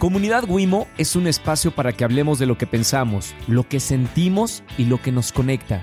[0.00, 4.62] Comunidad Wimo es un espacio para que hablemos de lo que pensamos, lo que sentimos
[4.78, 5.82] y lo que nos conecta.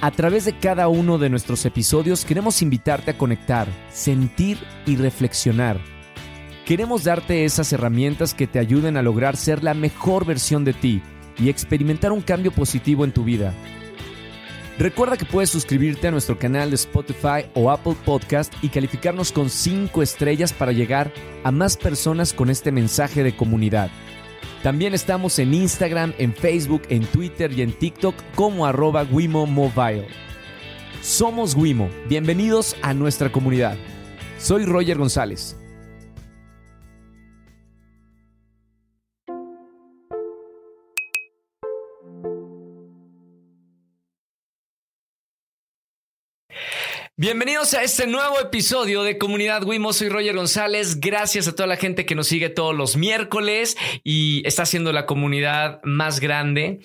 [0.00, 5.78] A través de cada uno de nuestros episodios queremos invitarte a conectar, sentir y reflexionar.
[6.66, 11.00] Queremos darte esas herramientas que te ayuden a lograr ser la mejor versión de ti
[11.38, 13.54] y experimentar un cambio positivo en tu vida.
[14.78, 19.50] Recuerda que puedes suscribirte a nuestro canal de Spotify o Apple Podcast y calificarnos con
[19.50, 23.90] 5 estrellas para llegar a más personas con este mensaje de comunidad.
[24.62, 30.06] También estamos en Instagram, en Facebook, en Twitter y en TikTok como arroba Wimo Mobile.
[31.02, 33.76] Somos Wimo, bienvenidos a nuestra comunidad.
[34.38, 35.57] Soy Roger González.
[47.20, 49.92] Bienvenidos a este nuevo episodio de Comunidad Wimo.
[49.92, 51.00] Soy Roger González.
[51.00, 55.04] Gracias a toda la gente que nos sigue todos los miércoles y está haciendo la
[55.04, 56.78] comunidad más grande.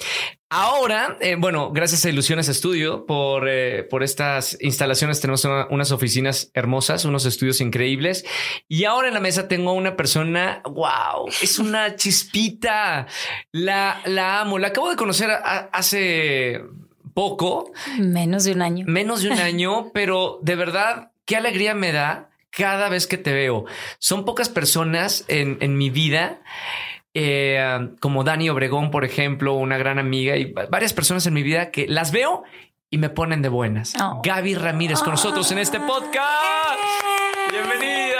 [0.50, 5.22] Ahora, eh, bueno, gracias a Ilusiones Estudio por, eh, por estas instalaciones.
[5.22, 8.25] Tenemos unas oficinas hermosas, unos estudios increíbles.
[8.68, 13.06] Y ahora en la mesa tengo una persona, wow, es una chispita.
[13.52, 14.58] La, la amo.
[14.58, 16.59] La acabo de conocer hace
[17.14, 17.72] poco.
[18.00, 18.86] Menos de un año.
[18.88, 23.33] Menos de un año, pero de verdad, qué alegría me da cada vez que te
[23.33, 23.66] veo.
[24.00, 26.41] Son pocas personas en, en mi vida.
[27.16, 31.69] Eh, como Dani Obregón, por ejemplo, una gran amiga y varias personas en mi vida
[31.69, 32.44] que las veo
[32.89, 33.94] y me ponen de buenas.
[34.02, 34.22] Oh.
[34.23, 36.80] Gaby Ramírez con nosotros en este podcast.
[37.52, 38.12] Bienvenida.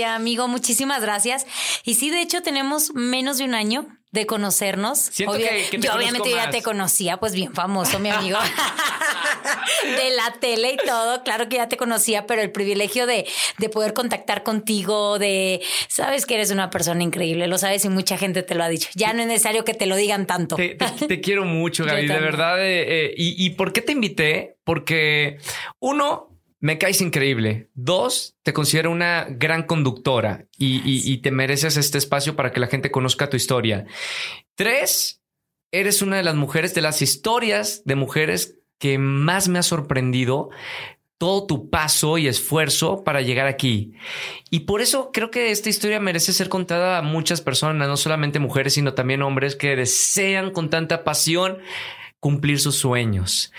[0.00, 1.46] Amigo, muchísimas gracias.
[1.84, 4.98] Y sí, de hecho, tenemos menos de un año de conocernos.
[4.98, 8.38] Siento que, yo obviamente ya te conocía, pues bien famoso, mi amigo.
[9.96, 13.26] de la tele y todo, claro que ya te conocía, pero el privilegio de,
[13.58, 18.18] de, poder contactar contigo, de, sabes que eres una persona increíble, lo sabes y mucha
[18.18, 18.88] gente te lo ha dicho.
[18.94, 20.56] Ya no es necesario que te lo digan tanto.
[20.56, 22.62] Te, quiero mucho, Gaby, de verdad.
[22.62, 24.56] Eh, eh, y, ¿Y por qué te invité?
[24.64, 25.38] Porque
[25.80, 26.31] uno,
[26.62, 27.70] me caes increíble.
[27.74, 32.92] Dos, te considero una gran conductora y, te mereces este espacio para que la gente
[32.92, 33.84] conozca tu historia.
[34.54, 35.20] Tres,
[35.72, 40.50] eres una de las mujeres, de las historias de mujeres que más me ha sorprendido
[41.18, 43.94] todo tu paso y esfuerzo para llegar aquí.
[44.48, 48.38] Y por eso creo que esta historia merece ser contada a muchas personas, no solamente
[48.38, 51.58] mujeres, sino también hombres que desean con tanta pasión
[52.20, 53.52] cumplir sus sueños.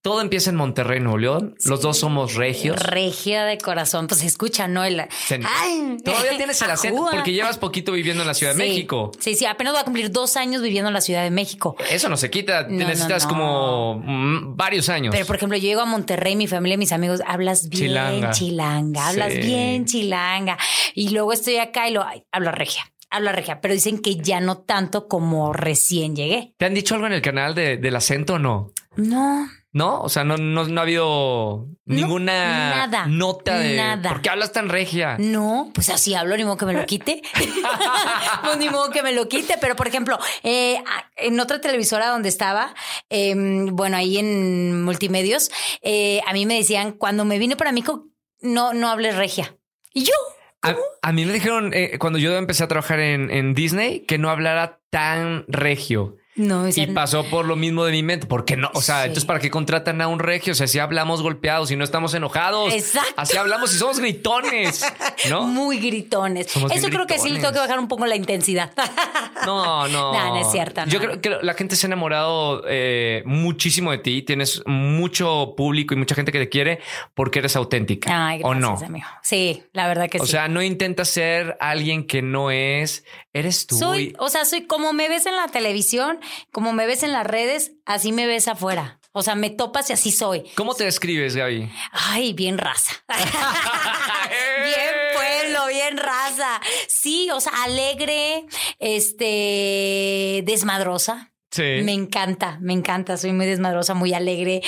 [0.00, 1.56] Todo empieza en Monterrey, Nuevo León.
[1.64, 2.80] Los dos somos regios.
[2.80, 4.06] Regia de corazón.
[4.06, 4.82] Pues escucha, ¿no?
[4.82, 9.10] Todavía tienes el acento porque llevas poquito viviendo en la Ciudad de México.
[9.18, 11.76] Sí, sí, apenas voy a cumplir dos años viviendo en la Ciudad de México.
[11.90, 12.68] Eso no se quita.
[12.68, 15.12] necesitas como mm, varios años.
[15.12, 19.34] Pero, por ejemplo, yo llego a Monterrey, mi familia, mis amigos, hablas bien chilanga, hablas
[19.34, 20.58] bien chilanga.
[20.94, 24.58] Y luego estoy acá y lo hablo regia hablo regia, pero dicen que ya no
[24.58, 26.54] tanto como recién llegué.
[26.56, 28.72] ¿Te han dicho algo en el canal del acento o no?
[28.96, 29.48] No.
[29.70, 30.00] ¿No?
[30.00, 34.08] O sea, no, no, ha habido ninguna nota de nada.
[34.08, 35.16] ¿Por qué hablas tan regia?
[35.18, 37.20] No, pues así hablo, ni modo que me lo quite.
[38.44, 39.56] pues ni modo que me lo quite.
[39.60, 40.82] Pero, por ejemplo, eh,
[41.16, 42.74] en otra televisora donde estaba,
[43.10, 45.50] em, bueno, ahí en multimedios,
[45.82, 48.06] eh, a mí me decían, cuando me vine para México,
[48.40, 49.54] no, no hables regia.
[49.92, 50.14] Y yo,
[51.02, 54.30] a, mí me dijeron eh, cuando yo empecé a trabajar en, en, Disney que no
[54.30, 56.16] hablara tan regio.
[56.38, 58.26] No, y pasó por lo mismo de mi mente.
[58.26, 58.70] porque no?
[58.74, 60.52] O sea, entonces, ¿para qué contratan a un regio?
[60.52, 62.72] O sea, si hablamos golpeados y no estamos enojados.
[62.72, 63.12] Exacto.
[63.16, 64.84] Así hablamos y somos gritones,
[65.28, 65.42] ¿no?
[65.48, 66.46] Muy gritones.
[66.46, 68.72] Eso creo que sí le tengo que bajar un poco la intensidad.
[69.46, 70.12] No, no.
[70.12, 70.82] no, no es cierto.
[70.88, 74.22] Yo creo que la gente se ha enamorado eh, muchísimo de ti.
[74.22, 76.80] Tienes mucho público y mucha gente que te quiere
[77.14, 78.10] porque eres auténtica.
[78.28, 79.00] Ay, gracias, ¿O no?
[79.22, 80.24] Sí, la verdad que sí.
[80.24, 83.04] O sea, no intentas ser alguien que no es.
[83.38, 83.76] Eres tú.
[83.76, 86.18] Soy, o sea, soy como me ves en la televisión
[86.52, 89.00] como me ves en las redes, así me ves afuera.
[89.12, 90.44] O sea, me topas y así soy.
[90.54, 91.70] ¿Cómo te describes, Gaby?
[91.92, 92.92] Ay, bien raza.
[93.08, 96.60] bien pueblo, bien raza.
[96.88, 98.46] Sí, o sea, alegre,
[98.78, 101.32] este, desmadrosa.
[101.50, 101.80] Sí.
[101.82, 103.16] Me encanta, me encanta.
[103.16, 104.62] Soy muy desmadrosa, muy alegre.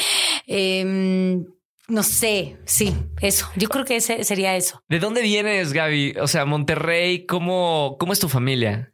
[0.47, 1.45] Em,
[1.91, 3.49] no sé, sí, eso.
[3.57, 4.83] Yo creo que ese sería eso.
[4.89, 6.15] ¿De dónde vienes, Gaby?
[6.21, 8.93] O sea, Monterrey, ¿cómo, cómo es tu familia?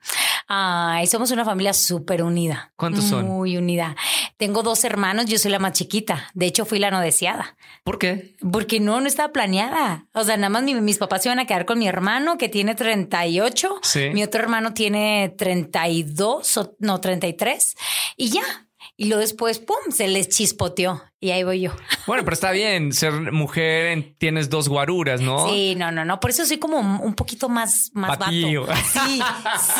[0.49, 2.73] Ay, somos una familia súper unida.
[2.77, 3.27] ¿Cuántos son?
[3.27, 3.97] Muy unida.
[4.37, 6.31] Tengo dos hermanos, yo soy la más chiquita.
[6.35, 7.57] De hecho, fui la no deseada.
[7.83, 8.37] ¿Por qué?
[8.53, 10.07] Porque no, no estaba planeada.
[10.15, 13.81] O sea, nada más mis papás iban a quedar con mi hermano que tiene 38.
[13.83, 14.11] Sí.
[14.11, 17.75] Mi otro hermano tiene 32 o no, 33.
[18.17, 18.67] Y ya,
[18.97, 21.03] y luego después, ¡pum!, se les chispoteó.
[21.19, 21.73] Y ahí voy yo.
[22.07, 25.49] Bueno, pero está bien ser mujer, tienes dos guaruras, ¿no?
[25.49, 26.21] Sí, no, no, no.
[26.21, 28.31] Por eso soy como un poquito más, más vato.
[28.31, 29.21] Sí,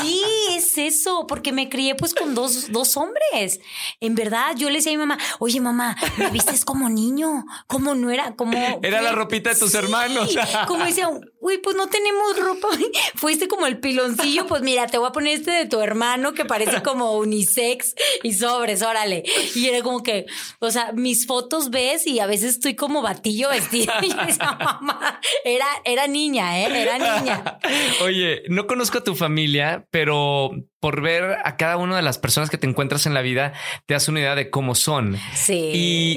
[0.01, 0.23] sí,
[0.57, 3.61] es eso, porque me crié pues con dos, dos hombres.
[4.01, 7.95] En verdad, yo le decía a mi mamá, oye mamá, me vistes como niño, como
[7.95, 8.81] no era, como...
[8.83, 10.35] Era la ropita de tus hermanos.
[10.67, 11.09] como decía,
[11.41, 12.69] uy, pues no tenemos ropa.
[13.15, 16.45] Fuiste como el piloncillo, pues mira, te voy a poner este de tu hermano que
[16.45, 17.95] parece como unisex
[18.25, 19.23] y sobres, órale.
[19.55, 20.27] Y era como que,
[20.59, 21.36] o sea, mis fotos
[21.71, 23.93] ves y a veces estoy como batillo vestido.
[24.03, 26.83] Y esa mamá era, era niña, ¿eh?
[26.83, 27.59] Era niña.
[28.03, 30.51] Oye, no conozco a tu familia, pero
[30.81, 33.53] por ver a cada una de las personas que te encuentras en la vida,
[33.87, 35.19] te das una idea de cómo son.
[35.35, 35.71] Sí.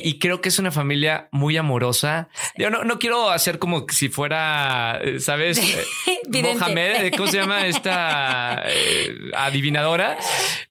[0.04, 2.30] Y, creo que es una familia muy amorosa.
[2.58, 5.60] Yo no, no quiero hacer como si fuera, eh, ¿sabes?
[6.32, 8.64] Eh, Mohamed, eh, ¿cómo se llama esta
[9.36, 10.18] adivinadora?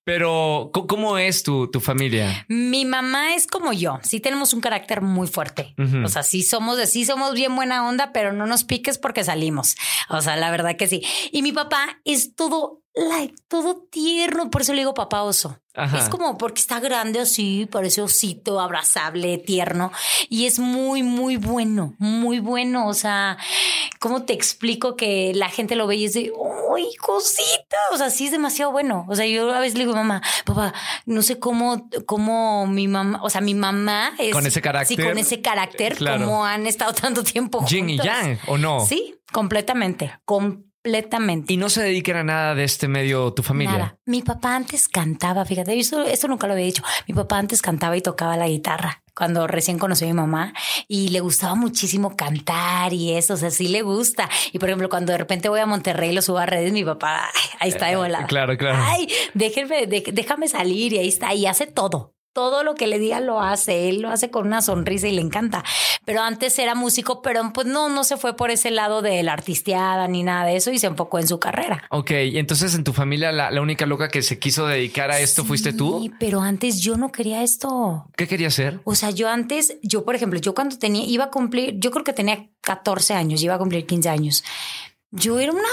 [0.04, 2.46] Pero, ¿cómo es tu, tu, familia?
[2.48, 3.98] Mi mamá es como yo.
[4.02, 5.74] Sí tenemos un carácter muy fuerte.
[6.04, 9.74] O sea, sí somos, sí somos bien buena onda, pero no nos piques porque salimos.
[10.08, 11.02] O sea, la verdad que sí.
[11.32, 15.60] Y mi papá es todo like, todo tierno, por eso le digo papá oso.
[15.96, 19.92] Es como porque está grande así, parece osito, abrazable, tierno
[20.28, 22.88] y es muy, muy bueno, muy bueno.
[22.88, 23.38] O sea,
[24.00, 26.32] ¿cómo te explico que la gente lo ve y dice,
[26.74, 27.76] ¡ay, cosita!
[27.92, 29.06] O sea, sí es demasiado bueno.
[29.08, 30.74] O sea, yo a veces le digo, mamá, papá,
[31.06, 34.32] no sé cómo, cómo mi mamá, o sea, mi mamá es.
[34.32, 34.96] Con ese carácter.
[34.96, 37.64] Sí, con ese carácter, como han estado tanto tiempo.
[37.66, 38.84] Yin y Yang, ¿o no?
[38.84, 40.18] Sí, completamente.
[40.24, 41.52] Completamente completamente.
[41.52, 43.72] Y no se dedican a nada de este medio tu familia.
[43.72, 43.98] Nada.
[44.06, 46.82] Mi papá antes cantaba, fíjate, eso, esto nunca lo había dicho.
[47.06, 50.52] Mi papá antes cantaba y tocaba la guitarra cuando recién conocí a mi mamá
[50.86, 54.28] y le gustaba muchísimo cantar y eso, o sea, sí le gusta.
[54.52, 56.84] Y por ejemplo, cuando de repente voy a Monterrey y lo subo a redes, mi
[56.84, 57.28] papá,
[57.60, 58.26] ahí está de volada.
[58.26, 58.78] Claro, claro.
[58.80, 63.20] Ay, déjenme, déjame salir y ahí está, y hace todo todo lo que le diga
[63.20, 65.64] lo hace, él lo hace con una sonrisa y le encanta.
[66.04, 69.32] Pero antes era músico, pero pues no, no se fue por ese lado de la
[69.32, 71.84] artisteada ni nada de eso y se enfocó en su carrera.
[71.90, 75.44] Ok, y entonces en tu familia la, única loca que se quiso dedicar a esto
[75.44, 76.00] fuiste tú.
[76.02, 78.06] Sí, pero antes yo no quería esto.
[78.16, 78.80] ¿Qué quería hacer?
[78.84, 82.04] O sea, yo antes, yo por ejemplo, yo cuando tenía, iba a cumplir, yo creo
[82.04, 84.44] que tenía 14 años, iba a cumplir 15 años.
[85.10, 85.68] Yo era una,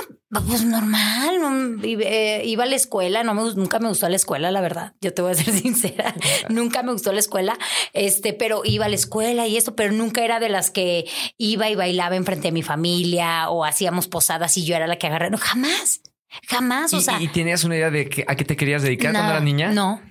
[0.48, 4.62] pues normal, eh, iba a la escuela, no me, nunca me gustó la escuela, la
[4.62, 6.16] verdad, yo te voy a ser sincera,
[6.50, 7.58] nunca me gustó la escuela,
[7.92, 11.06] este, pero iba a la escuela y esto, pero nunca era de las que
[11.38, 15.08] iba y bailaba enfrente de mi familia o hacíamos posadas y yo era la que
[15.08, 16.00] agarré, no, jamás,
[16.48, 17.22] jamás, o sea.
[17.22, 19.72] ¿Y tenías una idea de a qué te querías dedicar cuando era niña?
[19.72, 20.02] No,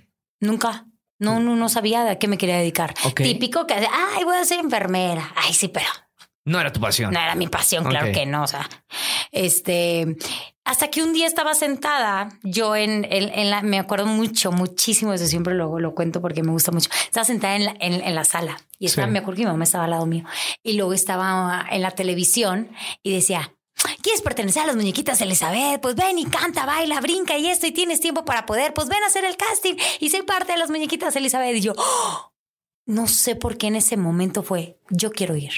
[0.40, 0.86] nunca.
[1.18, 2.92] No, no, no sabía a qué me quería dedicar.
[3.14, 5.32] Típico que, ay, voy a ser enfermera.
[5.36, 5.86] Ay, sí, pero
[6.44, 7.12] no era tu pasión.
[7.12, 8.42] No era mi pasión, claro que no.
[8.42, 8.68] O sea,
[9.32, 10.16] este,
[10.64, 15.26] hasta que un día estaba sentada, yo en, en, la, me acuerdo mucho, muchísimo, eso
[15.26, 16.90] siempre lo, lo cuento porque me gusta mucho.
[17.04, 19.84] Estaba sentada en la, en, la sala y estaba, me acuerdo que mi mamá estaba
[19.84, 20.24] al lado mío
[20.62, 22.70] y luego estaba en la televisión
[23.02, 23.52] y decía,
[24.02, 25.80] ¿Quieres pertenecer a las muñequitas Elizabeth?
[25.80, 28.72] Pues ven y canta, baila, brinca y esto y tienes tiempo para poder.
[28.72, 31.56] Pues ven a hacer el casting y soy parte de las muñequitas Elizabeth.
[31.56, 32.32] Y yo, ¡oh!
[32.86, 35.52] no sé por qué en ese momento fue, yo quiero ir.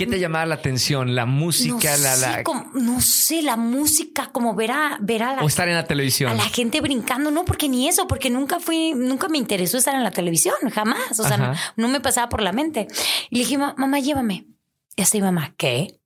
[0.00, 1.14] ¿Qué te llamaba la atención?
[1.14, 1.94] ¿La música?
[1.98, 5.68] No la, sé, no sé, la música, como ver a, ver a la, O estar
[5.68, 6.32] en la televisión.
[6.32, 9.94] A la gente brincando, no, porque ni eso, porque nunca fui, nunca me interesó estar
[9.94, 11.20] en la televisión, jamás.
[11.20, 12.88] O sea, no, me pasaba por la mente.
[13.28, 14.46] Y le dije, mamá, llévame.
[14.96, 16.00] Y así, mamá, ¿qué?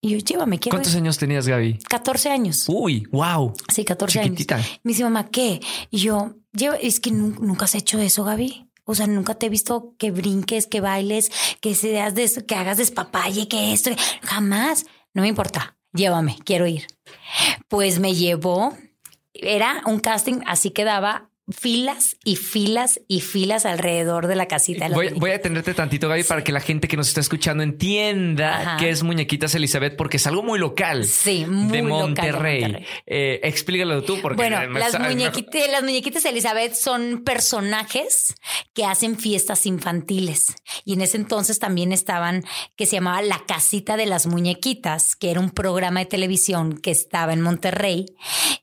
[0.00, 1.80] Y yo, llévame, quiero ¿Cuántos años tenías, Gaby?
[1.88, 2.66] 14 años.
[2.68, 3.52] Uy, wow.
[3.74, 4.54] Sí, 14 Chiquitita.
[4.54, 4.80] años.
[4.84, 5.60] Me dice, mamá, ¿qué?
[5.90, 6.36] Y yo,
[6.80, 8.69] es que nunca has hecho eso, Gaby.
[8.90, 11.30] O sea, nunca te he visto que brinques, que bailes,
[11.60, 14.84] que seas de, que hagas despapalle, que esto, jamás.
[15.14, 15.76] No me importa.
[15.92, 16.88] Llévame, quiero ir.
[17.68, 18.76] Pues me llevó.
[19.32, 24.88] Era un casting, así quedaba filas y filas y filas alrededor de la casita.
[24.88, 28.90] voy, a tenerte tantito, Gaby, para que la gente que nos está escuchando entienda qué
[28.90, 31.04] es Muñequitas Elizabeth, porque es algo muy local.
[31.04, 32.84] Sí, muy de Monterrey.
[33.06, 38.34] Eh, explícalo tú, porque bueno, las, muñequitas, las muñequitas Elizabeth son personajes
[38.74, 40.54] que hacen fiestas infantiles.
[40.84, 42.44] Y en ese entonces también estaban
[42.76, 46.90] que se llamaba La Casita de las Muñequitas, que era un programa de televisión que
[46.90, 48.06] estaba en Monterrey.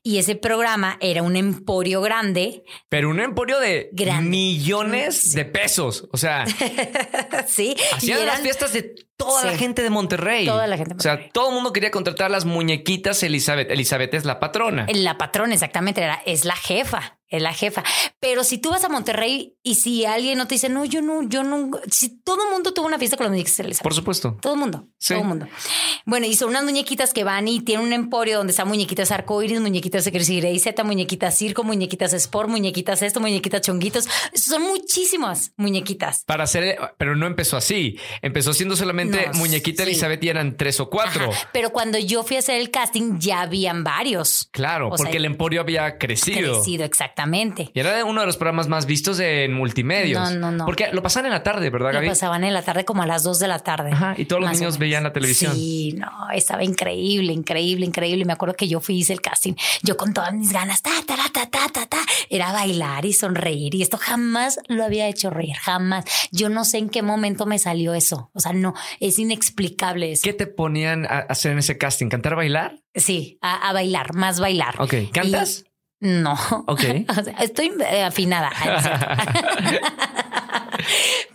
[0.02, 3.90] Y ese programa era un emporio grande pero un emporio de
[4.22, 6.08] millones de pesos.
[6.12, 6.46] O sea,
[7.46, 7.76] sí.
[7.94, 10.46] Hacían las fiestas de toda la gente de Monterrey.
[10.46, 10.94] Toda la gente.
[10.96, 13.70] O sea, todo el mundo quería contratar las muñequitas Elizabeth.
[13.70, 14.86] Elizabeth es la patrona.
[14.92, 16.02] La patrona, exactamente.
[16.02, 17.17] Era, es la jefa.
[17.28, 17.84] Es la jefa.
[18.20, 21.22] Pero si tú vas a Monterrey y si alguien no te dice, no, yo no,
[21.22, 23.82] yo no, si todo el mundo tuvo una fiesta con los muñequitas Elizabeth.
[23.82, 24.36] Por supuesto.
[24.40, 25.14] Todo el mundo, Sí.
[25.14, 25.46] todo el mundo.
[26.06, 29.60] Bueno, y son unas muñequitas que van y tienen un emporio donde están muñequitas arcoíris,
[29.60, 34.08] muñequitas de Crazy Z, muñequitas circo, muñequitas sport, muñequitas esto, muñequitas chonguitos.
[34.34, 36.24] Son muchísimas muñequitas.
[36.24, 37.98] Para hacer, pero no empezó así.
[38.22, 39.90] Empezó siendo solamente No, muñequita sí.
[39.90, 41.30] Elizabeth y eran tres o cuatro.
[41.30, 41.50] Ajá.
[41.52, 44.48] Pero cuando yo fui a hacer el casting, ya habían varios.
[44.52, 46.54] Claro, O porque sea, el emporio había crecido.
[46.62, 46.84] Crecido,
[47.18, 47.70] exactamente.
[47.74, 50.30] Y era uno de los programas más vistos en multimedios.
[50.32, 50.66] No, no, no.
[50.66, 52.08] Porque lo pasaban en la tarde, ¿verdad, Lo Gaby?
[52.08, 53.90] pasaban en la tarde como a las 2 de la tarde.
[53.92, 55.54] Ajá, y todos los niños veían la televisión.
[55.54, 58.24] Sí, no, estaba increíble, increíble, increíble.
[58.24, 59.54] Me acuerdo que yo fui hice el casting.
[59.82, 61.98] Yo con todas mis ganas, ta, ta, ta, ta, ta, ta, ta,
[62.30, 63.74] era bailar y sonreír.
[63.74, 66.04] Y esto jamás lo había hecho reír, jamás.
[66.30, 68.30] Yo no sé en qué momento me salió eso.
[68.34, 70.22] O sea, no, es inexplicable eso.
[70.24, 72.08] ¿Qué te ponían a hacer en ese casting?
[72.08, 72.78] ¿Cantar, bailar?
[72.94, 74.80] Sí, a, a bailar, más bailar.
[74.80, 74.94] Ok.
[75.12, 75.64] ¿Cantas?
[76.00, 76.34] No.
[76.66, 76.82] Ok.
[77.08, 78.50] O sea, estoy eh, afinada.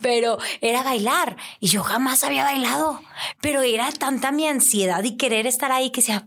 [0.01, 3.01] Pero era bailar y yo jamás había bailado.
[3.41, 6.25] Pero era tanta mi ansiedad y querer estar ahí que sea,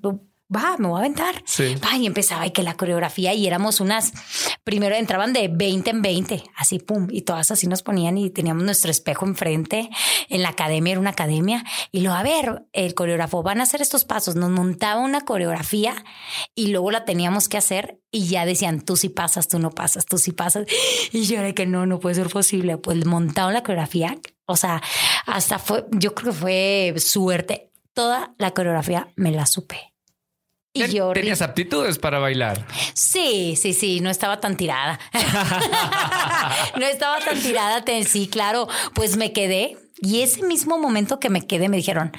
[0.55, 1.43] va, me voy a aventar.
[1.45, 1.75] Sí.
[1.77, 4.13] Va, y empezaba y que la coreografía y éramos unas,
[4.65, 8.65] primero entraban de 20 en 20, así pum, y todas así nos ponían y teníamos
[8.65, 9.91] nuestro espejo enfrente.
[10.29, 13.83] En la academia era una academia y luego, a ver, el coreógrafo, van a hacer
[13.83, 14.37] estos pasos.
[14.37, 16.05] Nos montaba una coreografía
[16.55, 20.07] y luego la teníamos que hacer y ya decían, tú sí pasas, tú no pasas,
[20.07, 20.67] tú sí pasas.
[21.13, 22.79] Y yo era que no, no puede ser posible.
[22.79, 24.19] Pues montaron la coreografía.
[24.47, 24.83] O sea,
[25.27, 27.73] hasta fue, yo creo que fue suerte.
[27.93, 29.96] Toda la coreografía me la supe.
[30.77, 32.67] Y Ten- yo Tenías aptitudes para bailar.
[32.95, 34.99] Sí, sí, sí, no estaba tan tirada.
[36.79, 41.47] no estaba tan tirada, sí, claro, pues me quedé y ese mismo momento que me
[41.47, 42.13] quedé me dijeron,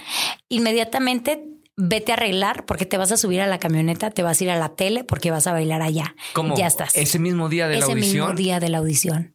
[0.49, 1.43] inmediatamente
[1.75, 4.49] vete a arreglar porque te vas a subir a la camioneta, te vas a ir
[4.49, 6.15] a la tele porque vas a bailar allá.
[6.33, 6.57] ¿Cómo?
[6.57, 6.95] Ya estás.
[6.95, 8.29] Ese mismo día de la Ese audición.
[8.29, 9.33] mismo día de la audición.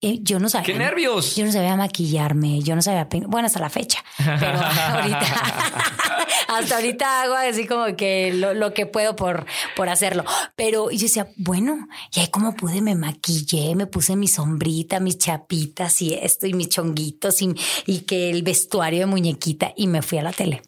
[0.00, 0.66] Y yo no sabía.
[0.66, 1.36] ¡Qué nervios!
[1.36, 5.20] Yo no sabía maquillarme, yo no sabía bueno hasta la fecha, pero ahorita
[6.48, 10.24] hasta ahorita hago así como que lo, lo que puedo por, por hacerlo.
[10.56, 15.18] Pero yo decía, bueno, y ahí como pude me maquillé, me puse mi sombrita, mis
[15.18, 17.54] chapitas y esto y mis chonguitos y,
[17.86, 20.62] y que el vestuario de muñequita y me fui a la tele.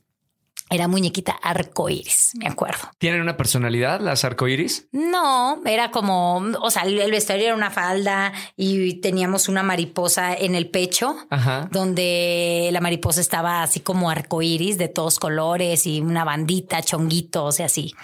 [0.72, 2.88] Era muñequita arcoíris, me acuerdo.
[2.98, 4.88] ¿Tienen una personalidad las arcoíris?
[4.90, 10.54] No, era como, o sea, el vestuario era una falda y teníamos una mariposa en
[10.54, 11.68] el pecho, Ajá.
[11.70, 17.62] donde la mariposa estaba así como arcoíris de todos colores y una bandita, chonguitos y
[17.64, 17.94] así.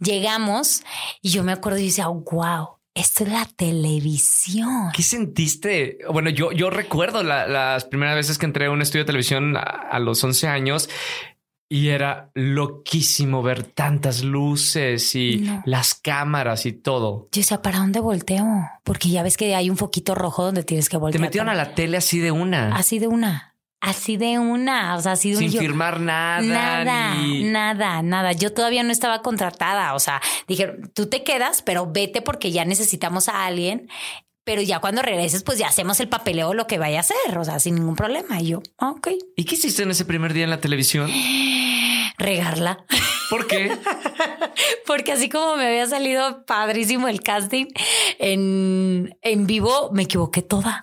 [0.00, 0.82] Llegamos
[1.20, 4.90] y yo me acuerdo y decía, wow, esto es la televisión.
[4.94, 5.98] ¿Qué sentiste?
[6.10, 9.56] Bueno, yo, yo recuerdo la- las primeras veces que entré a un estudio de televisión
[9.56, 10.88] a, a los 11 años
[11.68, 15.62] y era loquísimo ver tantas luces y No.
[15.66, 17.28] las cámaras y todo.
[17.32, 18.46] Yo decía, ¿para dónde volteo?
[18.84, 21.20] Porque ya ves que hay un foquito rojo donde tienes que Te voltear.
[21.20, 25.12] metieron a la tele así de una, Así de una, así de una, o sea,
[25.12, 26.40] así de sin firmar nada.
[26.40, 28.32] Nada, ni- nada, nada.
[28.32, 29.94] Yo todavía no estaba contratada.
[29.94, 33.88] O sea, dijeron, tú te quedas, pero vete porque ya necesitamos a alguien.
[34.46, 37.36] Pero ya cuando regreses, pues ya hacemos el papeleo, lo que vaya a hacer.
[37.36, 38.40] O sea, sin ningún problema.
[38.40, 41.10] Y yo, ah, ok, ¿Y qué hiciste en ese primer día en la televisión?
[42.16, 42.84] regarla.
[43.30, 43.76] ¿Por qué?
[44.86, 47.66] Porque así como me había salido padrísimo el casting
[48.20, 50.80] en, en vivo, me equivoqué toda.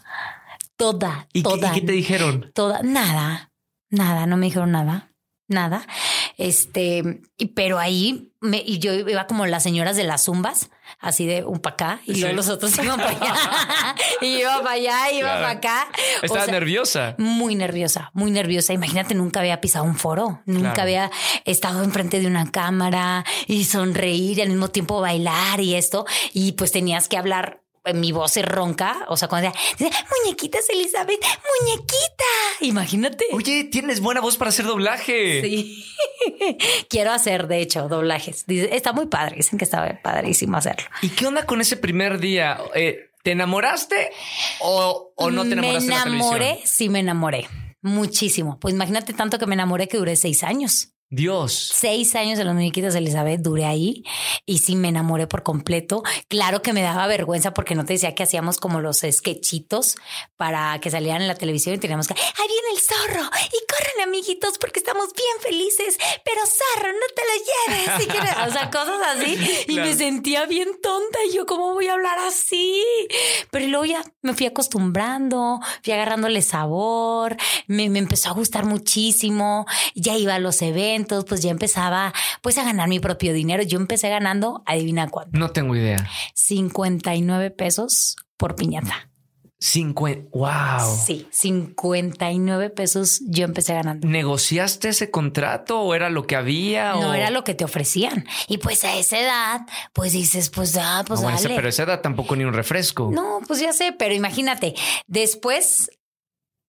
[0.75, 1.71] Toda, ¿Y, toda.
[1.71, 2.51] y qué te dijeron?
[2.53, 3.53] toda, nada,
[3.89, 5.13] nada, no me dijeron nada,
[5.47, 5.87] nada.
[6.37, 7.21] Este,
[7.55, 10.69] pero ahí me, y yo iba como las señoras de las zumbas,
[11.03, 12.21] así de un para acá, y Sí.
[12.21, 15.41] luego los otros iban para allá, y iba para allá, iba Claro.
[15.41, 15.87] para acá.
[16.21, 17.15] O Estaba sea, nerviosa.
[17.17, 18.73] muy nerviosa, muy nerviosa.
[18.73, 20.81] Imagínate, nunca había pisado un foro, nunca Claro.
[20.83, 21.11] había
[21.45, 26.05] estado enfrente de una cámara y sonreír y al mismo tiempo bailar y esto.
[26.33, 27.62] Y pues tenías que hablar.
[27.93, 29.91] Mi voz es ronca, o sea, cuando decía,
[30.23, 31.19] muñequitas, Elizabeth,
[31.61, 32.23] muñequita.
[32.61, 33.25] Imagínate.
[33.33, 35.41] Oye, tienes buena voz para hacer doblaje.
[35.41, 35.85] Sí.
[36.89, 38.45] Quiero hacer, de hecho, doblajes.
[38.45, 39.35] Dice, está muy padre.
[39.35, 40.85] Dicen que está padrísimo hacerlo.
[41.01, 42.57] ¿Y qué onda con ese primer día?
[42.73, 44.11] Eh, ¿Te enamoraste
[44.61, 45.89] o, o no te enamoraste?
[45.89, 47.49] Me de la enamoré, sí me enamoré.
[47.81, 48.59] Muchísimo.
[48.59, 50.93] Pues imagínate tanto que me enamoré que duré seis años.
[51.15, 51.71] Dios.
[51.73, 54.03] seis años de los muñequitos de Elizabeth duré ahí
[54.45, 56.03] y sí me enamoré por completo.
[56.27, 59.95] Claro que me daba vergüenza porque no te decía que hacíamos como los sketchitos
[60.37, 64.07] para que salieran en la televisión y teníamos que, ahí viene el zorro y corren
[64.07, 68.03] amiguitos porque estamos bien felices, pero zorro, no te lo lleves.
[68.03, 69.37] Y que- o sea, cosas así.
[69.67, 69.89] Y Claro.
[69.89, 72.83] me sentía bien tonta ay, yo cómo voy a hablar así.
[73.51, 79.65] Pero luego ya me fui acostumbrando, fui agarrándole sabor, me, me empezó a gustar muchísimo,
[79.95, 83.63] ya iba a los eventos, pues ya empezaba pues a ganar mi propio dinero.
[83.63, 85.37] Yo empecé ganando, adivina cuánto.
[85.37, 86.09] No tengo idea.
[86.33, 89.09] 59 pesos por piñata.
[89.63, 90.29] 50.
[90.33, 90.97] Wow.
[91.05, 94.05] Sí, 59 pesos yo empecé ganando.
[94.05, 96.91] ¿Negociaste ese contrato o era lo que había?
[96.95, 97.13] No o...
[97.13, 98.25] era lo que te ofrecían.
[98.49, 99.61] Y pues a esa edad,
[99.93, 101.55] pues dices, pues ah, pues No, dale.
[101.55, 103.09] pero a esa edad tampoco ni un refresco.
[103.13, 104.75] No, pues ya sé, pero imagínate,
[105.07, 105.89] después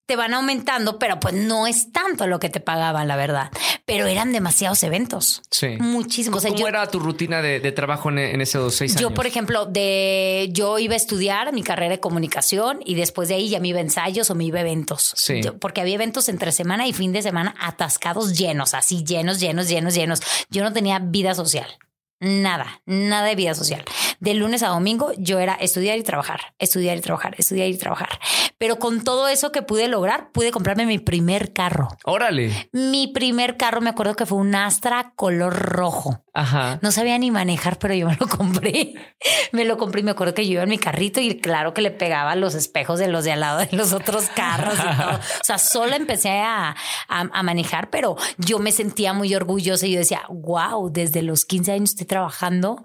[0.07, 3.51] te van aumentando, pero pues no es tanto lo que te pagaban, la verdad.
[3.87, 5.43] Pero eran demasiados eventos.
[5.51, 5.77] Sí.
[5.79, 6.39] Muchísimos.
[6.39, 9.01] O sea, ¿Cómo yo, era tu rutina de, de trabajo en, en esos seis años?
[9.01, 13.37] yo, por ejemplo, de yo iba a estudiar mi carrera de comunicación y después de
[13.37, 15.13] ahí ya me iba a ensayos o me iba a eventos.
[15.17, 15.41] Sí.
[15.43, 19.69] Yo- porque había eventos entre semana y fin de semana atascados llenos, así llenos, llenos,
[19.69, 20.21] llenos, llenos.
[20.51, 21.67] Yo no tenía vida social.
[22.25, 23.85] Nada, nada de vida social.
[24.19, 28.09] De lunes a domingo yo era estudiar y trabajar, estudiar y trabajar, estudiar y trabajar.
[28.57, 31.89] Pero con todo eso que pude lograr, pude comprarme mi primer carro.
[32.05, 32.71] Órale.
[32.73, 36.24] Mi primer carro me acuerdo que fue un Astra color rojo.
[36.37, 36.81] Ajá.
[36.83, 38.95] No sabía ni manejar, pero yo me lo compré.
[39.53, 41.81] Me lo compré y me acuerdo que yo iba en mi carrito y claro que
[41.81, 45.15] le pegaba los espejos de los de al lado de los otros carros y todo.
[45.41, 46.75] O sea, solo empecé a, a-
[47.33, 51.73] a manejar, pero yo me sentía muy orgullosa y yo decía, wow, desde los 15
[51.73, 52.83] años estoy trabajando.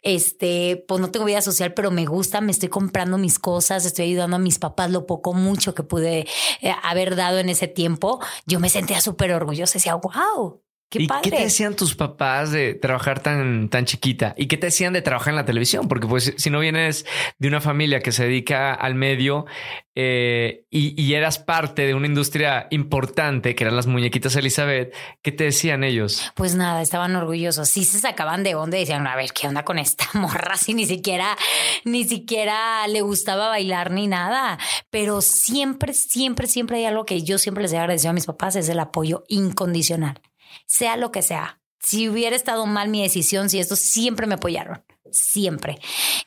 [0.00, 4.06] Este, pues no tengo vida social, pero me gusta, me estoy comprando mis cosas, estoy
[4.06, 6.26] ayudando a mis papás lo poco, mucho que pude
[6.60, 8.20] eh, haber dado en ese tiempo.
[8.46, 10.61] Yo me sentía súper orgullosa, decía, wow.
[10.92, 11.30] Qué ¿Y padre.
[11.30, 14.34] qué te decían tus papás de trabajar tan, tan chiquita?
[14.36, 15.88] ¿Y qué te decían de trabajar en la televisión?
[15.88, 17.06] Porque pues si no vienes
[17.38, 19.46] de una familia que se dedica al medio
[19.94, 25.32] eh, y, y eras parte de una industria importante que eran las muñequitas Elizabeth, ¿qué
[25.32, 26.30] te decían ellos?
[26.34, 27.70] Pues nada, estaban orgullosos.
[27.70, 30.58] Sí se sacaban de onda y decían, a ver, ¿qué onda con esta morra?
[30.58, 31.38] Si ni siquiera,
[31.86, 34.58] ni siquiera le gustaba bailar ni nada.
[34.90, 38.56] Pero siempre, siempre, siempre hay algo que yo siempre les he agradecido a mis papás,
[38.56, 40.20] es el apoyo incondicional.
[40.66, 41.60] Sea lo que sea.
[41.80, 44.84] Si hubiera estado mal mi decisión, si esto, siempre me apoyaron.
[45.10, 45.78] Siempre.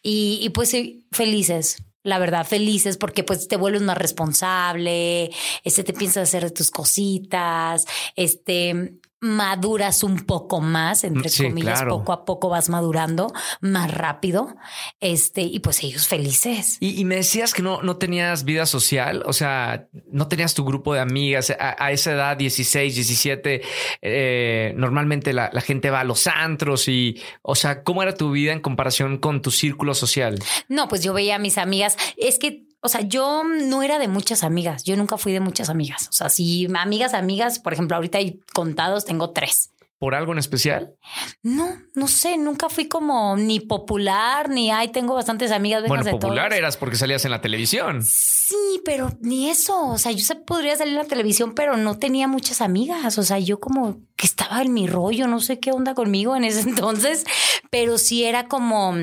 [0.04, 0.76] Y, y pues
[1.12, 1.78] felices.
[2.04, 5.32] La verdad, felices porque pues te vuelves más responsable,
[5.64, 11.98] este te piensas hacer tus cositas, este maduras un poco más, entre Sí, comillas, claro.
[11.98, 13.32] poco a poco vas madurando
[13.62, 14.56] más rápido,
[15.00, 16.78] este, y pues ellos felices.
[16.80, 20.64] Y, y me decías que no, no tenías vida social, o sea, no tenías tu
[20.64, 23.62] grupo de amigas a, a esa edad, 16, 17.
[24.02, 28.32] eh, normalmente la, la gente va a los antros y, o sea, ¿cómo era tu
[28.32, 30.38] vida en comparación con tu círculo social?
[30.68, 34.08] No, pues yo veía a mis amigas, es que, o sea, yo no era de
[34.08, 37.96] muchas amigas, yo nunca fui de muchas amigas, o sea, si amigas, amigas, por ejemplo,
[37.96, 39.72] ahorita hay contados, tengo tres.
[39.98, 40.94] ¿Por algo en especial?
[41.42, 45.88] No, no sé, nunca fui como ni popular, ni ay, tengo bastantes amigas.
[45.88, 46.60] Bueno, popular todos.
[46.60, 48.04] eras porque salías en la televisión.
[48.04, 49.88] Sí, pero ni eso.
[49.88, 53.18] O sea, yo se podría salir en la televisión, pero no tenía muchas amigas.
[53.18, 56.44] O sea, yo como que estaba en mi rollo, no sé qué onda conmigo en
[56.44, 57.24] ese entonces,
[57.72, 58.94] pero sí era como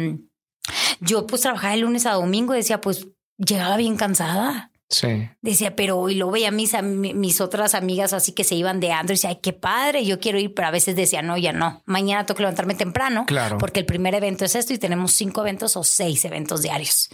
[1.01, 3.09] yo pues trabajaba de lunes a domingo y decía, pues
[3.45, 4.71] llegaba bien cansada.
[4.89, 5.31] Sí.
[5.41, 8.93] Decía, pero y lo veía a mis, mis otras amigas así que se iban de
[8.93, 11.53] andro y decía, ay, qué padre, yo quiero ir, pero a veces decía, no, ya
[11.53, 11.83] no.
[11.87, 13.25] Mañana tengo que levantarme temprano.
[13.27, 13.57] Claro.
[13.57, 17.09] Porque el primer evento es esto y tenemos cinco eventos o seis eventos diarios.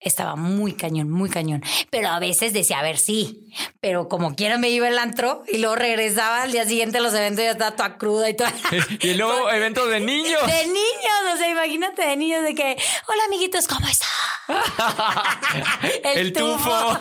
[0.00, 1.62] Estaba muy cañón, muy cañón.
[1.90, 3.50] Pero a veces decía, a ver, sí.
[3.80, 7.12] Pero como quiera me iba el antro y luego regresaba al día siguiente a los
[7.14, 8.52] eventos y ya estaba toda cruda y toda...
[9.00, 10.46] Y luego eventos de niños.
[10.46, 12.76] De niños, o sea, imagínate de niños de que,
[13.08, 14.08] hola amiguitos, ¿cómo están?
[16.04, 16.98] El, tufo.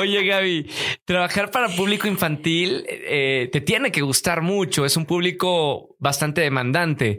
[0.00, 0.70] Oye, Gaby,
[1.04, 4.84] trabajar para público infantil eh, te tiene que gustar mucho.
[4.84, 7.18] Es un público bastante demandante.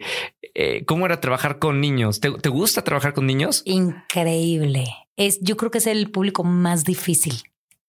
[0.53, 2.19] Eh, ¿Cómo era trabajar con niños?
[2.19, 3.61] ¿Te, te gusta trabajar con niños?
[3.65, 4.85] Increíble.
[5.15, 7.35] Es, yo creo que es el público más difícil.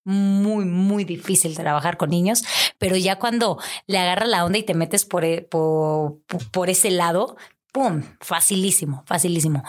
[0.05, 2.43] Muy, muy difícil trabajar con niños,
[2.79, 6.21] pero ya cuando le agarras la onda y te metes por, e- por,
[6.51, 7.37] por ese lado,
[7.73, 8.03] ¡pum!
[8.21, 9.63] Facilísimo, facilísimo.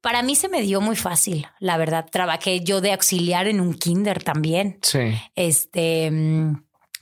[0.00, 2.06] Para mí se me dio muy fácil, la verdad.
[2.10, 4.78] Trabajé yo de auxiliar en un kinder también.
[4.80, 5.00] Sí.
[5.34, 6.10] Este.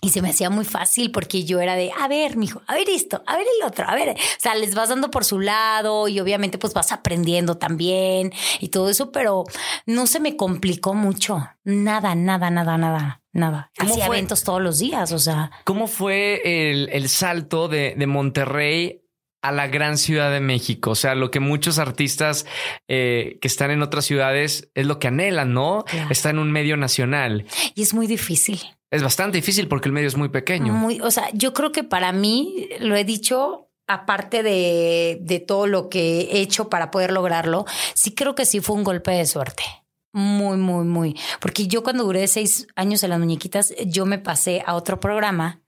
[0.05, 2.91] Y se me hacía muy fácil porque yo era de, a ver, mijo, a ver
[2.91, 4.11] esto, a ver el otro, a ver.
[4.11, 8.69] O sea, les vas dando por su lado y obviamente pues vas aprendiendo también y
[8.69, 9.45] todo eso, pero
[9.87, 11.49] no se me complicó mucho.
[11.65, 13.71] Nada, nada, nada, nada, nada.
[13.79, 15.51] ¿Cómo Hacía eventos todos los días, o sea.
[15.65, 19.01] ¿Cómo fue el, el salto de, de Monterrey
[19.41, 20.91] a la gran ciudad de México?
[20.91, 22.45] O sea, lo que muchos artistas
[22.89, 25.85] eh, que están en otras ciudades es lo que anhelan, ¿no?
[25.87, 26.11] Claro.
[26.11, 27.47] Está en un medio nacional.
[27.75, 28.61] Y es muy difícil.
[28.95, 30.73] Es bastante difícil porque el medio es muy pequeño.
[30.73, 35.67] Muy, o sea, yo creo que para mí, lo he dicho, aparte de, de todo
[35.67, 39.27] lo que he hecho para poder lograrlo, sí creo que sí fue un golpe de
[39.27, 39.65] suerte.
[40.13, 41.19] Muy, muy, muy.
[41.41, 45.61] Porque yo cuando duré seis años en las muñequitas, yo me pasé a otro programa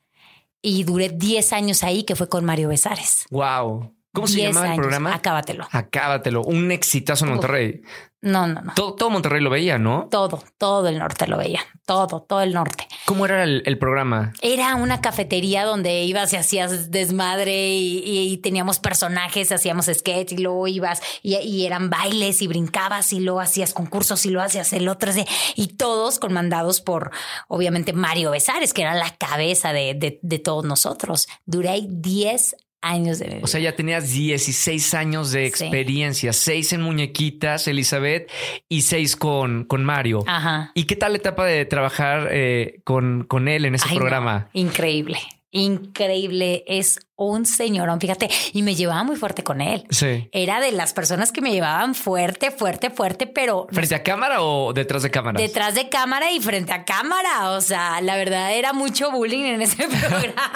[0.62, 3.24] y duré diez años ahí, que fue con Mario Besares.
[3.30, 3.92] Wow.
[4.12, 5.14] ¿Cómo se llamaba el programa?
[5.14, 5.66] Acábatelo.
[5.72, 6.42] Acábatelo.
[6.42, 7.82] Un exitazo en Monterrey.
[8.26, 8.74] No, no, no.
[8.74, 10.08] Todo, todo Monterrey lo veía, ¿no?
[10.10, 11.60] Todo, todo el norte lo veía.
[11.86, 12.88] Todo, todo el norte.
[13.04, 14.32] ¿Cómo era el, el programa?
[14.42, 20.32] Era una cafetería donde ibas y hacías desmadre y, y- y teníamos personajes, hacíamos sketch
[20.32, 24.46] y luego ibas y, y eran bailes y brincabas y luego hacías concursos y luego
[24.46, 25.12] hacías el otro.
[25.54, 27.12] Y todos comandados por,
[27.46, 31.28] obviamente, Mario Besares, que era la cabeza de, de- de todos nosotros.
[31.44, 32.56] Duré ahí 10
[32.88, 35.46] años de O sea, ya tenías 16 años de Sí.
[35.46, 38.30] experiencia, seis en muñequitas, Elizabeth,
[38.68, 40.24] y seis con, con Mario.
[40.26, 40.70] Ajá.
[40.74, 44.00] ¿Y qué tal la etapa de trabajar eh, con, con él en ese Ay, no,
[44.00, 44.48] programa?
[44.52, 45.18] Increíble,
[45.56, 46.64] increíble.
[46.66, 49.84] Es un señorón, fíjate, y me llevaba muy fuerte con él.
[49.90, 50.28] Sí.
[50.32, 54.74] Era de las personas que me llevaban fuerte, fuerte, fuerte, pero ¿Frente a cámara o
[54.74, 55.40] detrás de cámaras?
[55.40, 57.50] detrás de cámara y frente a cámara.
[57.52, 60.52] O sea, la verdad era mucho bullying en ese programa.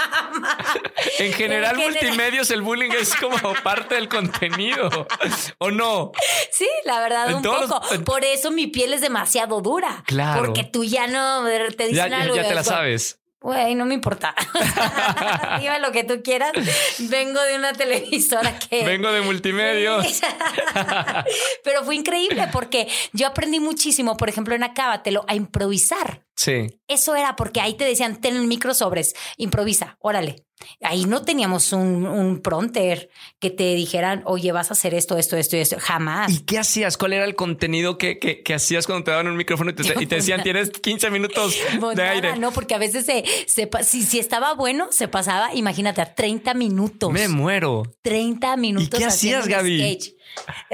[1.18, 5.06] En general, En general- multimedios, el bullying es como parte del contenido.
[5.58, 6.12] ¿O no?
[6.52, 8.04] Sí, la verdad, En un los- poco.
[8.04, 10.02] Por eso mi piel es demasiado dura.
[10.06, 10.40] Claro.
[10.40, 11.44] Porque tú ya no
[11.76, 12.36] te dicen Ya, ya- algo.
[12.36, 13.18] ya te la sabes.
[13.40, 14.34] Güey, no me importa.
[15.60, 16.52] Dime lo que tú quieras.
[16.98, 18.84] Vengo de una televisora que.
[18.84, 20.04] Vengo de multimedios.
[21.64, 26.26] Pero fue increíble porque yo aprendí muchísimo, por ejemplo, en Acábatelo, a improvisar.
[26.36, 26.80] Sí.
[26.86, 30.44] Eso era porque ahí te decían, ten el micro sobres, improvisa, órale.
[30.82, 35.36] Ahí no teníamos un, un prompter que te dijeran, oye, vas a hacer esto, esto,
[35.36, 35.76] esto y esto.
[35.78, 36.32] Jamás.
[36.32, 36.96] ¿Y qué hacías?
[36.96, 39.82] ¿Cuál era el contenido que, que- que hacías cuando te daban un micrófono y te,
[40.02, 42.36] y te decían tienes 15 minutos Pues de aire?
[42.38, 46.54] No, porque a veces se, se si, si estaba bueno, se pasaba, imagínate, a 30
[46.54, 47.10] minutos.
[47.12, 47.82] Me muero.
[48.02, 48.98] 30 minutos.
[48.98, 49.78] qué haciendo hacías, Gaby?
[49.78, 50.14] sketch.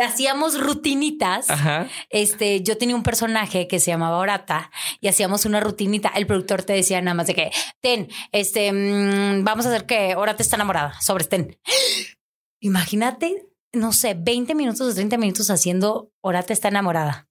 [0.03, 1.51] Hacíamos rutinitas.
[1.51, 1.88] Ajá.
[2.11, 6.11] Este, yo tenía un personaje que se llamaba Orata y hacíamos una rutinita.
[6.14, 10.14] El productor te decía nada más de que, ten, este, mm, vamos a hacer que
[10.16, 11.59] Orata está enamorada, sobre ten.
[12.61, 17.29] Imagínate, no sé, 20 minutos o 30 minutos haciendo Orata está enamorada.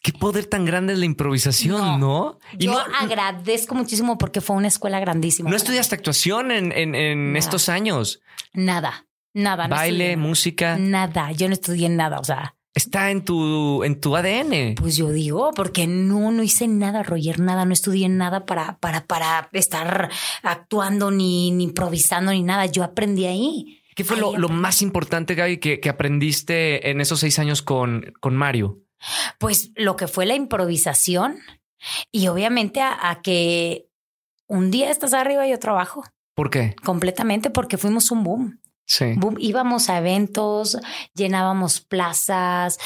[0.00, 2.38] Qué poder tan grande es la improvisación, ¿no?
[2.56, 5.50] Y Yo no, agradezco muchísimo porque fue una escuela grandísima.
[5.50, 8.20] no estudiaste actuación en, en- estos años.
[8.52, 9.68] Nada, nada.
[9.68, 10.76] no Baile, estudié música.
[10.78, 14.76] Nada, yo no estudié nada, o sea, Está en tu, en tu ADN.
[14.76, 19.04] Pues yo digo, porque no, no hice nada, Roger, nada, no estudié nada para, para,
[19.04, 20.10] para estar
[20.44, 22.66] actuando ni, ni improvisando ni nada.
[22.66, 23.82] Yo aprendí ahí.
[23.96, 27.62] ¿Qué fue Ahí lo, lo más importante, Gaby, que, que aprendiste en esos seis años
[27.62, 28.78] con, con Mario?
[29.38, 31.38] Pues lo que fue la improvisación
[32.12, 33.88] y obviamente a, a que
[34.46, 36.76] un día estás arriba y otro abajo, ¿Por qué?
[36.84, 38.60] completamente porque fuimos un boom.
[38.90, 39.12] Sí.
[39.16, 39.36] Boom.
[39.38, 40.78] Íbamos a eventos,
[41.14, 42.78] llenábamos plazas,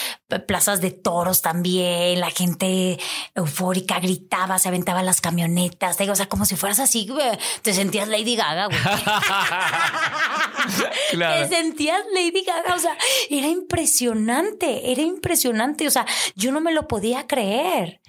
[0.49, 2.99] plazas de toros también, la gente
[3.37, 7.73] eufórica gritaba, se aventaba las camionetas, digo, o sea, como si fueras así, güey, te
[7.73, 8.81] sentías Lady Gaga, güey.
[11.13, 11.49] claro.
[11.49, 12.97] Te sentías Lady Gaga, o sea,
[13.31, 18.01] era impresionante, era impresionante, o sea, yo no me lo podía creer.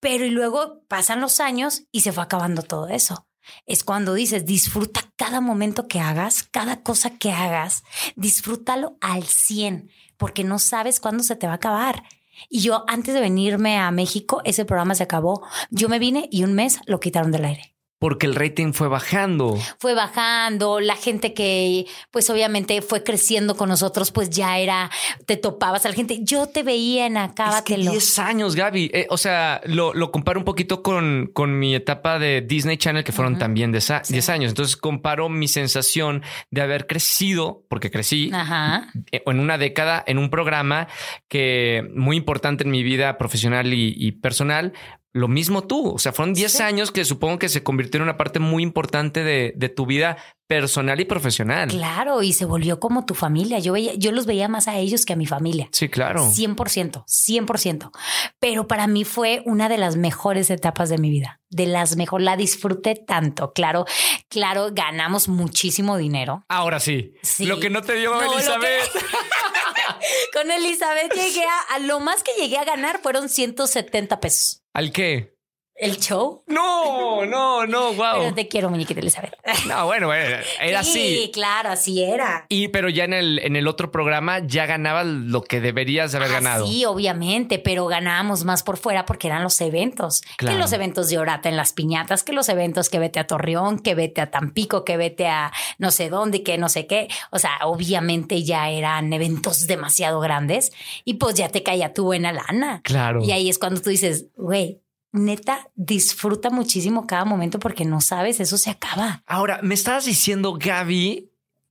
[0.00, 3.27] Pero y luego pasan los años y se fue acabando todo eso.
[3.66, 7.84] Es cuando dices, disfruta cada momento que hagas, cada cosa que hagas,
[8.16, 12.04] disfrútalo al 100, porque no sabes cuándo se te va a acabar.
[12.48, 15.42] Y yo antes de venirme a México, ese programa se acabó.
[15.70, 19.58] Yo me vine y un mes lo quitaron del aire Porque el rating fue bajando.
[19.78, 24.90] fue bajando, la gente que pues obviamente fue creciendo con nosotros, pues ya era,
[25.26, 26.20] te topabas a la gente.
[26.22, 27.90] Yo te veía en Es que Acábatelo.
[27.90, 28.90] 10 años, Gaby.
[28.94, 33.02] Eh, o sea, lo, lo comparo un poquito con, con mi etapa de Disney Channel,
[33.02, 33.94] que fueron también de Sí.
[34.12, 34.50] 10 años.
[34.50, 38.88] Entonces comparo mi sensación de haber crecido, porque crecí Ajá.
[39.10, 40.88] en una década en un programa
[41.28, 44.72] que muy importante en mi vida profesional y, y personal.
[45.18, 45.94] Lo mismo tú.
[45.94, 46.62] O sea, fueron 10 Sí.
[46.62, 50.16] años que supongo que se convirtió en una parte muy importante de, de tu vida
[50.46, 51.68] personal y profesional.
[51.68, 53.58] Claro, y se volvió como tu familia.
[53.58, 55.68] Yo veía, yo los veía más a ellos que a mi familia.
[55.72, 56.24] Sí, claro.
[56.30, 57.90] 100%, 100%.
[58.38, 61.40] Pero para mí fue una de las mejores etapas de mi vida.
[61.50, 63.52] De las mejores, la disfruté tanto.
[63.52, 63.84] Claro,
[64.28, 66.44] claro, ganamos muchísimo dinero.
[66.48, 67.12] Ahora sí.
[67.22, 67.44] Sí.
[67.44, 68.88] Lo que no te dio No, Elizabeth.
[70.32, 74.62] Con Elizabeth llegué a, a lo más que llegué a ganar fueron 170 pesos.
[74.78, 75.37] ¿Al qué?
[75.78, 76.42] El show.
[76.46, 78.18] No, no, no, wow.
[78.18, 79.34] Pero te quiero, muñequita Elizabeth.
[79.66, 80.42] No, bueno, era
[80.80, 80.92] así.
[81.16, 82.46] Sí, claro, así era.
[82.48, 86.28] Y pero ya en el, en el otro programa ya ganabas lo que deberías haber
[86.28, 86.66] Ah, ganado.
[86.66, 90.22] Sí, obviamente, pero ganábamos más por fuera porque eran los eventos.
[90.36, 90.56] Claro.
[90.56, 93.78] Que los eventos de Orata en las piñatas, que los eventos que vete a Torreón,
[93.78, 97.08] que vete a Tampico, que vete a no sé dónde, que no sé qué.
[97.30, 100.72] O sea, obviamente ya eran eventos demasiado grandes
[101.04, 102.80] y pues ya te caía tu buena lana.
[102.82, 103.22] Claro.
[103.22, 104.80] Y ahí es cuando tú dices, güey,
[105.18, 109.22] neta, disfruta muchísimo cada momento porque no sabes, eso se acaba.
[109.26, 111.30] Ahora, me estabas diciendo, Gaby,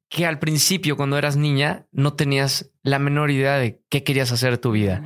[0.09, 4.51] que al principio, cuando eras niña, no tenías la menor idea de qué querías hacer
[4.51, 5.03] de tu vida.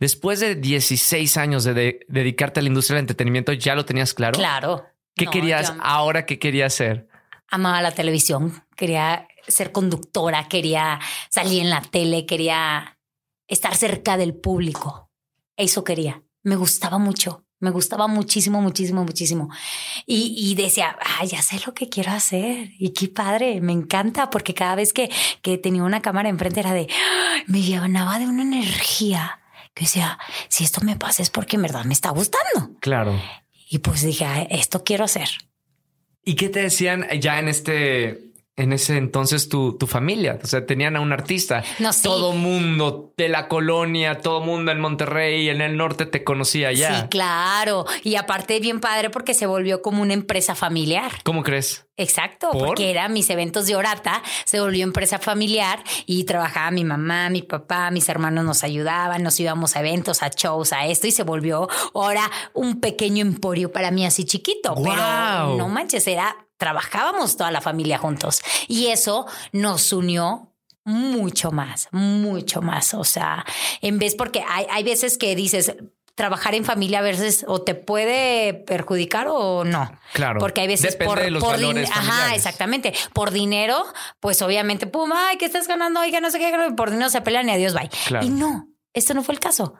[0.00, 4.12] Después de 16 años de, de- dedicarte a la industria del entretenimiento, ¿ya lo tenías
[4.14, 4.36] claro?
[4.38, 4.84] Claro.
[5.14, 6.26] ¿Qué No, querías yo ahora?
[6.26, 7.08] ¿Qué querías hacer?
[7.52, 11.00] amaba la televisión, quería ser conductora, quería
[11.30, 12.96] salir en la tele, quería
[13.48, 15.10] estar cerca del público.
[15.56, 16.22] Eso quería.
[16.44, 17.44] Me gustaba mucho.
[17.60, 19.48] Me gustaba muchísimo, muchísimo, muchísimo.
[20.06, 22.72] Y, y decía, ah, ya sé lo que quiero hacer.
[22.78, 25.10] Y qué padre, me encanta, porque cada vez que,
[25.42, 27.36] que tenía una cámara enfrente era de, ¡ah!
[27.46, 29.40] me llenaba de una energía
[29.74, 30.18] que decía,
[30.48, 32.78] si esto me pasa es porque en verdad me está gustando.
[32.80, 33.20] Claro.
[33.68, 35.28] Y pues dije, "Ah, esto quiero hacer.
[36.24, 40.38] ¿Y qué te decían ya en este, en ese entonces tu, tu familia?
[40.42, 41.62] O sea, tenían a un artista.
[41.78, 42.02] No, sí.
[42.02, 47.02] Todo mundo de la colonia, todo mundo en Monterrey, en el norte te conocía ya.
[47.02, 47.86] Sí, claro.
[48.02, 51.12] Y aparte bien padre porque se volvió como una empresa familiar.
[51.24, 51.86] ¿Cómo crees?
[51.96, 52.68] Exacto, ¿Por?
[52.68, 57.42] porque eran mis eventos de orata, se volvió empresa familiar y trabajaba mi mamá, mi
[57.42, 61.24] papá, mis hermanos nos ayudaban, nos íbamos a eventos, a shows, a esto y se
[61.24, 64.74] volvió ahora un pequeño emporio para mí así chiquito.
[64.74, 64.86] ¡Guau!
[64.94, 70.52] Pero no manches, era, trabajábamos toda la familia juntos y eso nos unió
[70.84, 72.92] mucho más, mucho más.
[72.92, 73.46] O sea,
[73.80, 75.74] en vez, porque hay, hay veces que dices,
[76.14, 79.90] trabajar en familia a veces o te puede perjudicar o no.
[80.12, 80.38] Claro.
[80.38, 82.92] Porque hay veces Depende por, de los por valores Ajá, exactamente.
[83.14, 83.82] Por dinero,
[84.20, 87.48] pues obviamente, pum, ay, que estás ganando, oiga, no sé qué, por dinero se pelean
[87.48, 87.90] y adiós, bye.
[88.06, 88.26] Claro.
[88.26, 89.76] Y no, esto no fue el caso.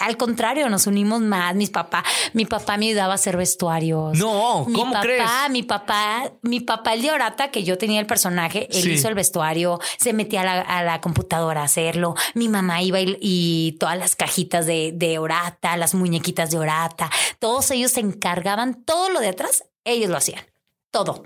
[0.00, 1.54] Al contrario, nos unimos más.
[1.54, 4.16] Mis papás, mi papá me ayudaba a hacer vestuarios.
[4.18, 5.22] No, mi ¿cómo papá, crees?
[5.50, 8.92] Mi papá, mi papá, el de Orata, que yo tenía el personaje, él Sí.
[8.92, 12.14] hizo el vestuario, se metía a la, a la computadora a hacerlo.
[12.34, 17.10] Mi mamá iba y, y todas las cajitas de, de Orata, las muñequitas de Orata,
[17.38, 20.44] todos ellos se encargaban, todo lo de atrás, ellos lo hacían.
[20.90, 21.24] Todo.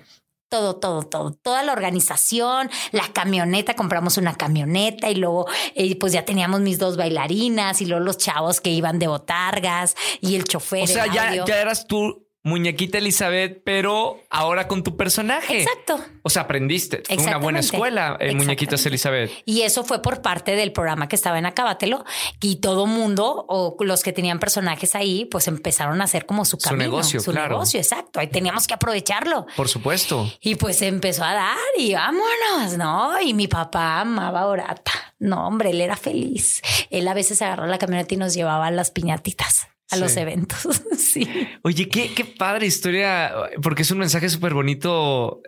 [0.48, 6.12] Todo, todo, todo, toda la organización, la camioneta, compramos una camioneta y luego eh, pues
[6.12, 10.44] ya teníamos mis dos bailarinas y luego los chavos que iban de botargas y el
[10.44, 10.84] chofer.
[10.84, 15.62] O sea, ya, ya eras tú muñequita Elizabeth, pero ahora con tu personaje.
[15.62, 15.98] Exacto.
[16.22, 17.02] O sea, aprendiste.
[17.04, 18.86] Fue una buena escuela, eh, Muñequitas.
[18.86, 19.32] Elizabeth.
[19.44, 22.04] Y eso fue por parte del programa que estaba en Acábatelo
[22.40, 26.56] y todo mundo o los que tenían personajes ahí, pues empezaron a hacer como su
[26.56, 27.54] Su camino, negocio, su claro.
[27.54, 28.20] negocio, exacto.
[28.20, 29.46] Ahí teníamos que aprovecharlo.
[29.56, 30.30] Por supuesto.
[30.40, 33.20] Y pues empezó a dar y vámonos, ¿no?
[33.20, 34.92] Y mi papá amaba a Orata.
[35.18, 36.62] No, hombre, él era feliz.
[36.90, 40.00] Él a veces agarró la camioneta y nos llevaba a las piñatitas, a Sí.
[40.00, 40.82] los eventos.
[40.98, 41.28] sí.
[41.62, 45.42] Oye, qué, qué padre historia, porque es un mensaje súper bonito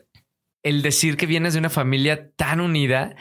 [0.63, 3.15] el decir que vienes de una familia tan unida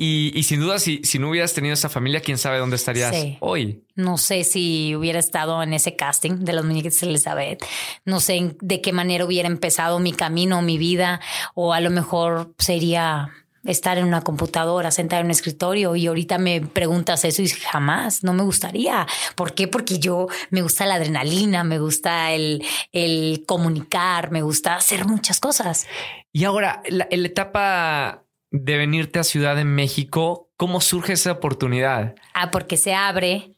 [0.00, 3.14] y, y sin duda, si, si no hubieras tenido esa familia, quién sabe dónde estarías
[3.16, 3.36] Sí.
[3.40, 3.82] hoy.
[3.96, 7.64] No sé si hubiera estado en ese casting de los muñequitos Elizabeth.
[8.04, 11.20] No sé en- de qué manera hubiera empezado mi camino, mi vida,
[11.54, 13.28] o a lo mejor sería
[13.64, 18.24] estar en una computadora, sentada en un escritorio y ahorita me preguntas eso y jamás,
[18.24, 19.06] no me gustaría.
[19.34, 19.68] ¿Por qué?
[19.68, 25.40] Porque yo me gusta la adrenalina, me gusta el, el comunicar, me gusta hacer muchas
[25.40, 25.86] cosas.
[26.32, 32.14] Y ahora, la, la etapa de venirte a Ciudad de México, ¿cómo surge esa oportunidad?
[32.34, 33.52] Ah, porque se abre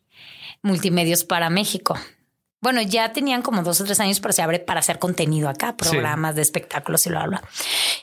[0.62, 1.98] Multimedios para México.
[2.60, 5.76] Bueno, ya tenían como dos o tres años, pero se abre para hacer contenido acá,
[5.76, 7.42] programas de espectáculos y lo habla.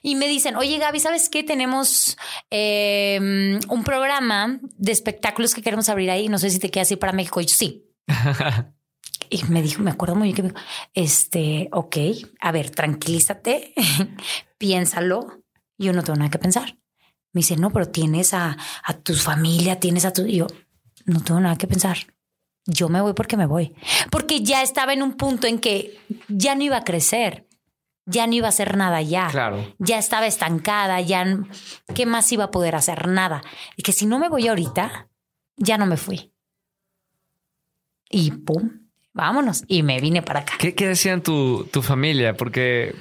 [0.01, 1.43] Y me dicen, oye Gaby, ¿sabes qué?
[1.43, 2.17] Tenemos
[2.49, 6.27] eh, un programa de espectáculos que queremos abrir ahí.
[6.27, 7.39] No sé si te quieres ir para México.
[7.39, 7.85] Y yo, sí.
[9.29, 10.61] Y me dijo, me acuerdo muy bien que me dijo,
[10.93, 11.97] este, ok,
[12.39, 13.73] a ver, tranquilízate,
[14.57, 15.43] piénsalo.
[15.77, 16.77] Yo no tengo nada que pensar.
[17.33, 20.25] Me dice, no, pero tienes a, a tu familia, tienes a tu...
[20.25, 20.47] Y yo,
[21.05, 21.97] no tengo nada que pensar.
[22.67, 23.73] Yo me voy porque me voy.
[24.11, 27.47] Porque ya estaba en un punto en que ya no iba a crecer.
[28.05, 29.27] Ya no iba a hacer nada ya.
[29.29, 29.73] Claro.
[29.79, 31.25] Ya estaba estancada, ya...
[31.95, 33.07] ¿Qué más iba a poder hacer?
[33.07, 33.41] Nada.
[33.75, 35.09] Y que si no me voy ahorita,
[35.55, 36.33] ya no me fui.
[38.09, 38.86] Y pum,
[39.17, 39.63] vámonos.
[39.67, 40.53] Y me vine para acá.
[40.57, 42.37] ¿Qué, qué decían tu, tu familia?
[42.37, 42.95] Porque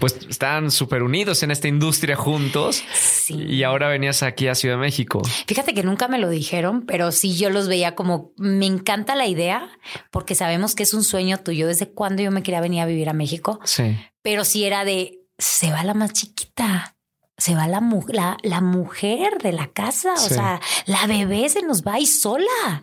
[0.00, 2.82] pues están súper unidos en esta industria juntos.
[2.92, 3.34] Sí.
[3.34, 5.22] Y ahora venías aquí a Ciudad de México.
[5.46, 9.26] Fíjate que nunca me lo dijeron, pero sí yo los veía como me encanta la
[9.28, 9.68] idea
[10.10, 13.08] porque sabemos que es un sueño tuyo desde cuando yo me quería venir a vivir
[13.08, 13.60] a México.
[13.64, 13.96] Sí.
[14.22, 16.96] Pero sí era de se va la más chiquita.
[17.36, 20.34] Se va la, mu- la, la mujer de la casa, o Sí.
[20.34, 22.82] sea, la bebé se nos va y sola.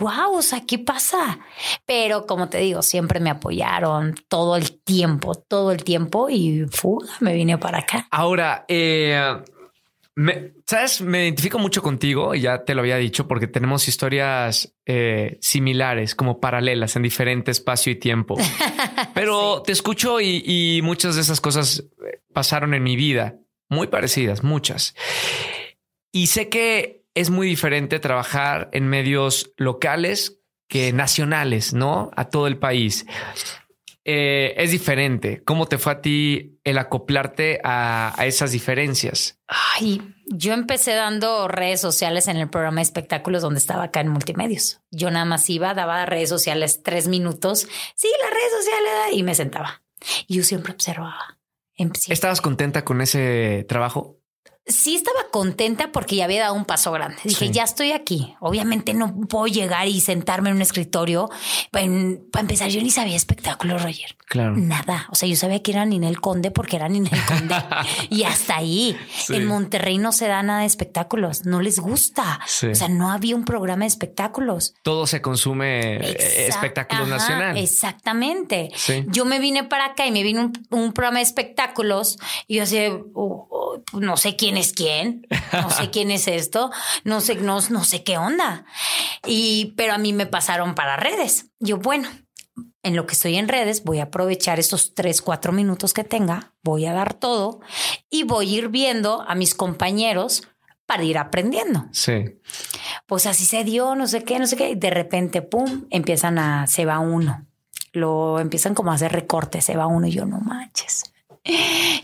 [0.00, 1.38] Wow, o sea, ¿qué pasa?
[1.86, 7.08] Pero como te digo, siempre me apoyaron todo el tiempo, todo el tiempo y fuga,
[7.20, 8.06] me vine para acá.
[8.10, 9.20] Ahora, eh,
[10.14, 14.74] me- sabes, me identifico mucho contigo y ya te lo había dicho porque tenemos historias
[14.86, 18.36] eh, similares, como paralelas en diferente espacio y tiempo.
[19.14, 23.36] Pero te escucho y, y muchas de esas cosas eh, pasaron en mi vida,
[23.68, 24.94] muy parecidas, muchas.
[26.12, 32.10] Y sé que es muy diferente trabajar en medios locales que nacionales, ¿no?
[32.16, 33.06] A todo el país.
[34.04, 35.42] Eh, es diferente.
[35.44, 39.38] ¿Cómo te fue a ti el acoplarte a, a esas diferencias?
[39.46, 44.08] Ay, yo empecé dando redes sociales en el programa de espectáculos donde estaba acá en
[44.08, 44.80] Multimedios.
[44.90, 47.68] Yo nada más iba, daba redes sociales tres minutos.
[47.94, 49.82] Sí, las redes sociales y me sentaba.
[50.26, 51.38] Y yo siempre observaba.
[52.08, 54.21] ¿Estabas contenta con ese trabajo?
[54.64, 57.16] Sí estaba contenta porque ya había dado un paso grande.
[57.24, 57.50] Dije, Sí.
[57.52, 58.34] ya estoy aquí.
[58.38, 61.28] Obviamente no puedo llegar y sentarme en un escritorio.
[61.72, 64.16] Para empezar, yo ni sabía espectáculo, Roger.
[64.26, 64.54] Claro.
[64.56, 65.08] Nada.
[65.10, 67.56] O sea, yo sabía que era Ninel Conde porque era Ninel Conde.
[68.10, 68.96] y hasta ahí.
[69.16, 69.34] Sí.
[69.34, 71.44] En Monterrey no se da nada de espectáculos.
[71.44, 72.38] No les gusta.
[72.46, 72.68] Sí.
[72.68, 74.74] O sea, no había un programa de espectáculos.
[74.82, 77.56] Todo se consume eh, Exact- espectáculo Ajá, nacional.
[77.58, 78.70] Exactamente.
[79.08, 82.62] Yo me vine para acá y me vino un, un programa de espectáculos y yo
[82.62, 82.78] así,
[83.14, 86.70] oh, oh, pues no sé quién es quién, no sé quién es esto,
[87.04, 88.64] no sé, no, no sé qué onda.
[89.26, 91.46] Y, pero a mí me pasaron para redes.
[91.60, 92.08] Yo, bueno,
[92.82, 96.52] en lo que estoy en redes, voy a aprovechar estos tres, cuatro minutos que tenga,
[96.62, 97.60] voy a dar todo
[98.10, 100.48] y voy a ir viendo a mis compañeros
[100.84, 102.40] para ir aprendiendo Sí.
[103.06, 104.70] pues así se dio, no sé qué, no sé qué.
[104.70, 107.46] Y de repente, pum, empiezan a, se va uno.
[107.92, 111.04] Lo empiezan como a hacer recortes, se va uno y yo no manches.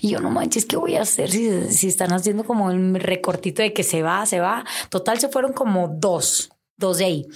[0.08, 3.60] Y yo no manches, ¿qué voy a hacer si, si están haciendo como el recortito
[3.60, 4.64] de que se va, se va?
[4.88, 7.26] Total, se fueron como dos, dos de ahí.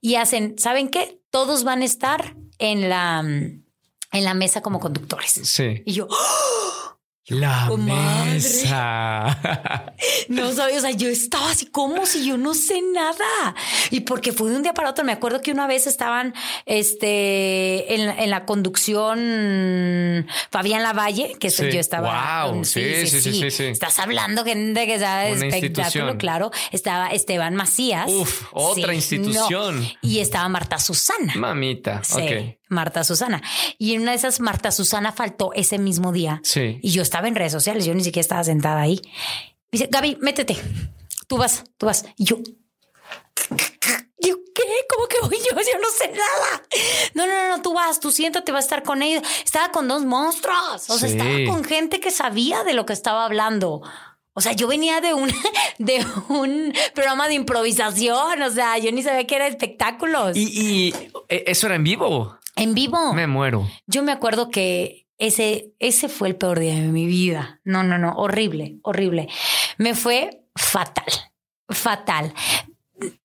[0.00, 1.20] Y hacen, ¿saben qué?
[1.30, 5.32] Todos van a estar en la, en la mesa como conductores.
[5.42, 5.82] Sí.
[5.84, 6.06] Y yo,
[7.26, 8.30] La Comadre.
[8.32, 9.38] mesa.
[10.28, 13.54] No sabía, o sea, yo estaba así como si yo no sé nada.
[13.90, 15.04] Y porque fue de un día para otro.
[15.04, 16.34] Me acuerdo que una vez estaban
[16.66, 21.70] este, en, la- en la conducción Fabián Lavalle, que Sí.
[21.70, 22.44] yo estaba.
[22.48, 23.64] Guau, sí, sí, sí, sí, sí.
[23.66, 26.50] Estás hablando gente que sabe de Una espectáculo, claro.
[26.72, 28.10] Estaba Esteban Macías.
[28.10, 28.92] Uf, otra no.
[28.94, 29.86] institución.
[30.00, 31.32] Y estaba Marta Susana.
[31.36, 32.02] Mamita.
[32.02, 32.56] Sí, Ok.
[32.72, 33.40] Marta Susana.
[33.78, 36.40] Y en una de esas, Marta Susana faltó ese mismo día.
[36.42, 36.78] Sí.
[36.82, 39.00] Y yo estaba en redes sociales, yo ni siquiera estaba sentada ahí.
[39.70, 40.56] Dice, Gaby, métete.
[41.28, 42.04] Tú vas, tú vas.
[42.16, 42.38] Y yo,
[44.18, 44.62] ¿yo qué?
[44.88, 45.56] ¿Cómo que voy yo?
[45.56, 46.62] Yo no sé nada.
[47.14, 49.22] No, no, no, no, tú vas, tú siéntate, vas a estar con ellos.
[49.44, 50.88] Estaba con dos monstruos.
[50.90, 51.16] O sea, Sí.
[51.16, 53.82] estaba con gente que sabía de lo que estaba hablando.
[54.34, 55.30] O sea, yo venía de un,
[55.78, 58.42] de un programa de improvisación.
[58.42, 60.36] O sea, yo ni sabía que era espectáculos.
[60.36, 60.42] Y,
[60.88, 60.94] y,
[61.28, 62.38] eh, eso era en vivo.
[62.56, 63.12] En vivo.
[63.12, 63.68] Me muero.
[63.86, 67.60] Yo me acuerdo que ese, ese fue el peor día de mi vida.
[67.64, 69.28] No, no, no, horrible, horrible.
[69.78, 71.06] Me fue fatal,
[71.68, 72.34] fatal.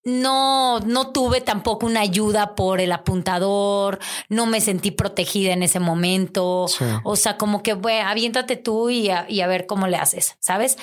[0.04, 5.80] No, no tuve tampoco una ayuda por el apuntador, no me sentí protegida en ese
[5.80, 6.68] momento.
[6.68, 6.86] Sí.
[7.04, 10.38] O sea, como que, bueno, aviéntate tú y a, y a ver cómo le haces,
[10.40, 10.78] ¿sabes?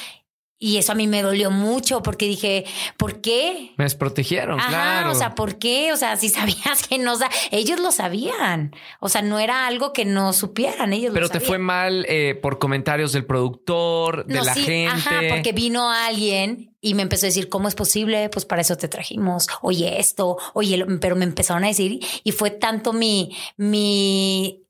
[0.66, 2.64] Y eso a mí me dolió mucho porque dije,
[2.96, 3.72] ¿por qué?
[3.76, 5.10] Me desprotegieron, Ajá, claro.
[5.10, 5.92] o sea, ¿por qué?
[5.92, 8.74] O sea, si sabías que no, sa- ellos lo sabían.
[8.98, 12.34] O sea, no era algo que no supieran, ellos Pero lo te fue mal eh,
[12.40, 14.90] por comentarios del productor, de No, la sí, gente.
[15.10, 18.30] Ajá, porque vino alguien y me empezó a decir, ¿cómo es posible?
[18.30, 19.46] Pues para eso te trajimos.
[19.60, 24.64] Oye, esto, oye, lo- pero me empezaron a decir y fue tanto mi, mi,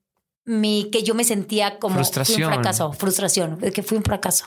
[0.45, 2.43] mi, que yo me sentía como fui Frustración.
[2.49, 4.47] un fracaso, frustración, que fui un fracaso.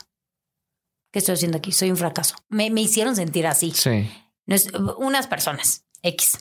[1.12, 1.72] ¿Qué estoy haciendo aquí?
[1.72, 2.36] Soy un fracaso.
[2.50, 3.72] Me, me hicieron sentir así.
[3.72, 4.10] Sí.
[4.46, 6.38] No es- unas personas, X.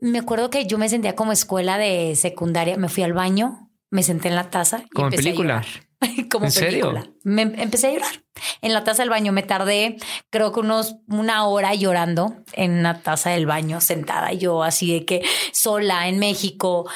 [0.00, 2.76] Me acuerdo que yo me sentía como escuela de secundaria.
[2.76, 4.82] Me fui al baño, me senté en la taza.
[4.84, 5.64] y Como en a película.
[6.30, 6.90] como ¿En serio?
[6.92, 7.10] película.
[7.22, 8.24] Me em- empecé a llorar.
[8.60, 9.96] En la taza del baño me tardé,
[10.30, 15.06] creo que unos una hora llorando en una taza del baño, sentada yo así de
[15.06, 16.88] que sola en México,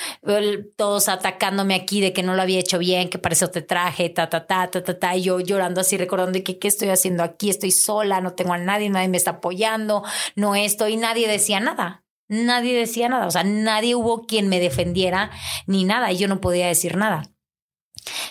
[0.76, 4.10] todos atacándome aquí de que no lo había hecho bien, que para eso te traje,
[4.10, 6.90] ta, ta, ta, ta, ta, ta, y yo llorando así, recordando de que qué estoy
[6.90, 10.02] haciendo aquí, estoy sola, no tengo a nadie, nadie me está apoyando,
[10.36, 12.04] no estoy, nadie decía nada.
[12.28, 15.32] Nadie decía nada, o sea, nadie hubo quien me defendiera
[15.66, 17.24] ni nada y yo no podía decir nada.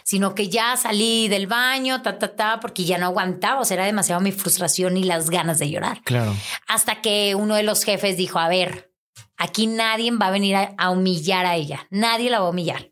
[0.03, 3.75] Sino que ya salí del baño, ta, ta, ta, porque ya no aguantaba, o sea,
[3.75, 6.01] era demasiado mi frustración y las ganas de llorar.
[6.03, 6.35] Claro.
[6.67, 8.91] Hasta que uno de los jefes dijo, a ver,
[9.37, 12.91] aquí nadie va a venir a, a humillar a ella, nadie la va a humillar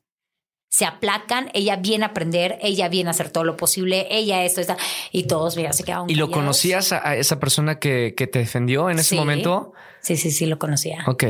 [0.69, 4.61] se aplacan, ella viene a aprender, ella viene a hacer todo lo posible, ella esto,
[4.61, 4.77] está,
[5.11, 6.07] y todos, mira, se quedaron.
[6.07, 9.15] ¿Y lo conocías a, a esa persona que, que te defendió en ese Sí.
[9.15, 9.73] momento?
[10.01, 11.03] Sí, sí, sí, lo conocía.
[11.07, 11.23] Ok.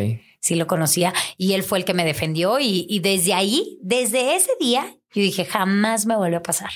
[0.48, 1.14] Sí, lo conocía.
[1.36, 2.58] Y él fue el que me defendió.
[2.58, 6.70] Y, y desde ahí, desde ese día, yo dije, jamás me vuelve a pasar.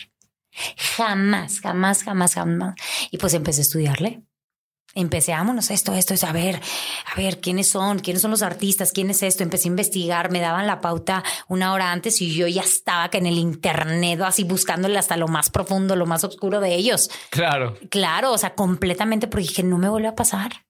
[0.97, 2.75] Jamás, jamás, jamás, jamás.
[3.11, 4.23] Y pues empecé a estudiarle.
[4.93, 6.59] Empecé, vámonos, esto, esto, es a ver,
[7.05, 7.99] a ver, ¿quiénes son?
[7.99, 8.91] ¿Quiénes son los artistas?
[8.91, 9.41] ¿Quién es esto?
[9.41, 13.19] Empecé a investigar, me daban la pauta una hora antes y yo ya estaba que
[13.19, 17.09] en el internet, así buscándole hasta lo más profundo, lo más oscuro de ellos.
[17.29, 17.77] Claro.
[17.89, 20.65] Claro, o sea, completamente, porque dije, no me vuelve a pasar.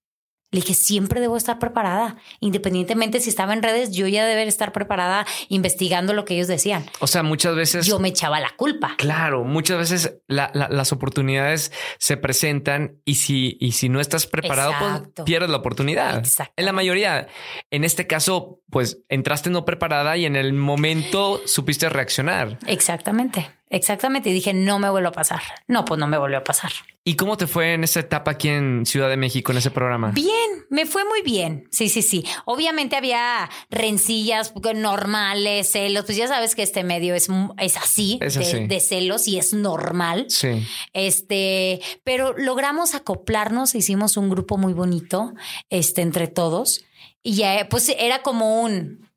[0.51, 2.17] Le dije, siempre debo estar preparada.
[2.41, 6.85] Independientemente si estaba en redes, yo ya deber estar preparada investigando lo que ellos decían.
[6.99, 7.85] O sea, muchas veces.
[7.87, 8.95] Yo me echaba la culpa.
[8.97, 14.27] Claro, muchas veces la- la- las oportunidades se presentan y si, y si no estás
[14.27, 14.73] preparado,
[15.15, 16.17] pues pierdes la oportunidad.
[16.19, 16.53] Exacto.
[16.57, 17.27] En la mayoría,
[17.69, 22.59] en este caso, pues entraste no preparada y en el momento supiste reaccionar.
[22.67, 24.29] Exactamente, exactamente.
[24.29, 25.41] Y dije, no me vuelve a pasar.
[25.67, 26.71] No, pues no me volvió a pasar.
[27.03, 30.11] ¿Y cómo te fue en esa etapa aquí en Ciudad de México, en ese programa?
[30.11, 31.67] Bien, me fue muy bien.
[31.71, 32.23] Sí, sí, sí.
[32.45, 36.05] Obviamente había rencillas normales, celos.
[36.05, 38.67] Pues ya sabes que este medio es, es así, Es de- así.
[38.67, 40.25] de celos y es normal.
[40.29, 40.63] Sí.
[40.93, 45.33] Este, pero logramos acoplarnos, hicimos un grupo muy bonito,
[45.71, 46.83] este, entre todos.
[47.23, 49.09] Y ya, pues era como un,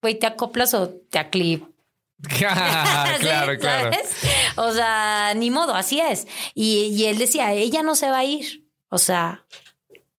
[0.00, 1.64] güey, ¿te acoplas o te aclip?
[2.38, 3.92] claro, Sí, claro.
[3.92, 4.16] ¿sabes?
[4.56, 6.26] O sea, ni modo, así es.
[6.54, 8.64] Y, y él decía, ella no se va a ir.
[8.88, 9.44] O sea,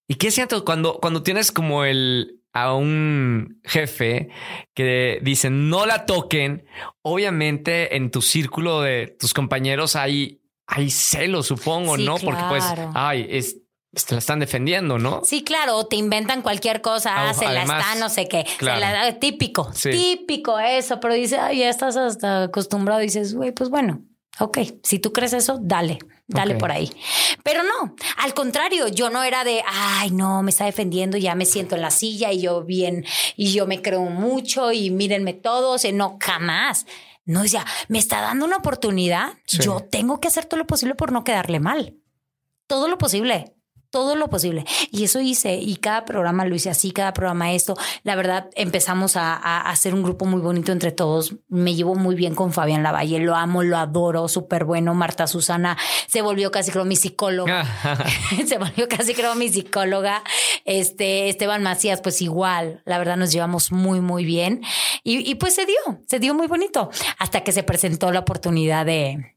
[0.07, 4.27] ¿Y qué siento cuando, cuando tienes como el a un jefe
[4.73, 6.65] que dicen no la toquen?
[7.01, 12.17] Obviamente en tu círculo de tus compañeros hay, hay celos, supongo, Sí, ¿no?
[12.17, 13.55] Porque pues, ay, es,
[13.93, 15.21] te la están defendiendo, ¿no?
[15.25, 18.45] sí, claro, te inventan cualquier cosa, Ah, ah, se la además, está, no sé qué.
[18.47, 18.79] se claro.
[18.79, 19.89] la- típico, Sí.
[19.91, 23.01] típico eso, pero dice, ay, ya estás hasta acostumbrado.
[23.01, 24.01] dices, güey, pues bueno,
[24.39, 26.59] ok, si tú crees eso, dale, dale Ok.
[26.61, 26.89] por ahí.
[27.43, 31.45] Pero no, al contrario, yo no era de, ay, no, me está defendiendo, ya me
[31.45, 33.03] siento en la silla y yo bien,
[33.35, 36.85] y yo me creo mucho y mírenme todos, y no, jamás.
[37.25, 39.59] No, decía, me está dando una oportunidad, Sí.
[39.63, 41.95] yo tengo que hacer todo lo posible por no quedarle mal.
[42.67, 43.53] Todo lo posible.
[43.91, 44.65] Todo lo posible.
[44.89, 45.55] Y eso hice.
[45.55, 47.77] Y cada programa lo hice así, cada programa esto.
[48.03, 51.35] La verdad, empezamos a, a hacer un grupo muy bonito entre todos.
[51.49, 53.19] Me llevo muy bien con Fabián Lavalle.
[53.19, 54.93] Lo amo, lo adoro, súper bueno.
[54.93, 55.77] Marta Susana
[56.07, 57.65] se volvió casi creo mi psicóloga.
[58.47, 60.23] se volvió casi creo mi psicóloga.
[60.65, 64.61] Este Esteban Macías, pues igual, la verdad nos llevamos muy, muy bien.
[65.03, 68.85] Y, y pues se dio, se dio muy bonito hasta que se presentó la oportunidad
[68.85, 69.35] de,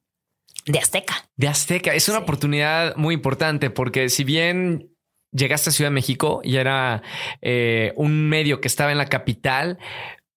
[0.66, 1.14] de Azteca.
[1.36, 1.94] De Azteca.
[1.94, 2.22] Es una Sí.
[2.22, 4.90] oportunidad muy importante porque si bien
[5.32, 7.02] llegaste a Ciudad de México y era
[7.42, 9.78] eh, un medio que estaba en la capital,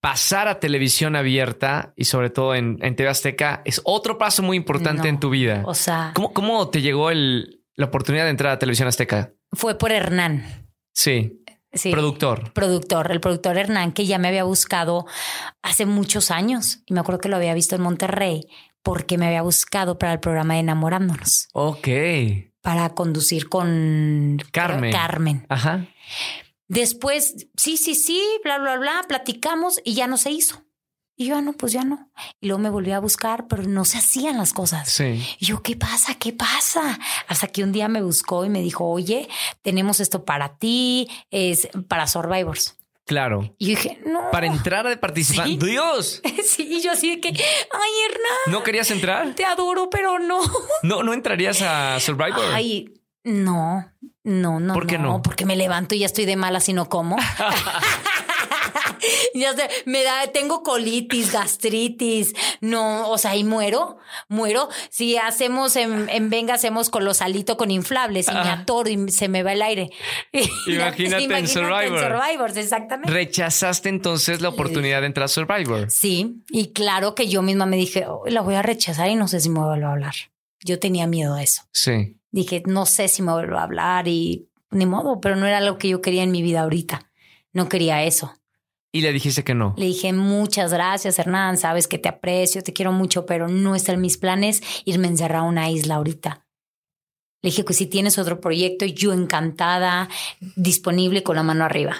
[0.01, 4.57] pasar a televisión abierta y sobre todo en, en TV Azteca es otro paso muy
[4.57, 5.63] importante No, en tu vida.
[5.65, 9.34] O sea, ¿Cómo, cómo te llegó el, la oportunidad de entrar a televisión azteca?
[9.53, 10.67] fue por Hernán.
[10.93, 11.91] Sí, Sí.
[11.91, 12.53] productor.
[12.53, 15.05] productor, el productor Hernán, que ya me había buscado
[15.61, 16.80] hace muchos años.
[16.86, 18.47] Y me acuerdo que lo había visto en Monterrey
[18.88, 21.89] porque me había buscado para el programa de Enamorándonos, Ok.
[22.61, 24.93] para conducir con Carmen.
[24.93, 25.45] Carmen.
[25.49, 25.85] Ajá.
[26.69, 30.63] Después, sí, sí, sí, bla, bla, bla, platicamos y ya no se hizo.
[31.17, 32.11] Y yo, ah, no, pues ya no.
[32.39, 34.88] Y luego me volví a buscar, pero no se hacían las cosas.
[34.88, 35.21] Sí.
[35.39, 36.15] Y yo, ¿qué pasa?
[36.15, 36.97] ¿Qué pasa?
[37.27, 39.27] Hasta que un día me buscó y me dijo, oye,
[39.63, 42.76] tenemos esto para ti, es para Survivors.
[43.07, 43.55] Claro.
[43.57, 44.29] Y dije, no.
[44.31, 45.47] Para entrar a participar.
[45.47, 45.57] Sí.
[45.57, 46.21] Dios.
[46.43, 49.33] Sí, y yo así de que, ay, Hernán, ¿No querías entrar?
[49.35, 50.39] te adoro, pero no.
[50.83, 52.43] No, no entrarías a Survivor.
[52.53, 52.93] Ay,
[53.23, 53.91] no,
[54.23, 54.73] no, no.
[54.73, 55.21] ¿Por qué no?
[55.21, 57.17] Porque me levanto y ya estoy de mala si no como.
[59.33, 64.69] ya sé, me da, tengo colitis, gastritis, no, o sea, y muero, muero.
[64.89, 69.43] Si hacemos en, en Venga, hacemos colosalito con inflables y me atoro y se me
[69.43, 69.89] va el aire.
[70.67, 72.57] Imagínate en Survivor.
[72.57, 73.11] Exactamente.
[73.11, 75.89] Rechazaste entonces la oportunidad de entrar a Survivor.
[75.89, 79.27] Sí, y claro que yo misma me dije, "Oh, la voy a rechazar y no
[79.27, 80.15] sé si me vuelvo a hablar.
[80.63, 81.63] Yo tenía miedo a eso.
[81.71, 82.17] Sí.
[82.31, 85.77] Dije, no sé si me vuelvo a hablar y ni modo, pero no era lo
[85.77, 87.09] que yo quería en mi vida ahorita.
[87.53, 88.33] No quería eso.
[88.97, 89.75] Y le dijiste que no.
[89.77, 91.59] Le dije, muchas gracias, Hernán.
[91.59, 95.11] Sabes que te aprecio, te quiero mucho, pero no está en mis planes irme a
[95.11, 96.47] encerrar a una isla ahorita.
[97.43, 100.09] Le dije que si tienes otro proyecto, yo encantada,
[100.55, 101.95] disponible con la mano arriba.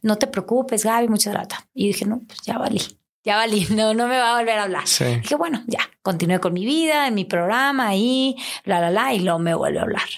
[0.00, 1.68] no te preocupes, Gaby, muchas gracias.
[1.74, 2.80] Y dije, no, pues ya valí,
[3.22, 4.88] ya valí, no, no me va a volver a hablar.
[4.88, 5.04] Sí.
[5.04, 9.18] Dije, bueno, ya, continué con mi vida, en mi programa, ahí, la, la, la, y
[9.20, 10.08] luego me vuelve a hablar.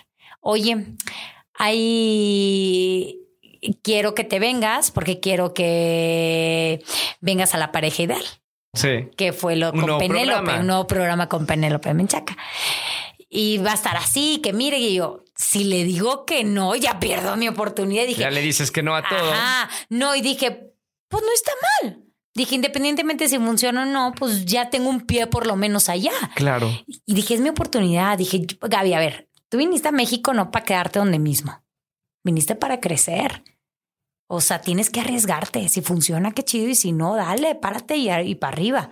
[0.41, 0.95] Oye,
[1.55, 3.24] ahí
[3.83, 6.83] quiero que te vengas porque quiero que
[7.21, 8.25] vengas a la pareja ideal,
[8.75, 9.09] Sí.
[9.17, 10.61] que fue lo Un con Penélope, programa.
[10.61, 12.37] un nuevo programa con Penélope Menchaca.
[13.29, 17.01] Y va a estar así, que mire, y yo, si le digo que no, ya
[17.01, 18.07] pierdo mi oportunidad.
[18.07, 19.33] Dije, Ya le dices que no a todo.
[19.89, 20.71] No, y dije,
[21.09, 21.53] pues no está
[21.83, 22.01] mal.
[22.37, 26.13] Dije, independientemente si funciona o no, pues ya tengo un pie por lo menos allá.
[26.35, 26.69] Claro.
[27.07, 28.19] Y dije, es mi oportunidad.
[28.19, 31.61] Dije, Gaby, a ver, tú viniste a México no para quedarte donde mismo.
[32.25, 33.43] Viniste para crecer.
[34.27, 35.69] O sea, tienes que arriesgarte.
[35.69, 36.69] Si funciona, qué chido.
[36.69, 38.91] Y si no, dale, párate y, y para arriba.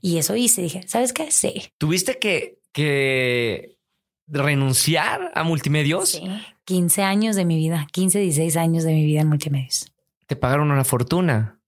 [0.00, 0.62] Y eso hice.
[0.62, 1.30] Dije, ¿sabes qué?
[1.30, 1.72] Sí.
[1.78, 3.78] ¿Tuviste que, que
[4.26, 6.10] renunciar a multimedios?
[6.10, 6.22] Sí.
[6.64, 9.92] 15 años de mi vida, 15, 16 años de mi vida en multimedios.
[10.26, 11.60] Te pagaron una fortuna.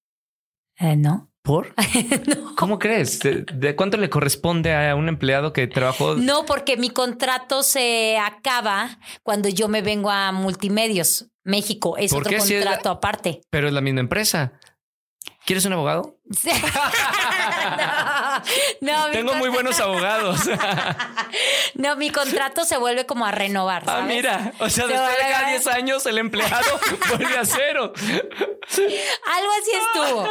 [0.77, 1.28] Eh, ¿No?
[1.49, 1.73] ¿Por?
[2.27, 2.55] no.
[2.57, 3.21] ¿Cómo crees?
[3.21, 6.15] ¿De, de cuánto le corresponde a un empleado que trabajó?
[6.17, 11.97] No, porque mi contrato se acaba cuando yo me vengo a Multimedios, México.
[11.97, 12.41] Es ¿Por otro qué?
[12.43, 13.41] Si es la- contrato aparte.
[13.49, 14.53] Pero es la misma empresa.
[15.49, 16.15] ¿Quieres un abogado?
[16.31, 16.51] Sí.
[18.83, 20.41] no, no, mi Tengo muy buenos abogados.
[21.75, 23.85] No, mi contrato se vuelve como a renovar.
[23.87, 24.53] ah, mira.
[24.59, 27.93] O sea, Se después de cada a- 10 años, el empleado vuelve a cero.
[27.95, 30.29] Algo así estuvo.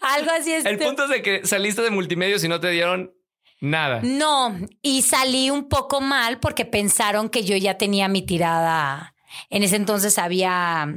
[0.00, 0.70] Algo así estuvo.
[0.72, 3.14] El punto es de que saliste de multimedios y no te dieron
[3.60, 4.00] nada.
[4.02, 9.14] No, y salí un poco mal porque pensaron que yo ya tenía mi tirada.
[9.48, 10.88] En ese entonces había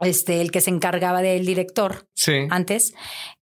[0.00, 2.46] este el que se encargaba del director Sí.
[2.50, 2.94] antes.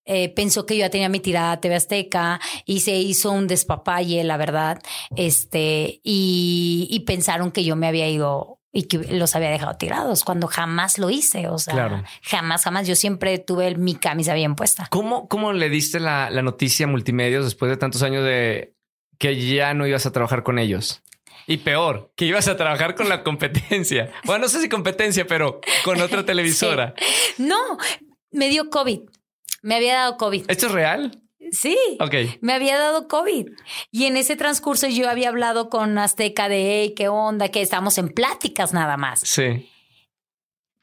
[0.05, 3.47] eh, pensó que yo ya tenía mi tirada a TV Azteca y se hizo un
[3.47, 4.83] despapalle, la verdad.
[5.17, 10.25] Este, y, y pensaron que yo me había ido y que los había dejado tirados
[10.25, 11.47] cuando jamás lo hice.
[11.49, 12.03] O sea, Claro.
[12.23, 12.87] jamás, jamás.
[12.89, 14.89] Yo siempre tuve mi camisa bien puesta.
[14.91, 18.75] ¿Cómo, cómo le diste la, la noticia a multimedios después de tantos años de
[19.19, 21.03] que ya no ibas a trabajar con ellos?
[21.47, 24.13] Y peor, que ibas a trabajar con la competencia.
[24.25, 26.95] Bueno, no sé si competencia, pero con otra televisora.
[27.39, 27.79] No,
[28.31, 29.01] me dio COVID.
[29.63, 30.45] Me había dado COVID.
[30.49, 31.23] ¿Esto es real?
[31.53, 31.77] Sí.
[32.01, 32.15] Ok.
[32.41, 33.49] Me había dado COVID.
[33.91, 37.49] Y en ese transcurso yo había hablado con Azteca de, hey, ¿qué onda?
[37.51, 39.21] Que estamos en pláticas nada más.
[39.21, 39.69] Sí.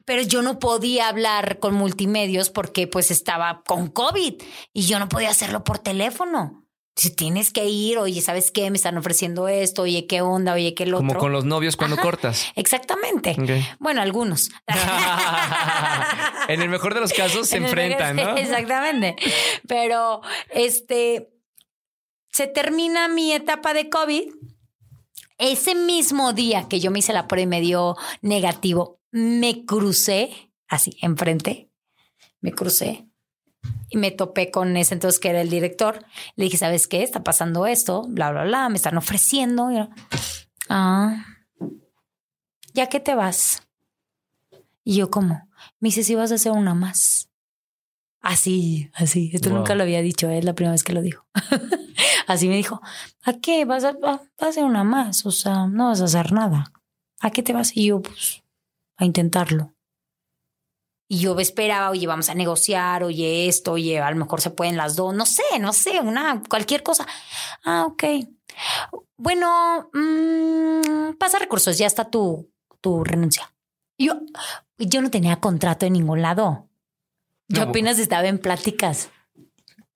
[0.06, 4.42] Pero yo no podía hablar con multimedios porque pues estaba con COVID
[4.74, 6.66] y yo no podía hacerlo por teléfono.
[7.00, 8.70] Si tienes que ir, oye, ¿sabes qué?
[8.70, 10.54] Me están ofreciendo esto, oye, ¿qué onda?
[10.54, 11.22] Oye, ¿qué lo Como otro?
[11.22, 12.04] con los novios cuando Ajá.
[12.04, 12.48] cortas.
[12.56, 13.38] Exactamente.
[13.80, 14.50] Bueno, algunos.
[16.50, 18.36] en el mejor de los casos se En enfrentan, ¿no?
[18.38, 19.16] Exactamente.
[19.66, 20.20] Pero
[20.50, 21.30] este
[22.34, 24.34] se termina mi etapa de COVID.
[25.38, 30.52] Ese mismo día que yo me hice la prueba y me dio negativo, me crucé
[30.68, 31.70] así enfrente.
[32.42, 33.09] Me crucé
[33.90, 36.06] y me topé con ese entonces que era el director.
[36.36, 37.04] Le dije, ¿sabes qué?
[37.04, 38.70] Está pasando esto, bla, bla, bla.
[38.70, 39.72] Me están ofreciendo.
[39.72, 39.90] Y yo,
[40.70, 41.26] ah,
[42.74, 43.64] ¿ya que te vas?
[44.84, 45.48] Y yo, ¿cómo?
[45.80, 47.30] Me dice, si vas a hacer una más.
[48.22, 49.32] Así, así.
[49.34, 49.60] Esto Wow.
[49.60, 51.26] nunca lo había dicho, es la primera vez que lo dijo.
[52.28, 52.82] así me dijo,
[53.24, 53.66] ¿a qué?
[53.66, 55.26] ¿Vas a, va- vas a hacer una más?
[55.26, 56.72] O sea, no vas a hacer nada.
[57.22, 57.76] ¿A qué te vas?
[57.76, 58.44] Y yo, pues,
[58.98, 59.74] a intentarlo.
[61.12, 64.78] Y yo esperaba, oye, vamos a negociar, oye, esto, oye, a lo mejor se pueden
[64.78, 67.08] las dos, no sé, no sé, una, cualquier cosa.
[67.66, 68.04] Ah, ok.
[69.18, 72.50] Bueno, mm, pasa recursos, ya está tu,
[72.80, 73.52] tu renuncia.
[73.98, 74.14] Yo,
[74.78, 76.68] yo no tenía contrato en ningún lado.
[77.48, 77.72] Yo No.
[77.72, 79.10] apenas estaba en pláticas.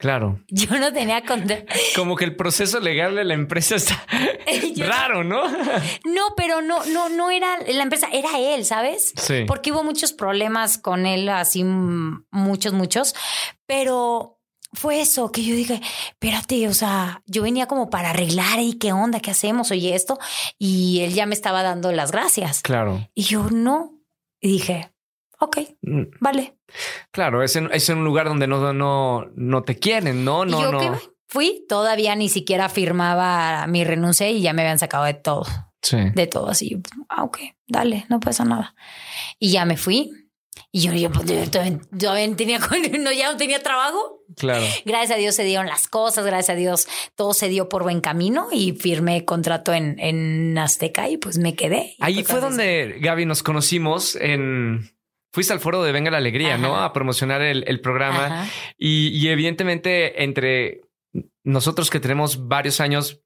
[0.03, 0.37] Claro.
[0.49, 1.63] Yo no tenía contrato.
[1.95, 4.05] Como que el proceso legal de la empresa está
[4.75, 5.41] Yo- raro, ¿no?
[6.03, 9.13] No, pero no, no, no era la empresa, era él, ¿sabes?
[9.15, 9.45] Sí.
[9.47, 13.15] Porque hubo muchos problemas con él, así muchos, muchos.
[13.65, 14.41] Pero
[14.73, 15.79] fue eso que yo dije,
[16.09, 20.19] espérate, o sea, yo venía como para arreglar y qué onda, qué hacemos, oye esto.
[20.59, 22.61] Y él ya me estaba dando las gracias.
[22.61, 23.07] Claro.
[23.15, 24.01] Y yo no.
[24.41, 24.91] Y dije,
[25.39, 26.57] ok, Mm, vale.
[27.13, 30.45] Claro, es en, es en un lugar donde no, no, no te quieren, ¿no?
[30.45, 30.79] No, yo no.
[30.79, 30.91] que
[31.27, 35.45] fui, todavía ni siquiera firmaba mi renuncia y ya me habían sacado de todo.
[35.83, 35.97] Sí.
[36.15, 36.81] de todo así.
[37.09, 38.73] Ah, ok, dale, no pasa nada.
[39.37, 40.11] Y ya me fui.
[40.71, 42.59] Y yo, yo, pues, yo todavía, todavía tenía,
[42.99, 44.21] no, ya no tenía trabajo.
[44.35, 44.65] Claro.
[44.85, 48.01] Gracias a Dios se dieron las cosas, gracias a Dios todo se dio por buen
[48.01, 51.95] camino y firmé contrato en, en Azteca y pues me quedé.
[51.99, 52.47] Ahí fue así.
[52.47, 54.92] donde Gaby nos conocimos en.
[55.33, 56.77] Fuiste al foro de Venga la Alegría, ¿no?
[56.77, 58.47] A promocionar el, el programa.
[58.77, 60.81] Y evidentemente entre
[61.43, 63.23] nosotros que tenemos varios años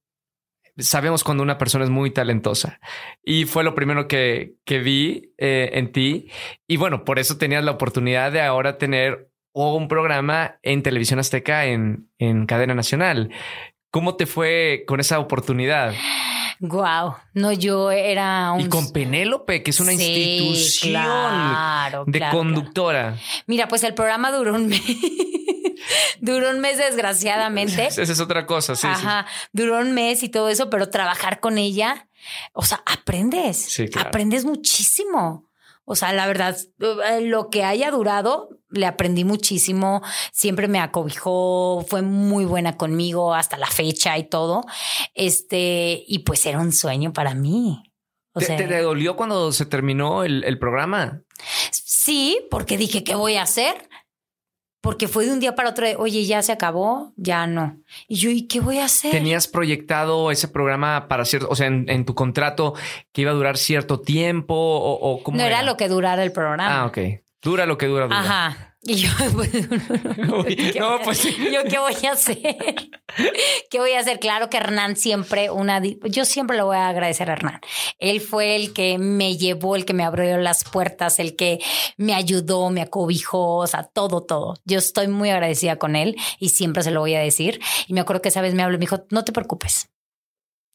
[0.77, 2.79] sabemos cuando una persona es muy talentosa.
[3.23, 6.29] Y fue lo primero que, que vi eh, en ti.
[6.67, 11.65] Y bueno, por eso tenías la oportunidad de ahora tener un programa en televisión azteca
[11.65, 13.31] en, en cadena nacional.
[13.97, 15.91] ¿Cómo te fue con esa oportunidad?
[16.59, 18.61] Wow, no, yo era un...
[18.61, 21.01] Y con Penélope, que es una institución
[22.05, 23.17] de conductora.
[23.47, 24.83] Mira, pues el programa duró un mes.
[26.21, 27.87] duró un mes, desgraciadamente.
[27.87, 28.85] Esa es otra cosa, sí.
[28.85, 32.07] Ajá, duró un mes y todo eso, pero trabajar con ella,
[32.53, 33.57] o sea, aprendes.
[33.57, 35.46] Sí, Aprendes muchísimo.
[35.89, 40.01] O sea, la verdad, eh, lo que haya durado, le aprendí muchísimo.
[40.33, 44.65] Siempre me acobijó, fue muy buena conmigo hasta la fecha y todo.
[45.13, 47.81] Este, y pues era un sueño para mí.
[48.33, 51.23] O ¿Te, ¿Te, dolió cuando se terminó el, el programa?
[51.71, 53.87] Sí, porque dije, ¿qué voy a hacer?
[54.87, 57.77] Porque fue de un día para otro, oye, ya se acabó, ya no.
[58.07, 59.11] Y yo, ¿y qué voy a hacer?
[59.11, 62.73] ¿Tenías proyectado ese programa para cierto, o sea, en, tu contrato
[63.11, 65.37] que iba a durar cierto tiempo o, o cómo?
[65.37, 65.61] No era?
[65.61, 66.83] lo que durara el programa.
[66.83, 66.99] Ah, ok.
[67.41, 68.17] Dura lo que dura, dura.
[68.17, 68.66] Ajá.
[68.87, 69.51] Y yo, pues,
[70.79, 72.37] no, pues yo qué voy a hacer?
[73.69, 74.17] ¿Qué voy a hacer?
[74.19, 77.59] Claro que Hernán siempre una yo siempre lo voy a agradecer a Hernán.
[77.99, 81.59] Él fue el que me llevó, el que me abrió las puertas, el que
[81.97, 84.55] me ayudó, me acobijó, o sea, todo, todo.
[84.63, 87.59] Yo estoy muy agradecida con él y siempre se lo voy a decir.
[87.87, 89.89] Y me acuerdo que esa vez me habló y me dijo, "No te preocupes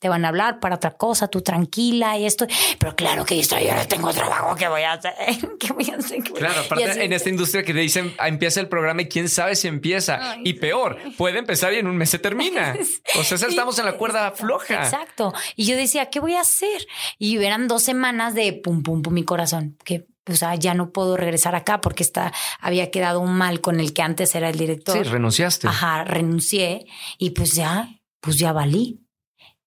[0.03, 2.45] te van a hablar para otra cosa, tú tranquila y esto.
[2.77, 5.15] Pero claro que yo ahora tengo trabajo, ¿qué voy a hacer?
[5.61, 6.25] ¿Qué voy a hacer?
[6.25, 9.55] Claro, aparte en esta industria que te dicen ah, empieza el programa y quién sabe
[9.55, 10.39] si empieza.
[10.43, 12.75] y peor, puede empezar y en un mes se termina.
[13.17, 14.83] o sea, estamos en la cuerda floja.
[14.83, 15.33] Exacto.
[15.55, 16.85] Y yo decía, ¿qué voy a hacer?
[17.19, 19.77] Y eran dos semanas de pum, pum, pum, mi corazón.
[19.85, 23.93] Que o sea, ya no puedo regresar acá porque está, había quedado mal con el
[23.93, 24.97] que antes era el director.
[24.97, 25.69] Sí, renunciaste.
[25.69, 26.87] Ajá, renuncié
[27.19, 27.89] y pues ya,
[28.21, 29.02] pues ya valí.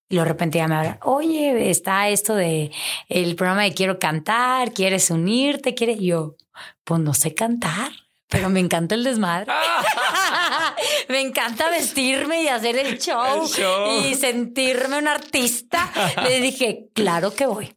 [0.08, 2.72] Y de repente ya me hablan, oye, está esto de
[3.10, 6.00] el programa de quiero cantar, quieres unirte, quieres.
[6.00, 6.36] yo,
[6.84, 7.92] pues no sé cantar,
[8.28, 9.52] pero me encanta el desmadre.
[11.10, 13.50] me encanta vestirme y hacer el show,
[14.04, 15.92] y sentirme un artista.
[16.24, 17.76] Le dije, claro que voy.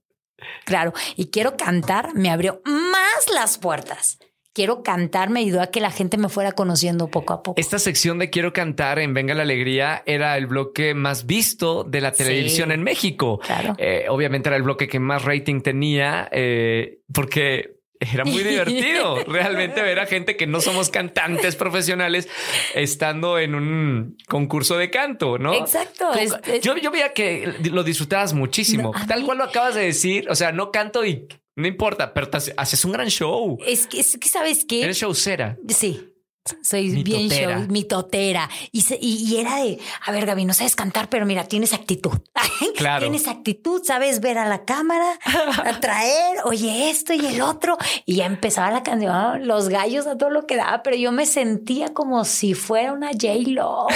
[0.65, 0.93] Claro.
[1.17, 4.19] Y quiero cantar, me abrió más las puertas
[4.59, 7.61] quiero cantar me ayudó a que la gente me fuera conociendo poco a poco.
[7.61, 12.01] Esta sección de Quiero cantar en Venga la Alegría era el bloque más visto de
[12.01, 13.39] la televisión en México.
[13.39, 13.77] Claro.
[13.79, 19.81] Eh, obviamente era el bloque que más rating tenía eh, porque era muy divertido realmente
[19.81, 22.29] ver a gente que no somos cantantes profesionales
[22.75, 25.55] estando en un concurso de canto, ¿no?
[25.55, 26.11] Exacto.
[26.61, 28.93] Yo, yo veía que lo disfrutabas muchísimo.
[29.07, 30.29] Tal cual lo acabas de decir.
[30.29, 31.29] O sea, no canto y
[31.59, 33.59] no importa, pero haces un gran show.
[33.67, 34.85] Es que, es que sabes qué.
[34.85, 35.59] Eres showcera.
[35.69, 36.15] Sí.
[36.63, 38.49] Soy bien show, mi totera.
[38.73, 42.19] Y, y, era de, a ver, Gaby, no sabes cantar, pero mira, tienes actitud.
[42.77, 43.03] Claro.
[43.03, 45.19] tienes actitud, sabes ver a la cámara,
[45.65, 47.77] atraer, oye esto y el otro.
[48.07, 51.27] Y ya empezaba la canción, los gallos a todo lo que daba, pero yo me
[51.27, 53.89] sentía como si fuera una J-Lo.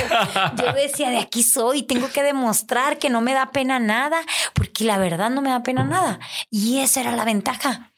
[0.56, 4.20] Yo decía, de aquí soy, tengo que demostrar que no me da pena nada,
[4.52, 6.18] porque la verdad no me da pena nada.
[6.50, 7.91] Y esa era la ventaja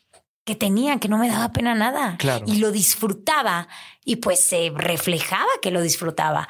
[0.45, 2.19] que tenía, que no me daba pena nada.
[2.47, 3.69] Y lo disfrutaba
[4.05, 6.49] y pues se reflejaba que lo disfrutaba.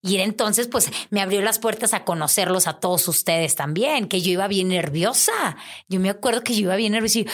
[0.00, 4.30] Y entonces, pues me abrió las puertas a conocerlos a todos ustedes también, que yo
[4.30, 5.56] iba bien nerviosa.
[5.88, 7.26] Yo me acuerdo que yo iba bien nerviosa y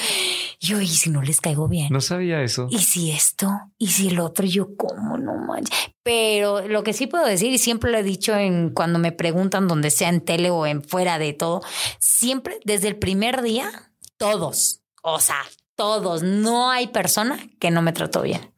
[0.61, 1.88] yo, ¿y si no les caigo bien?
[1.92, 2.66] No sabía eso.
[2.70, 3.51] ¿Y si esto?
[3.78, 4.47] ¿Y si el otro?
[4.47, 5.76] yo, ¿cómo no manches?
[6.03, 9.68] Pero lo que sí puedo decir, y siempre lo he dicho en cuando me preguntan,
[9.68, 11.62] donde sea en tele o en fuera de todo,
[11.99, 15.42] siempre desde el primer día, todos, o sea,
[15.76, 18.52] todos, no hay persona que no me trató bien.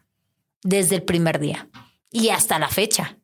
[0.63, 1.69] Desde el primer día.
[2.11, 3.19] Y hasta la fecha.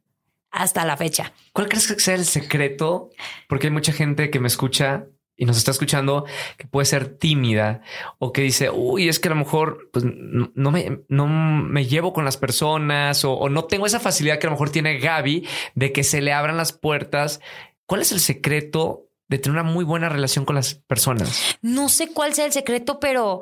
[0.50, 1.32] Hasta la fecha.
[1.52, 3.10] ¿Cuál crees que sea el secreto?
[3.48, 6.26] Porque hay mucha gente que me escucha y nos está escuchando
[6.58, 7.80] que puede ser tímida
[8.18, 12.12] o que dice, uy, es que a lo mejor pues, no, me, no me llevo
[12.12, 15.48] con las personas o, o no tengo esa facilidad que a lo mejor tiene Gaby
[15.74, 17.40] de que se le abran las puertas.
[17.86, 21.56] ¿Cuál es el secreto de tener una muy buena relación con las personas?
[21.62, 23.40] No sé cuál sea el secreto, pero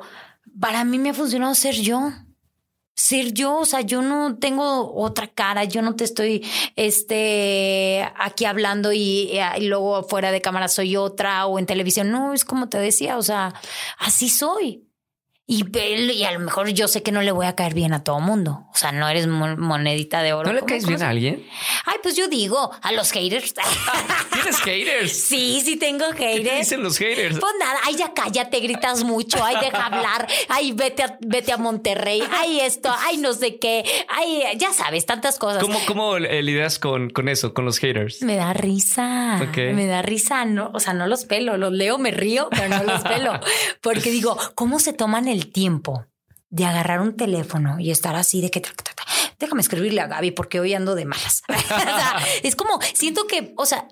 [0.59, 2.11] para mí me ha funcionado ser yo.
[2.93, 8.45] Ser yo, o sea, yo no tengo otra cara, yo no te estoy este, aquí
[8.45, 12.11] hablando y, y, luego fuera de cámara soy otra o en televisión.
[12.11, 13.53] No, es como te decía, o sea,
[13.97, 14.90] así soy.
[15.51, 18.05] Y, y a lo mejor yo sé que no le voy a caer bien a
[18.05, 18.63] todo mundo.
[18.73, 20.47] O sea, no eres monedita de oro.
[20.47, 21.45] ¿No le caes bien a alguien?
[21.85, 23.53] Ay, pues yo digo, a los haters.
[24.31, 25.11] ¿Tienes haters?
[25.11, 26.49] Sí, sí tengo haters.
[26.49, 27.37] ¿Qué dicen los haters?
[27.37, 31.57] Pues nada, ay, ya cállate, gritas mucho, ay, deja hablar, ay, vete a, vete a
[31.57, 35.61] Monterrey, ay, esto, ay, no sé qué, ay, ya sabes, tantas cosas.
[35.61, 38.21] ¿Cómo, cómo lidias con, con eso, con los haters?
[38.21, 39.37] Me da risa.
[39.53, 42.83] Me da risa, no, o sea, no los pelo, los leo, me río, pero no
[42.83, 43.33] los pelo.
[43.81, 46.05] Porque digo, ¿cómo se toman el tiempo
[46.49, 48.61] de agarrar un teléfono y estar así de que
[49.39, 51.43] déjame escribirle a Gaby porque hoy ando de malas.
[52.43, 53.87] es como siento que, o sea,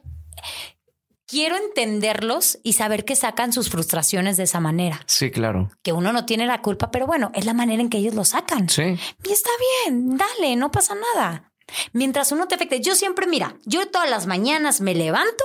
[1.26, 5.02] quiero entenderlos y saber que sacan sus frustraciones de esa manera.
[5.06, 5.70] Sí, claro.
[5.84, 8.26] Que uno no tiene la culpa, pero bueno, es la manera en que ellos lo
[8.26, 8.68] sacan.
[8.70, 8.98] Sí.
[9.24, 9.50] Y está
[9.86, 11.54] bien, dale, no pasa nada.
[11.94, 15.44] Mientras uno te afecte, yo siempre, mira, yo todas las mañanas me levanto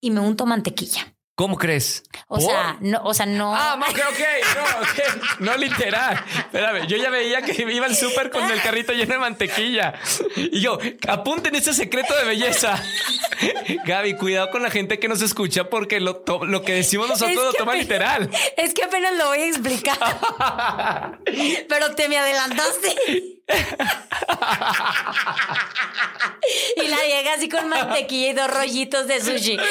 [0.00, 1.13] y me unto mantequilla.
[1.36, 2.04] ¿Cómo crees?
[2.28, 3.52] O sea, no, o sea, no.
[3.56, 4.20] Ah, ok, ok,
[5.40, 6.24] no, no literal.
[6.36, 9.94] Espérame, yo ya veía que iba al súper con el carrito lleno de mantequilla.
[10.36, 10.78] Y yo,
[11.08, 12.80] apunten ese secreto de belleza.
[13.84, 17.52] Gaby, cuidado con la gente que nos escucha porque lo, lo que decimos nosotros lo
[17.54, 18.30] toma literal.
[18.56, 21.18] Es que apenas lo voy a explicar.
[21.68, 23.33] Pero te me adelantaste.
[26.76, 29.58] y la llega así con mantequilla y dos rollitos de sushi.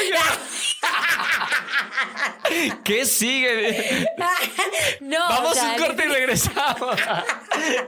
[2.84, 4.08] ¿Qué sigue?
[5.02, 6.96] no, Vamos a un corte y regresamos.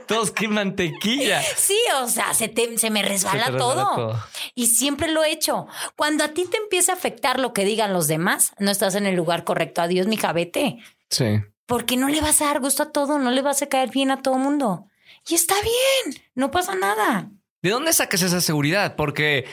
[0.06, 1.42] Todos, qué mantequilla.
[1.42, 4.18] Sí, o sea, se, se me resbala, todo.
[4.54, 5.66] Y siempre lo he hecho.
[5.96, 9.06] Cuando a ti te empieza a afectar lo que digan los demás, no estás en
[9.06, 9.82] el lugar correcto.
[9.82, 10.78] Adiós, mi jabete.
[11.10, 11.40] Sí.
[11.66, 14.10] Porque no le vas a dar gusto a todo, no le vas a caer bien
[14.10, 14.86] a todo mundo.
[15.28, 17.30] Y está bien, no pasa nada.
[17.62, 18.94] ¿De dónde sacas esa seguridad?
[18.96, 19.46] Porque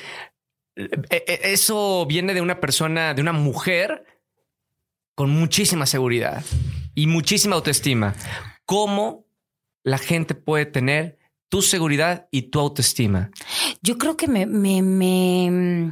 [0.75, 4.05] eh, eh, eso viene de una persona, de una mujer
[5.15, 6.43] con muchísima seguridad
[6.93, 8.13] y muchísima autoestima.
[8.65, 9.25] ¿Cómo
[9.83, 11.17] la gente puede tener
[11.49, 13.31] tu seguridad y tu autoestima?
[13.81, 15.91] Yo creo que me, me, me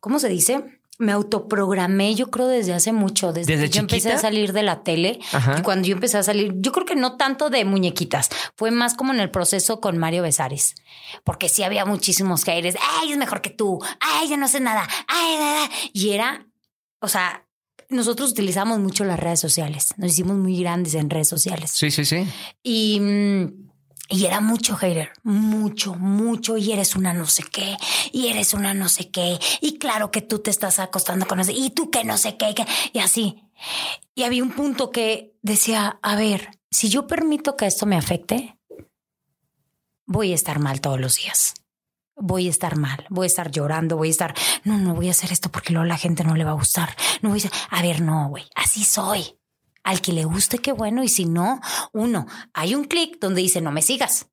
[0.00, 0.77] ¿cómo se dice?
[0.98, 4.82] Me autoprogramé, yo creo, desde hace mucho, desde, que yo empecé a salir de la
[4.82, 5.20] tele.
[5.56, 8.94] Y cuando yo empecé a salir, yo creo que no tanto de muñequitas, fue más
[8.94, 10.74] como en el proceso con Mario Besares,
[11.22, 12.76] porque sí había muchísimos haters.
[12.98, 13.78] Ay, es mejor que tú.
[14.00, 14.88] Ay, yo no sé nada.
[15.06, 16.46] Ay, y era,
[17.00, 17.44] o sea,
[17.88, 19.94] nosotros utilizamos mucho las redes sociales.
[19.96, 21.70] Nos hicimos muy grandes en redes sociales.
[21.70, 22.26] Sí, sí, sí.
[22.62, 23.67] Y mm,
[24.08, 27.76] y era mucho hater, mucho, mucho, y eres una no sé qué,
[28.12, 31.52] y eres una no sé qué, y claro que tú te estás acostando con eso,
[31.54, 32.54] y tú que no sé qué,
[32.92, 33.44] y así.
[34.14, 38.58] Y había un punto que decía, a ver, si yo permito que esto me afecte,
[40.06, 41.54] voy a estar mal todos los días.
[42.20, 44.34] Voy a estar mal, voy a estar llorando, voy a estar,
[44.64, 46.96] no, no voy a hacer esto porque luego la gente no le va a gustar.
[47.22, 49.37] No voy a, a ver, no, güey, así soy.
[49.82, 51.02] Al que le guste, qué bueno.
[51.02, 51.60] Y si no,
[51.92, 54.26] uno, hay un clic donde dice no me sigas.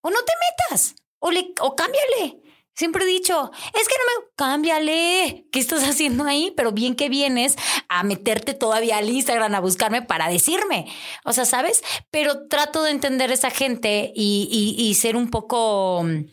[0.00, 0.32] O no te
[0.70, 0.94] metas.
[1.18, 2.42] O, le, o cámbiale.
[2.74, 4.26] Siempre he dicho, es que no me...
[4.36, 5.46] Cámbiale.
[5.50, 6.52] ¿Qué estás haciendo ahí?
[6.56, 7.56] Pero bien que vienes
[7.88, 10.86] a meterte todavía al Instagram a buscarme para decirme.
[11.24, 11.82] O sea, ¿sabes?
[12.10, 16.26] Pero trato de entender esa gente y, y ser un poco mm,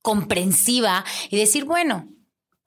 [0.00, 2.06] comprensiva y decir, bueno,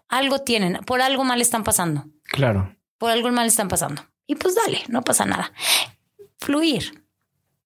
[0.09, 2.05] algo tienen, por algo mal están pasando.
[2.23, 2.75] Claro.
[2.97, 4.03] Por algo mal están pasando.
[4.27, 5.51] Y pues dale, no pasa nada.
[6.37, 7.07] Fluir.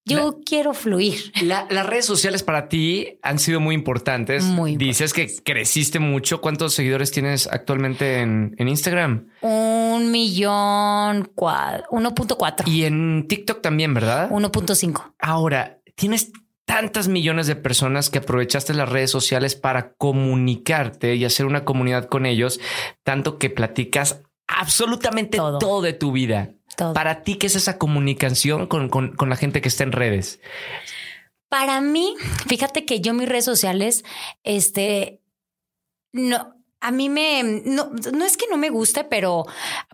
[0.03, 1.32] Yo quiero fluir.
[1.41, 4.43] las redes sociales para ti han sido muy importantes.
[4.43, 6.41] Muy Dices que creciste mucho.
[6.41, 9.28] ¿Cuántos seguidores tienes actualmente en, Instagram?
[9.41, 12.68] Un millón, 1.4.
[12.68, 14.30] Y en TikTok también, ¿verdad?
[14.32, 15.14] 1.5.
[15.20, 16.32] Ahora, tienes
[16.66, 22.05] tantas millones de personas que aprovechaste las redes sociales para comunicarte y hacer una comunidad
[22.05, 22.59] con ellos,
[23.03, 24.24] tanto que platicas
[24.58, 26.52] absolutamente todo, de tu vida.
[26.93, 30.39] Para ti, ¿qué es esa comunicación con, con, la gente que está en redes?
[31.49, 32.16] Para mí,
[32.47, 34.04] fíjate que yo mis redes sociales,
[34.43, 35.22] este,
[36.14, 39.45] no, a mí me, no, no, es que no me guste, pero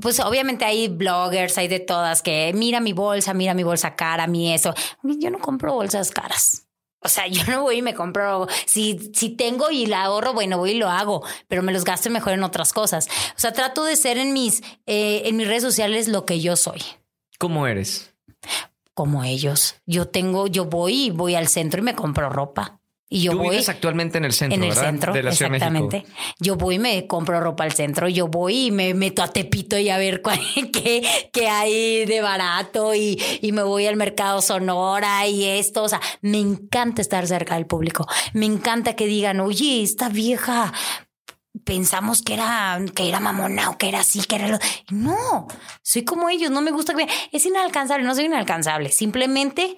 [0.02, 4.28] pues obviamente hay bloggers, hay de todas que mira mi bolsa, mira mi bolsa cara,
[4.28, 4.74] mi eso.
[5.04, 6.67] Yo no compro bolsas caras.
[7.02, 10.58] O sea, yo no voy y me compro, si, si tengo y la ahorro, bueno,
[10.58, 13.08] voy y lo hago, pero me los gasto mejor en otras cosas.
[13.36, 16.56] O sea, trato de ser en mis, eh, en mis redes sociales lo que yo
[16.56, 16.82] soy.
[17.40, 18.14] ¿Cómo eres?
[18.94, 19.76] Como ellos.
[19.86, 22.77] Yo tengo, yo voy y voy al centro y me compro ropa.
[23.10, 26.06] Y yo Tú voy vives actualmente en el centro, en el centro, de la exactamente.
[26.40, 28.10] Yo voy y me compro ropa al centro.
[28.10, 30.22] Yo voy y me meto a Tepito y a ver
[30.74, 35.84] qué, qué hay de barato y, y, me voy al mercado Sonora y esto.
[35.84, 38.06] O sea, me encanta estar cerca del público.
[38.34, 40.74] Me encanta que digan, oye, esta vieja
[41.64, 44.60] pensamos que era, que era mamona o que era así, que era lo...
[44.90, 45.48] No,
[45.82, 47.08] soy como ellos, no me gusta que...
[47.32, 48.90] Es inalcanzable, no soy inalcanzable.
[48.90, 49.78] Simplemente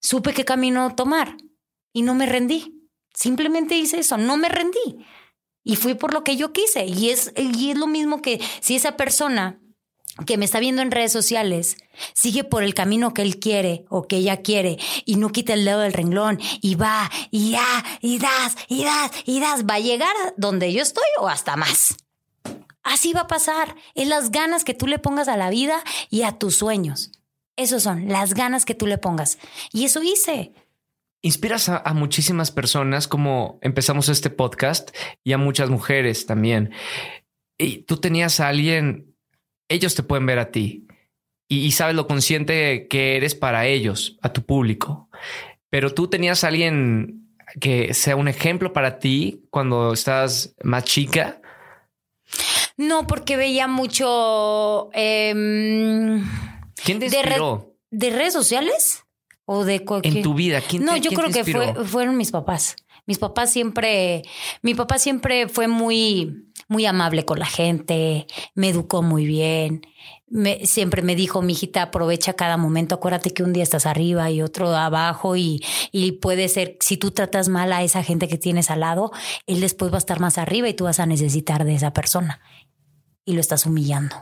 [0.00, 1.36] supe qué camino tomar
[1.96, 2.90] y no me rendí.
[3.14, 5.06] Simplemente hice eso, no me rendí.
[5.64, 6.84] Y fui por lo que yo quise.
[6.84, 9.58] Y es, y es lo mismo que si esa persona
[10.26, 11.78] que me está viendo en redes sociales
[12.12, 14.76] sigue por el camino que él quiere o que ella quiere
[15.06, 19.10] y no quita el dedo del renglón y va y ya y das y das
[19.24, 21.96] y das, va a llegar donde yo estoy o hasta más.
[22.82, 23.74] Así va a pasar.
[23.94, 27.10] Es las ganas que tú le pongas a la vida y a tus sueños.
[27.56, 29.38] Esos son las ganas que tú le pongas.
[29.72, 30.52] Y eso hice.
[31.26, 36.72] Inspiras a, a muchísimas personas como empezamos este podcast y a muchas mujeres también.
[37.58, 39.16] Y tú tenías a alguien
[39.68, 40.86] ellos te pueden ver a ti
[41.48, 45.08] y, sabes lo consciente que eres para ellos, a tu público.
[45.70, 51.40] Pero tú tenías a alguien que sea un ejemplo para ti cuando estás más chica.
[52.76, 54.90] No, porque veía mucho.
[54.92, 56.24] ¿Quién
[56.84, 57.76] te inspiró?
[57.92, 59.04] De, redes sociales?
[59.46, 61.44] ¿O de En tu vida, ¿quién No, yo creo que
[61.84, 62.76] fueron mis papás.
[63.06, 64.22] Mis papás siempre.
[64.60, 69.82] Mi papá siempre fue muy muy amable con la gente, me educó muy bien,
[70.28, 74.30] me, siempre me dijo, mi hijita, aprovecha cada momento, acuérdate que un día estás arriba
[74.30, 78.38] y otro abajo y, y puede ser, si tú tratas mal a esa gente que
[78.38, 79.12] tienes al lado,
[79.46, 82.40] él después va a estar más arriba y tú vas a necesitar de esa persona
[83.24, 84.16] y lo estás humillando.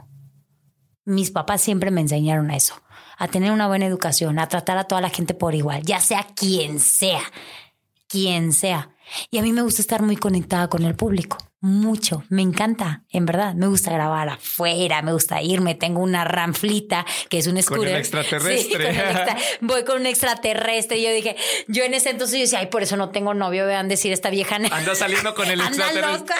[1.07, 2.75] Mis papás siempre me enseñaron a eso,
[3.17, 6.27] a tener una buena educación, a tratar a toda la gente por igual, ya sea
[6.35, 7.23] quien sea,
[8.09, 8.91] quien sea.
[9.31, 13.25] Y a mí me gusta estar muy conectada con el público mucho, me encanta, en
[13.25, 17.89] verdad, me gusta grabar afuera, me gusta irme, tengo una ranflita que es un scooter.
[17.89, 18.95] Con extraterrestre.
[19.63, 21.37] voy con un extraterrestre y yo dije,
[21.67, 24.29] yo en ese entonces yo decía, ay, por eso no tengo novio, vean decir esta
[24.29, 24.57] vieja.
[24.57, 26.37] Anda saliendo con el extraterrestre.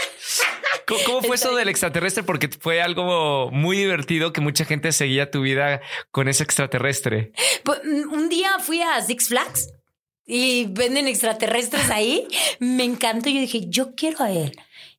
[1.07, 2.23] ¿Cómo, fue eso del extraterrestre?
[2.23, 7.33] Porque fue algo muy divertido que mucha gente seguía tu vida con ese extraterrestre.
[7.63, 9.73] Pues, un día fui a Six Flags
[10.27, 12.29] y venden extraterrestres ahí.
[12.59, 13.31] Me encantó.
[13.31, 14.55] Yo dije, yo quiero a él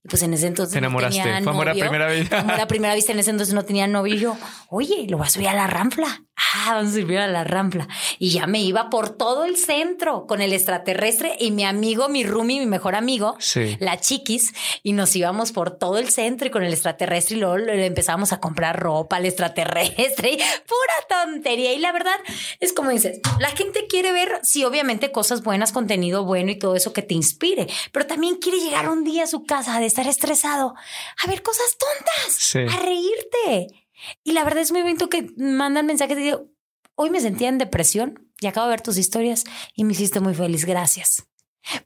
[0.10, 0.74] pues en ese entonces.
[0.74, 1.20] Te enamoraste.
[1.20, 2.40] No Fue amor a primera vista.
[2.42, 3.12] Amor a primera vista.
[3.12, 4.16] En ese entonces no tenía novio.
[4.16, 4.38] Y yo,
[4.70, 6.24] oye, lo vas a subir a la rampla.
[6.38, 7.88] Ah, vamos a subir a la rampla.
[8.20, 12.24] Y ya me iba por todo el centro con el extraterrestre y mi amigo, mi
[12.24, 13.38] roomie, mi mejor amigo,
[13.80, 14.54] la chiquis.
[14.84, 18.34] Y nos íbamos por todo el centro y con el extraterrestre y luego le empezamos
[18.34, 21.74] a comprar ropa al extraterrestre y pura tontería.
[21.74, 22.18] Y la verdad
[22.60, 26.76] es como dices, la gente quiere ver, sí, obviamente cosas buenas, contenido bueno y todo
[26.76, 30.08] eso que te inspire, pero también quiere llegar un día a su casa de estar
[30.08, 30.76] estresado
[31.24, 33.85] a ver cosas tontas, a reírte.
[34.24, 36.50] Y la verdad es muy bonito que mandan mensajes y digo,
[36.96, 39.44] hoy me sentía en depresión y acabo de ver tus historias
[39.74, 41.28] y me hiciste muy feliz, gracias.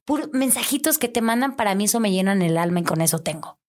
[0.05, 3.19] Por mensajitos que te mandan para mí eso me llenan el alma y con eso
[3.19, 3.59] tengo.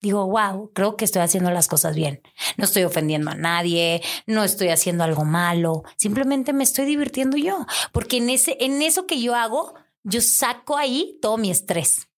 [0.00, 2.20] Digo, wow, creo que estoy haciendo las cosas bien.
[2.56, 7.66] No estoy ofendiendo a nadie, no estoy haciendo algo malo, simplemente me estoy divirtiendo yo,
[7.92, 12.08] porque en ese en eso que yo hago, yo saco ahí todo mi estrés.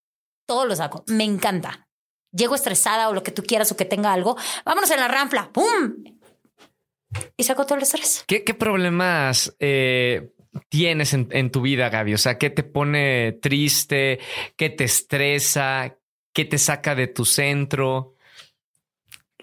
[0.47, 1.88] Todo lo saco, me encanta
[2.33, 5.51] llego estresada o lo que tú quieras o que tenga algo, vámonos en la ranfla,
[5.53, 6.05] ¡pum!
[7.37, 8.25] Y saco todo el estrés.
[8.27, 10.31] ¿Qué, problemas eh,
[10.69, 12.15] tienes en, tu vida, Gaby?
[12.15, 14.19] O sea, ¿qué te pone triste?
[14.57, 15.97] ¿Qué te estresa?
[16.35, 18.15] ¿Qué te saca de tu centro?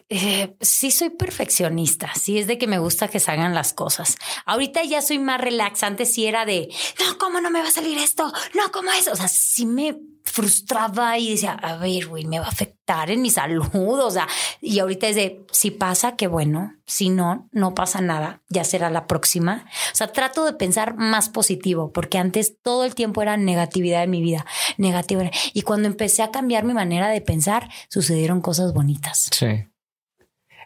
[0.10, 4.18] Eh, sí soy perfeccionista, sí es de que me gusta que salgan las cosas.
[4.46, 7.98] Ahorita ya soy más relaxante, si era de, no, ¿cómo no me va a salir
[7.98, 8.32] esto?
[8.54, 9.08] No, ¿cómo es?
[9.08, 13.22] O sea, sí me frustraba y decía, a ver, güey, me va a afectar en
[13.22, 13.66] mi salud.
[13.74, 14.28] O sea,
[14.62, 16.74] y ahorita es de, si pasa, qué bueno.
[16.86, 18.42] Si no, no pasa nada.
[18.50, 19.66] Ya será la próxima.
[19.92, 24.10] O sea, trato de pensar más positivo, porque antes todo el tiempo era negatividad en
[24.12, 24.46] mi vida,
[24.78, 25.30] negativa.
[25.54, 29.30] Y cuando empecé a cambiar mi manera de pensar, sucedieron cosas bonitas.
[29.32, 29.66] Sí.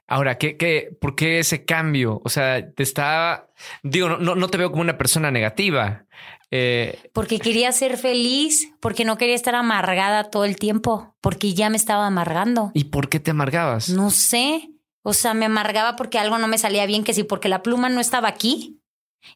[0.10, 2.20] Ahora, ¿qué, qué, ¿por qué ese cambio?
[2.26, 3.48] O sea, te estaba,
[3.84, 6.08] digo, no, no te veo como una persona negativa.
[6.50, 11.70] Eh, porque quería ser feliz, porque no quería estar amargada todo el tiempo, porque ya
[11.70, 12.72] me estaba amargando.
[12.74, 13.90] ¿Y por qué te amargabas?
[13.90, 14.72] No sé.
[15.04, 17.90] O sea, me amargaba porque algo no me salía bien, que sí, porque la pluma
[17.90, 18.82] no estaba aquí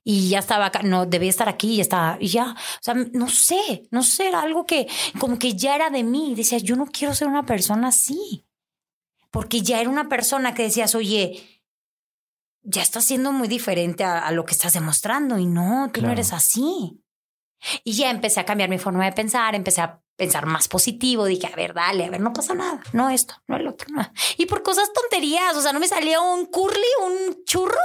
[0.04, 3.28] y ya estaba acá, no, debía estar aquí y estaba, y ya, o sea, no
[3.30, 4.88] sé, no sé, era algo que
[5.20, 6.34] como que ya era de mí.
[6.36, 8.44] Decía, yo no quiero ser una persona así
[9.34, 11.44] porque ya era una persona que decías, oye,
[12.62, 16.34] ya estás siendo muy diferente a, lo que estás demostrando y no, tú no eres
[16.34, 17.04] así.
[17.84, 21.26] Y ya empecé a cambiar mi forma de pensar, empecé a pensar más positivo.
[21.26, 22.82] Dije, a ver, dale, a ver, no pasa nada.
[22.92, 23.88] No esto, no el otro.
[23.92, 24.08] No.
[24.38, 27.80] Y por cosas tonterías, o sea, no me salía un curly, un churro.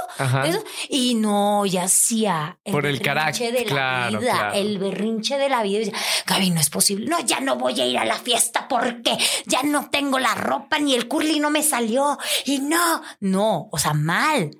[0.45, 4.55] Eso, y no, ya hacía Por el carácter, de la claro, vida, claro.
[4.55, 5.77] el berrinche de la vida.
[5.77, 7.07] Y decía, Gaby, no es posible.
[7.07, 10.79] No, ya no voy a ir a la fiesta porque ya no tengo la ropa
[10.79, 12.17] ni el curly no me salió.
[12.45, 14.51] Y no, no, o sea, mal.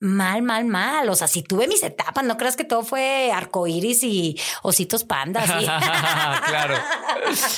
[0.00, 1.08] Mal, mal, mal.
[1.08, 5.50] O sea, si tuve mis etapas, no creas que todo fue arcoíris y ositos pandas.
[5.50, 6.74] claro.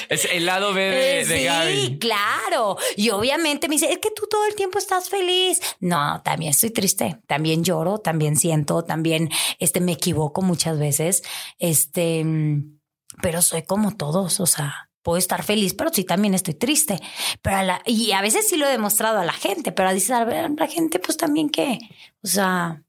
[0.08, 1.98] Es el lado B de, Eh, de sí, Gaby.
[1.98, 2.78] claro.
[2.96, 5.60] Y obviamente me dice, es que tú todo el tiempo estás feliz.
[5.80, 9.28] No, también estoy triste, también lloro, también siento, también
[9.58, 11.22] este, me equivoco muchas veces.
[11.58, 12.78] Este, mm,
[13.22, 14.89] pero soy como todos, o sea.
[15.02, 17.00] Puedo estar feliz, pero sí también estoy triste.
[17.42, 20.10] Pero a la- y a veces sí lo he demostrado a la gente, pero dices
[20.10, 21.78] a ver, la gente, pues también que,
[22.22, 22.82] o sea,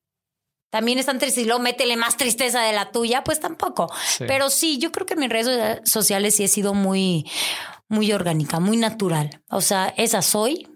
[0.70, 3.92] también están tristes y luego métele más tristeza de la tuya, pues tampoco.
[4.18, 4.24] Sí.
[4.28, 7.30] Pero sí, yo creo que en mis redes so- sociales sí he sido muy,
[7.90, 9.42] muy orgánica, muy natural.
[9.50, 10.68] O sea, esa soy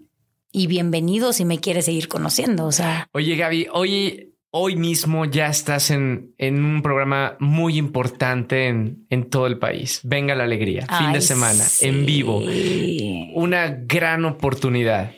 [0.51, 2.65] y bienvenido si me quieres seguir conociendo.
[2.65, 8.67] O sea, Oye, Gaby, hoy, hoy mismo ya estás en, en un programa muy importante
[8.67, 9.99] en, en todo el país.
[10.03, 11.85] Venga la alegría, fin de semana, sí.
[11.87, 12.41] en vivo.
[13.33, 15.11] Una gran oportunidad.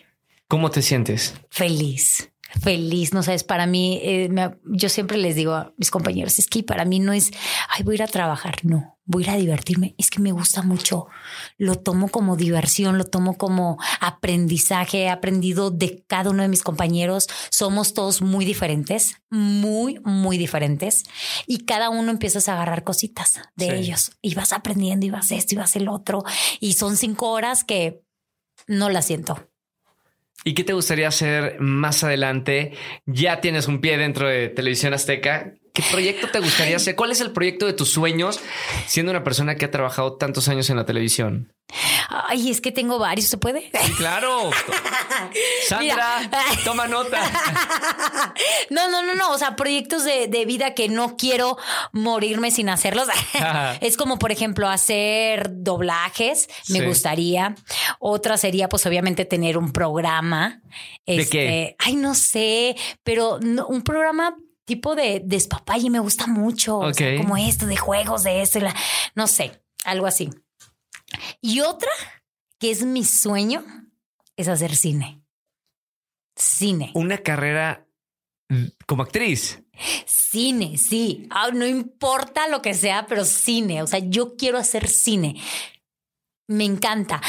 [0.47, 1.35] ¿Cómo te sientes?
[1.51, 2.31] Feliz.
[2.63, 6.47] Feliz, no sabes, para mí, eh, me- yo siempre les digo a mis compañeros, es
[6.47, 7.31] que para mí no es,
[7.69, 10.31] ay, voy a ir a trabajar, no, voy a ir a divertirme, es que me
[10.31, 11.07] gusta mucho,
[11.57, 16.61] lo tomo como diversión, lo tomo como aprendizaje, he aprendido de cada uno de mis
[16.61, 21.05] compañeros, somos todos muy diferentes, muy, muy diferentes,
[21.47, 23.71] y cada uno empiezas a agarrar cositas de Sí.
[23.71, 26.23] ellos, y vas aprendiendo, y vas esto, y vas el otro,
[26.59, 28.01] y son cinco horas que
[28.67, 29.47] no las siento.
[30.43, 32.73] ¿Y qué te gustaría hacer más adelante?
[33.05, 35.53] Ya tienes un pie dentro de Televisión Azteca.
[35.77, 36.95] ¿Qué proyecto te gustaría hacer?
[36.95, 38.39] ¿Cuál es el proyecto de tus sueños
[38.87, 41.53] siendo una persona que ha trabajado tantos años en la televisión?
[42.09, 43.69] Ay, es que tengo varios, ¿se puede?
[43.83, 44.49] Sí, claro.
[45.67, 46.31] Sandra, Mira.
[46.63, 47.19] toma nota.
[48.69, 49.31] No, no, no, no.
[49.31, 51.57] O sea, proyectos de, de vida que no quiero
[51.91, 53.07] morirme sin hacerlos.
[53.81, 56.47] es como, por ejemplo, hacer doblajes.
[56.69, 56.85] Me Sí.
[56.85, 57.55] gustaría.
[57.99, 60.61] Otra sería, pues, obviamente, tener un programa.
[61.05, 61.75] ¿De Este, qué?
[61.79, 64.35] Ay, no sé, pero no- un programa
[64.67, 66.77] tipo de despapalle me gusta mucho.
[66.79, 67.21] O sea, Ok.
[67.21, 68.75] como esto, de juegos, de esto, y la-
[69.15, 70.29] no sé, algo así.
[71.41, 71.89] Y otra
[72.59, 73.63] que es mi sueño
[74.35, 75.23] es hacer cine.
[76.35, 76.91] Cine.
[76.93, 77.87] Una carrera
[78.49, 79.63] mm, como actriz.
[80.05, 81.27] Cine, sí.
[81.31, 83.81] Ah, no importa lo que sea, pero cine.
[83.81, 85.41] O sea, yo quiero hacer cine.
[86.47, 87.21] Me encanta.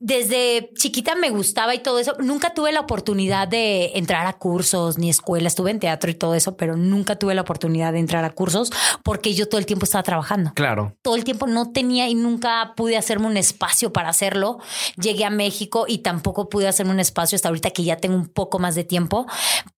[0.00, 2.14] Desde chiquita me gustaba y todo eso.
[2.20, 5.48] Nunca tuve la oportunidad de entrar a cursos ni escuela.
[5.48, 8.70] Estuve en teatro y todo eso, pero nunca tuve la oportunidad de entrar a cursos
[9.02, 10.96] porque yo todo el tiempo estaba trabajando Claro.
[11.02, 14.58] todo el tiempo no tenía y nunca pude hacerme un espacio para hacerlo.
[15.00, 18.28] Llegué a México y tampoco pude hacerme un espacio hasta ahorita que ya tengo un
[18.28, 19.26] poco más de tiempo,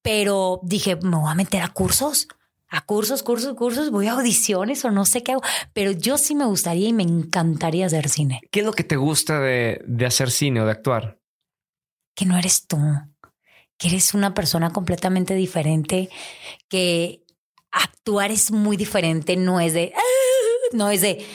[0.02, 2.28] pero dije, me voy a meter a cursos.
[2.70, 5.42] A cursos, cursos, cursos, voy a audiciones o no sé qué hago,
[5.72, 8.96] pero yo sí me gustaría y me encantaría hacer cine, ¿Qué es lo que te
[8.96, 11.20] gusta de, de hacer cine o de actuar?
[12.20, 12.78] que no eres tú,
[13.78, 16.10] que eres una persona completamente diferente,
[16.68, 17.24] que
[17.70, 19.94] actuar es muy diferente, no es de,
[20.72, 21.26] no es de,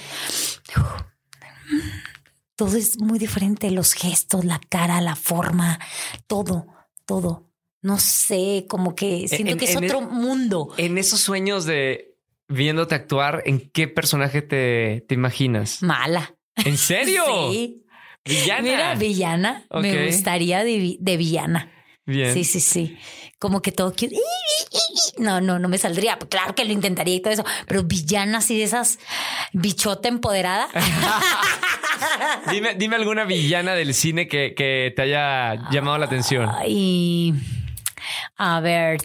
[2.55, 5.79] todo es muy diferente, los gestos, la cara, la forma,
[6.27, 6.67] todo,
[7.07, 7.44] todo.
[7.85, 10.73] No sé, como que siento en- que es en otro el- mundo.
[10.77, 12.15] En esos sueños de
[12.47, 15.83] viéndote actuar, ¿en qué personaje te, te imaginas?
[15.83, 16.33] Mala.
[16.55, 17.23] ¿En serio?
[17.51, 17.81] Sí.
[18.27, 18.61] Villana.
[18.63, 19.65] Mira, villana.
[19.79, 21.71] Me gustaría de, de villana.
[22.07, 22.33] Bien.
[22.33, 22.97] Sí, sí, sí.
[23.37, 24.15] Como que todo cute.
[25.19, 26.17] No, no, no me saldría.
[26.17, 28.97] Claro que lo intentaría y todo eso, pero villana así de esas
[29.53, 30.67] bichota empoderada.
[32.51, 36.49] Dime, dime alguna villana del cine que, que te haya llamado la atención.
[36.67, 37.33] Y
[38.37, 39.01] a ver.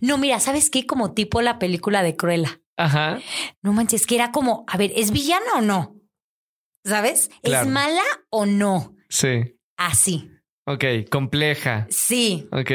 [0.00, 0.86] No, mira, ¿sabes qué?
[0.86, 2.60] Como tipo la película de Cruella.
[2.76, 3.20] Ajá.
[3.62, 5.96] No manches, que era como, a ver, ¿es villana o no?
[6.84, 7.30] ¿Sabes?
[7.42, 7.66] Claro.
[7.66, 8.94] ¿Es mala o no?
[9.08, 9.56] Sí.
[9.76, 10.30] Así.
[10.66, 10.84] Ok.
[11.10, 11.86] Compleja.
[11.90, 12.48] Sí.
[12.52, 12.70] Ok.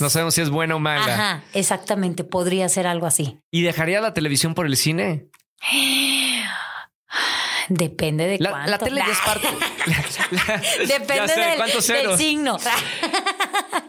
[0.00, 1.04] No sabemos si es buena o mala.
[1.14, 2.24] Ajá, exactamente.
[2.24, 3.38] Podría ser algo así.
[3.50, 5.26] ¿Y dejaría la televisión por el cine?
[7.68, 8.70] Depende de La, cuánto.
[8.70, 9.48] la tele ya es parte.
[9.86, 9.96] la-
[10.56, 12.58] la- ya Depende sé, del, signo.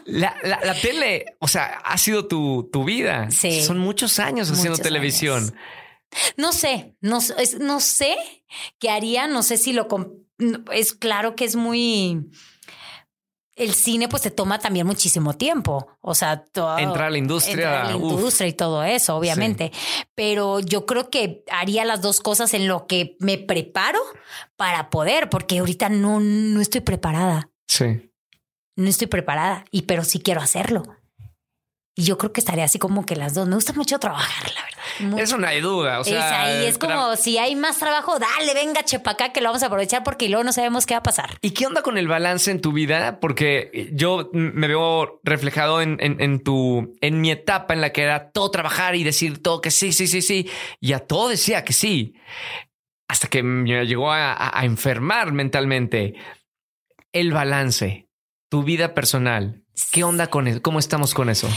[0.06, 3.30] La, la- la tele, o sea, ha sido tu, tu vida.
[3.30, 3.62] Sí.
[3.62, 5.38] Son muchos años haciendo televisión.
[5.44, 5.54] años.
[6.36, 7.18] No sé, no,
[7.60, 8.16] no sé
[8.78, 9.88] qué haría, no sé si lo...
[10.72, 12.20] Es claro que es muy...
[13.56, 15.88] el cine pues te toma también muchísimo tiempo.
[16.00, 17.82] O sea, todo, entrar a la industria.
[17.82, 19.72] A la industria y todo eso, obviamente.
[20.14, 24.00] Pero yo creo que haría las dos cosas en lo que me preparo
[24.56, 27.48] para poder, porque ahorita no, no estoy preparada.
[27.66, 28.10] Sí.
[28.76, 30.82] No estoy preparada, y pero sí quiero hacerlo.
[31.96, 33.46] Y yo creo que estaría así como que las dos.
[33.46, 35.20] Me gusta mucho trabajar, la verdad.
[35.20, 36.00] Eso no hay duda.
[36.00, 39.40] O sea, es ahí, es como si hay más trabajo, dale, venga, chepa acá, que
[39.40, 41.38] lo vamos a aprovechar porque luego no sabemos qué va a pasar.
[41.40, 43.20] ¿Y qué onda con el balance en tu vida?
[43.20, 48.30] Porque yo me veo reflejado en, en, tu, en mi etapa en la que era
[48.30, 50.50] todo trabajar y decir todo que sí, sí, sí, sí.
[50.80, 52.14] Y a todo decía que sí.
[53.08, 56.14] Hasta que me llegó a, a enfermar mentalmente.
[57.12, 58.03] El balance,
[58.54, 60.62] tu vida personal, ¿Qué onda con eso?
[60.62, 61.48] ¿Cómo estamos con eso?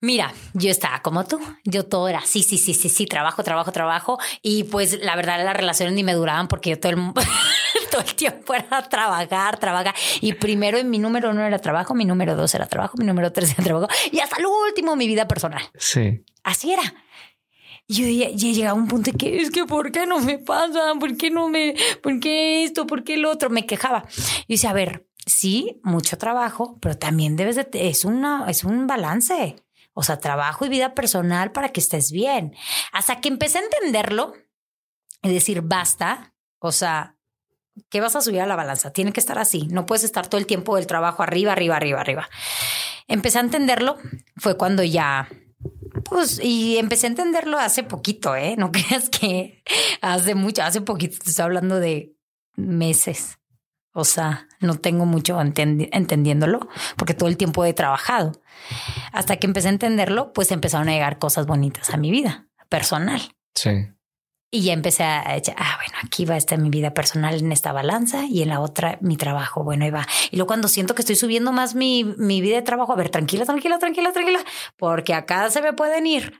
[0.00, 3.72] Mira, yo estaba como tú, yo todo era sí, sí, sí, sí, sí, trabajo, trabajo,
[3.72, 4.20] trabajo.
[4.42, 6.98] Y pues la verdad las relaciones ni me duraban porque yo todo el,
[7.90, 9.96] todo el tiempo era trabajar, trabajar.
[10.20, 13.32] Y primero en mi número uno era trabajo, mi número dos era trabajo, mi número
[13.32, 13.88] tres era trabajo.
[14.12, 15.64] Y hasta lo último mi vida personal.
[15.76, 16.24] Sí.
[16.44, 16.94] Así era.
[17.88, 20.94] Yo ya, llegaba a un punto que es que ¿por qué no me pasa?
[21.00, 21.74] ¿Por qué no me,
[22.04, 22.86] por qué esto?
[22.86, 23.50] ¿Por qué el otro?
[23.50, 24.04] Me quejaba.
[24.46, 28.06] Y dice, a ver, sí, mucho trabajo, pero también debes de, es
[28.48, 29.56] es un balance.
[29.92, 32.54] O sea, trabajo y vida personal para que estés bien.
[32.92, 34.34] Hasta que empecé a entenderlo
[35.22, 36.34] y decir, basta.
[36.58, 37.16] O sea,
[37.88, 38.92] ¿qué vas a subir a la balanza?
[38.92, 39.68] Tiene que estar así.
[39.68, 42.28] No puedes estar todo el tiempo del trabajo arriba, arriba, arriba, arriba.
[43.08, 43.96] Empecé a entenderlo.
[44.36, 45.28] Fue cuando ya
[46.04, 48.54] pues, y empecé a entenderlo hace poquito, ¿eh?
[48.56, 49.62] No creas que
[50.00, 52.14] hace mucho, hace poquito, estoy hablando de
[52.56, 53.38] meses.
[53.98, 56.68] O sea, no tengo mucho entendiéndolo
[56.98, 58.32] porque todo el tiempo he trabajado.
[59.10, 63.22] Hasta que empecé a entenderlo, pues empezaron a llegar cosas bonitas a mi vida personal.
[63.54, 63.70] Sí.
[64.50, 67.72] Y ya empecé a decir, ah, bueno, aquí va esta mi vida personal en esta
[67.72, 69.64] balanza y en la otra mi trabajo.
[69.64, 70.06] Bueno, ahí va.
[70.30, 73.08] Y luego cuando siento que estoy subiendo más mi, mi vida de trabajo, a ver,
[73.08, 74.44] tranquila, tranquila, tranquila, tranquila,
[74.76, 76.38] porque acá se me pueden ir.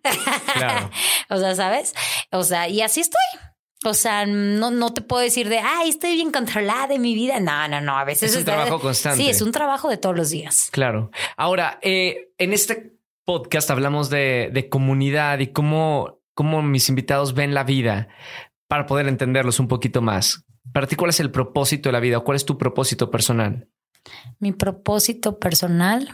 [0.53, 0.91] Claro.
[1.31, 1.95] o sea, ¿sabes?
[2.33, 3.56] O sea, y así estoy.
[3.85, 7.39] O sea, no, no te puedo decir de, ay, estoy bien controlada en mi vida.
[7.41, 7.97] No, no, no.
[7.97, 9.23] A veces es un trabajo constante.
[9.23, 10.69] Sí, es un trabajo de todos los días.
[10.73, 11.11] Claro.
[11.37, 17.55] Ahora, eh, en este podcast hablamos de, de comunidad y cómo, cómo mis invitados ven
[17.55, 18.09] la vida
[18.69, 20.45] para poder entenderlos un poquito más.
[20.73, 23.69] Para ti, ¿cuál es el propósito de la vida o cuál es tu propósito personal?
[24.39, 26.09] Mi propósito personal.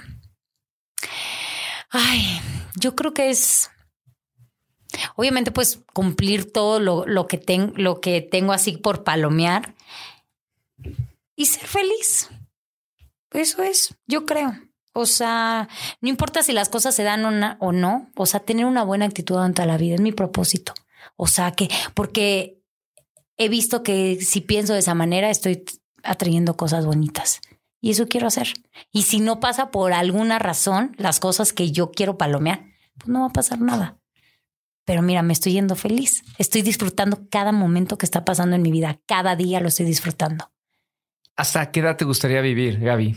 [1.90, 2.40] Ay,
[2.76, 3.70] yo creo que es
[5.16, 9.74] Obviamente, pues cumplir todo lo, que, lo que tengo así por palomear
[11.36, 12.28] y ser feliz.
[13.30, 14.54] Eso es, yo creo.
[14.94, 15.68] O sea,
[16.00, 17.24] no importa si las cosas se dan
[17.60, 20.74] o, no, o sea, tener una buena actitud ante la vida es mi propósito.
[21.16, 22.62] O sea, que, porque
[23.38, 25.64] he visto que si pienso de esa manera, estoy
[26.02, 27.40] atrayendo cosas bonitas.
[27.80, 28.52] Y eso quiero hacer.
[28.92, 32.66] Y si no pasa por alguna razón las cosas que yo quiero palomear,
[32.98, 33.98] pues no va a pasar nada.
[34.84, 36.22] Pero mira, me estoy yendo feliz.
[36.38, 39.00] Estoy disfrutando cada momento que está pasando en mi vida.
[39.06, 40.50] Cada día lo estoy disfrutando.
[41.36, 43.16] ¿Hasta qué edad te gustaría vivir, Gaby?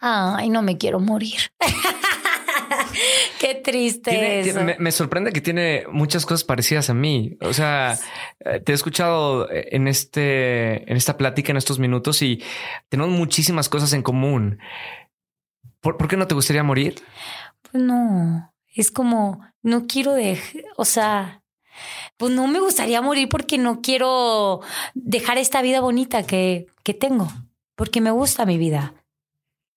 [0.00, 1.40] Ay, no me quiero morir.
[3.40, 4.76] Qué triste.
[4.78, 7.36] me, sorprende que tiene muchas cosas parecidas a mí.
[7.40, 7.96] O sea,
[8.40, 12.42] eh, te he escuchado en este, en esta plática, en estos minutos y
[12.88, 14.58] tenemos muchísimas cosas en común.
[15.80, 16.96] ¿Por, ¿por qué no te gustaría morir?
[17.62, 21.42] Pues no, es como, no quiero dejar, o sea,
[22.16, 24.60] pues no me gustaría morir porque no quiero
[24.94, 27.30] dejar esta vida bonita que, que tengo,
[27.76, 28.94] porque me gusta mi vida.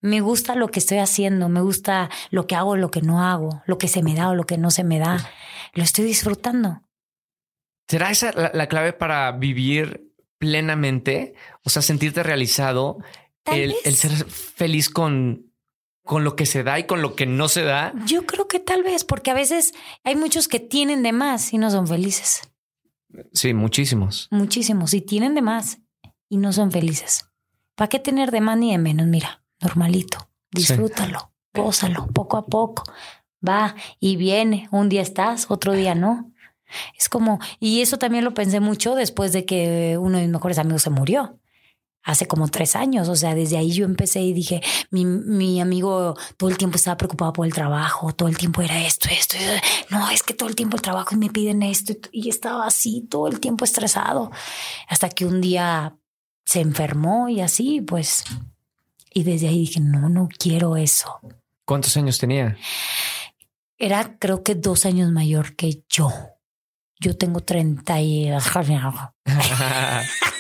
[0.04, 3.62] Me gusta lo que estoy haciendo, me gusta lo que hago, lo que no hago,
[3.68, 5.30] lo que se me da o lo que no se me da.
[5.74, 6.82] Lo estoy disfrutando.
[7.88, 11.36] ¿Será esa la, clave para vivir plenamente?
[11.64, 12.98] O sea, sentirte realizado,
[13.46, 15.51] el, el, ser feliz con,
[16.04, 17.94] con lo que se da y con lo que no se da?
[18.06, 19.74] Yo creo que tal vez, porque a veces
[20.04, 22.52] hay muchos que tienen de más y no son felices.
[23.34, 24.28] Sí, muchísimos.
[24.32, 24.94] Muchísimos.
[24.94, 25.80] Y tienen de más
[26.30, 27.26] y no son felices.
[27.76, 29.08] ¿Para qué tener de más ni de menos?
[29.08, 30.30] Mira, normalito.
[30.52, 32.84] Disfrútalo, pósalo, poco a poco.
[33.48, 34.68] Va y viene.
[34.72, 36.32] Un día estás, otro día no.
[36.98, 40.58] Es como, y eso también lo pensé mucho después de que uno de mis mejores
[40.58, 41.41] amigos se murió
[42.04, 43.10] hace como tres años.
[43.10, 46.98] O sea, desde ahí yo empecé y dije, mi, mi, amigo todo el tiempo estaba
[46.98, 49.38] preocupado por el trabajo, todo el tiempo era esto, esto.
[49.90, 51.94] No, es que todo el tiempo el trabajo y me piden esto.
[52.12, 54.32] Y estaba así, todo el tiempo estresado.
[54.88, 55.96] Hasta que un día
[56.46, 58.24] se enfermó y así, pues.
[59.14, 61.20] Y desde ahí dije, no, no quiero eso.
[61.66, 62.58] ¿Cuántos años tenía?
[63.78, 66.12] Era creo que dos años mayor que yo.
[67.00, 68.30] Yo tengo 30 y...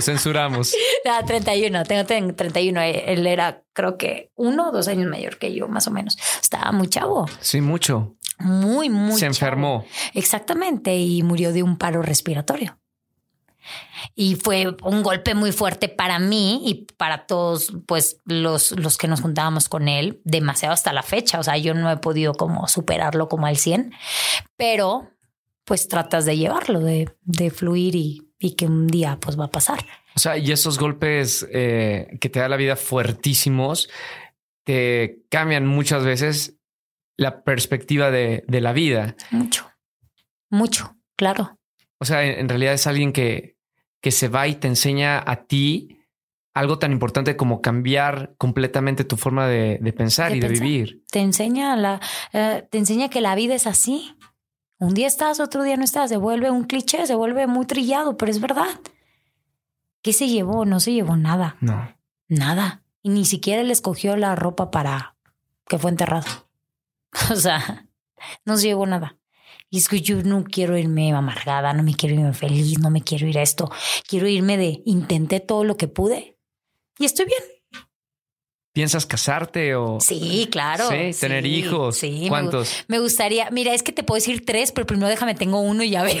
[0.00, 0.74] Lo censuramos.
[1.02, 2.80] No, 31, tengo 31.
[2.82, 6.18] Él era, creo que uno o dos años mayor que yo, más o menos.
[6.42, 7.26] Estaba muy chavo.
[7.40, 8.16] Sí, mucho.
[8.38, 9.14] Muy, muy.
[9.14, 9.32] Se chavo.
[9.32, 9.86] enfermó.
[10.12, 12.78] Exactamente, y murió de un paro respiratorio.
[14.14, 19.08] Y fue un golpe muy fuerte para mí y para todos, pues, los, los que
[19.08, 21.38] nos juntábamos con él, demasiado hasta la fecha.
[21.38, 23.92] O sea, yo no he podido como superarlo como al 100,
[24.56, 25.10] pero
[25.64, 29.50] pues tratas de llevarlo, de, de fluir y, y, que un día pues va a
[29.50, 29.84] pasar.
[30.16, 33.88] O sea, y esos golpes eh, que te da la vida fuertísimos
[34.64, 36.56] te cambian muchas veces
[37.16, 39.14] la perspectiva de, de la vida.
[39.30, 39.70] Mucho,
[40.48, 41.58] mucho, claro.
[41.98, 43.56] O sea, en, en realidad es alguien que,
[44.00, 46.00] que se va y te enseña a ti
[46.54, 51.04] algo tan importante como cambiar completamente tu forma de, de pensar De y de vivir.
[51.10, 52.00] Te enseña la,
[52.32, 54.16] eh, te enseña que la vida es así.
[54.80, 56.08] Un día estás, otro día no estás.
[56.08, 58.80] Se vuelve un cliché, se vuelve muy trillado, pero es verdad.
[60.02, 60.64] ¿Qué se llevó?
[60.64, 61.56] No se llevó nada.
[61.60, 61.96] No.
[62.28, 62.82] Nada.
[63.02, 65.16] Y ni siquiera le escogió la ropa para
[65.68, 66.26] que fue enterrado.
[67.30, 67.88] O sea,
[68.44, 69.18] no se llevó nada.
[69.68, 73.02] Y es que yo no quiero irme amargada, no me quiero irme feliz, no me
[73.02, 73.70] quiero ir a esto.
[74.08, 76.38] Quiero irme de intenté todo lo que pude
[76.98, 77.59] y estoy bien.
[78.72, 80.88] ¿Piensas casarte o Sí, claro.
[80.88, 81.96] Sí, tener hijos?
[81.96, 82.84] Sí, ¿Cuántos?
[82.86, 83.50] Me, gustaría.
[83.50, 86.20] Mira, es que te puedo decir tres, pero primero déjame, tengo uno y ya ve.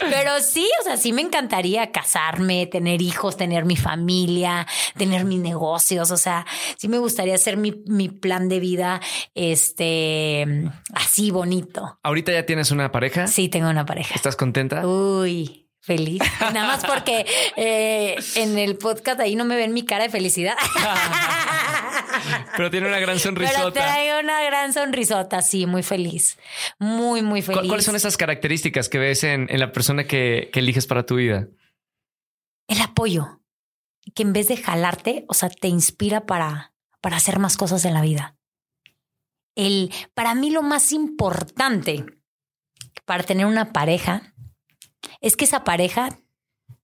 [0.00, 4.66] pero sí, o sea, sí me encantaría casarme, tener hijos, tener mi familia,
[4.96, 6.10] tener mis negocios.
[6.12, 6.46] O sea,
[6.78, 9.02] sí me gustaría hacer mi, mi plan de vida
[9.34, 10.46] este
[10.94, 11.98] así bonito.
[12.02, 13.26] ¿Ahorita ya tienes una pareja?
[13.26, 14.14] Sí, tengo una pareja.
[14.14, 14.86] ¿Estás contenta?
[14.86, 16.22] Uy, feliz.
[16.40, 20.54] Nada más porque eh, en el podcast ahí no me ven mi cara de felicidad.
[22.56, 23.72] Pero tiene una gran Pero sonrisota.
[23.72, 26.38] traigo una gran sonrisota, sí, muy feliz.
[26.78, 27.68] Muy, muy ¿Cu- feliz.
[27.68, 31.16] ¿Cuáles son esas características que ves en, en la persona que, que eliges para tu
[31.16, 31.48] vida?
[32.68, 33.40] El apoyo.
[34.14, 37.94] Que en vez de jalarte, o sea, te inspira para, para hacer más cosas en
[37.94, 38.36] la vida.
[39.54, 42.04] El, para mí lo más importante
[43.04, 44.34] para tener una pareja
[45.20, 46.18] es que esa pareja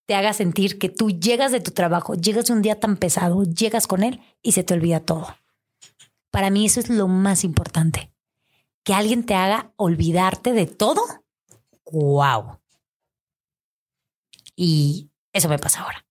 [0.06, 3.42] te haga sentir que tú llegas de tu trabajo, llegas de un día tan pesado,
[3.44, 5.36] llegas con él y se te olvida todo.
[6.30, 8.10] Para mí eso es lo más importante.
[8.82, 11.02] Que alguien te haga olvidarte de todo.
[11.90, 12.58] ¡Wow!
[14.56, 16.04] Y eso me pasa ahora.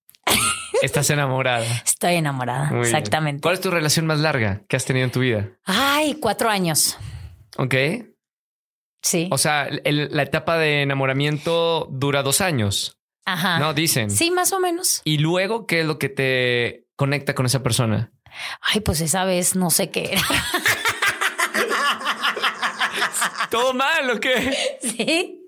[0.82, 1.64] Estás enamorada.
[1.86, 2.64] Estoy enamorada.
[2.64, 2.84] Muy bien.
[2.86, 3.42] exactamente.
[3.42, 5.50] ¿Cuál es tu relación más larga que has tenido en tu vida?
[5.64, 6.98] Ay, cuatro años.
[7.56, 7.74] Ok.
[9.04, 9.28] Sí.
[9.30, 12.98] O sea, el- la etapa de enamoramiento dura dos años.
[13.26, 13.58] Ajá.
[13.60, 14.10] No, dicen.
[14.10, 15.00] Sí, más o menos.
[15.04, 18.12] Y luego, ¿qué es lo que te conecta con esa persona?
[18.60, 20.22] Ay, pues esa vez no sé qué era.
[23.50, 24.78] ¿Todo mal o qué?
[24.82, 25.40] Sí.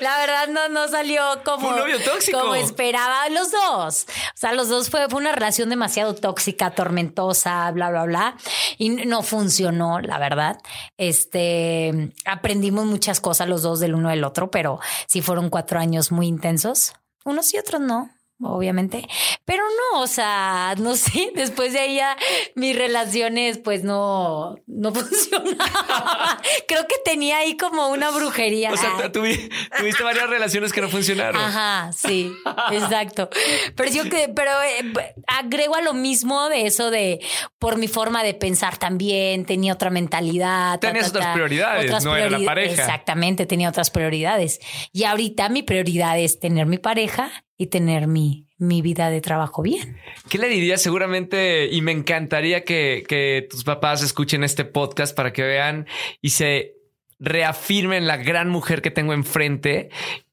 [0.00, 2.40] La verdad no, no salió como, Fue un novio tóxico.
[2.40, 3.28] como esperaba.
[3.28, 4.06] Los dos.
[4.08, 8.36] O sea, los dos fue, fue una relación demasiado tóxica, tormentosa, bla, bla, bla.
[8.78, 10.58] Y no funcionó, la verdad.
[10.96, 16.12] Este, aprendimos muchas cosas los dos del uno del otro, pero sí fueron cuatro años
[16.12, 16.94] muy intensos.
[17.24, 18.10] Unos y otros no.
[18.42, 19.06] Obviamente,
[19.44, 19.62] pero
[19.92, 22.16] no, o sea, no sé, después de ahí ya
[22.54, 26.38] mis relaciones pues no, no funcionaban.
[26.66, 28.72] Creo que tenía ahí como una brujería.
[28.72, 31.40] O sea, tu- tuvi- tuviste varias relaciones que no funcionaron.
[31.40, 32.32] Ajá, sí,
[32.72, 33.28] exacto.
[33.76, 37.20] Pero yo que, pero eh, agrego a lo mismo de eso de
[37.58, 40.78] por mi forma de pensar también, tenía otra mentalidad.
[40.80, 42.72] ta, Tenías ta, otras prioridades, no era la pareja.
[42.82, 44.60] Exactamente, tenía otras prioridades.
[44.92, 47.30] Y ahorita mi prioridad es tener mi pareja
[47.60, 49.98] y tener mi, mi vida de trabajo bien.
[50.30, 51.68] ¿Qué le dirías seguramente?
[51.70, 55.86] Y me encantaría que, que tus papás escuchen este podcast para que vean
[56.22, 56.76] y se
[57.18, 59.90] reafirmen la gran mujer que tengo enfrente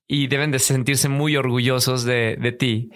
[0.07, 2.91] y deben de sentirse muy orgullosos de, de ti.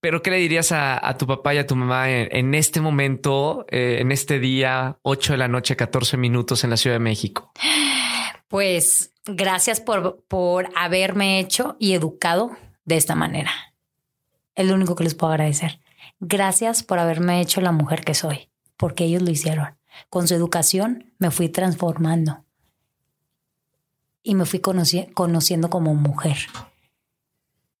[0.00, 2.82] Pero ¿qué le dirías a, a tu papá y a tu mamá en, en este
[2.82, 7.00] momento, eh, en este día, 8 de la noche, 14 minutos en la Ciudad de
[7.00, 7.50] México?
[8.48, 12.50] Pues gracias por, por haberme hecho y educado
[12.88, 13.50] de esta manera.
[14.54, 15.80] Es lo único que les puedo agradecer.
[16.20, 18.48] Gracias por haberme hecho la mujer que soy,
[18.78, 19.76] porque ellos lo hicieron.
[20.08, 22.44] Con su educación me fui transformando
[24.22, 26.38] y me fui conoci- conociendo como mujer.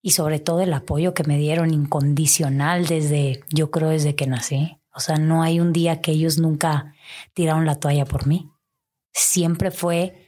[0.02, 4.78] Y sobre todo el apoyo que me dieron incondicional desde, yo creo, desde que nací.
[4.94, 6.94] O sea, no hay un día que ellos nunca
[7.32, 8.50] tiraron la toalla por mí.
[9.12, 10.26] Siempre fue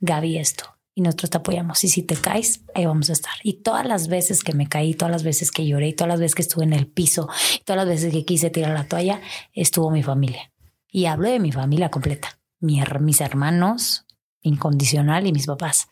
[0.00, 1.84] Gaby esto y nosotros te apoyamos.
[1.84, 3.34] Y si te caes, ahí vamos a estar.
[3.44, 6.34] Y todas las veces que me caí, todas las veces que lloré, todas las veces
[6.34, 7.28] que estuve en el piso,
[7.64, 9.20] todas las veces que quise tirar la toalla,
[9.52, 10.52] estuvo mi familia.
[10.90, 12.40] Y hablo de mi familia completa.
[12.58, 14.06] Mi mis hermanos,
[14.42, 15.88] incondicional y mis papás.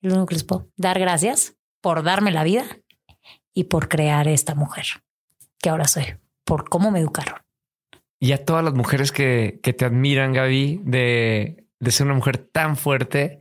[0.00, 2.64] Lo único que les puedo dar gracias por darme la vida
[3.52, 4.86] y por crear esta mujer
[5.60, 6.06] que ahora soy,
[6.46, 7.36] por cómo me educaron.
[8.18, 12.38] Y a todas las mujeres que, que te admiran, Gaby, de, de ser una mujer
[12.38, 13.38] tan fuerte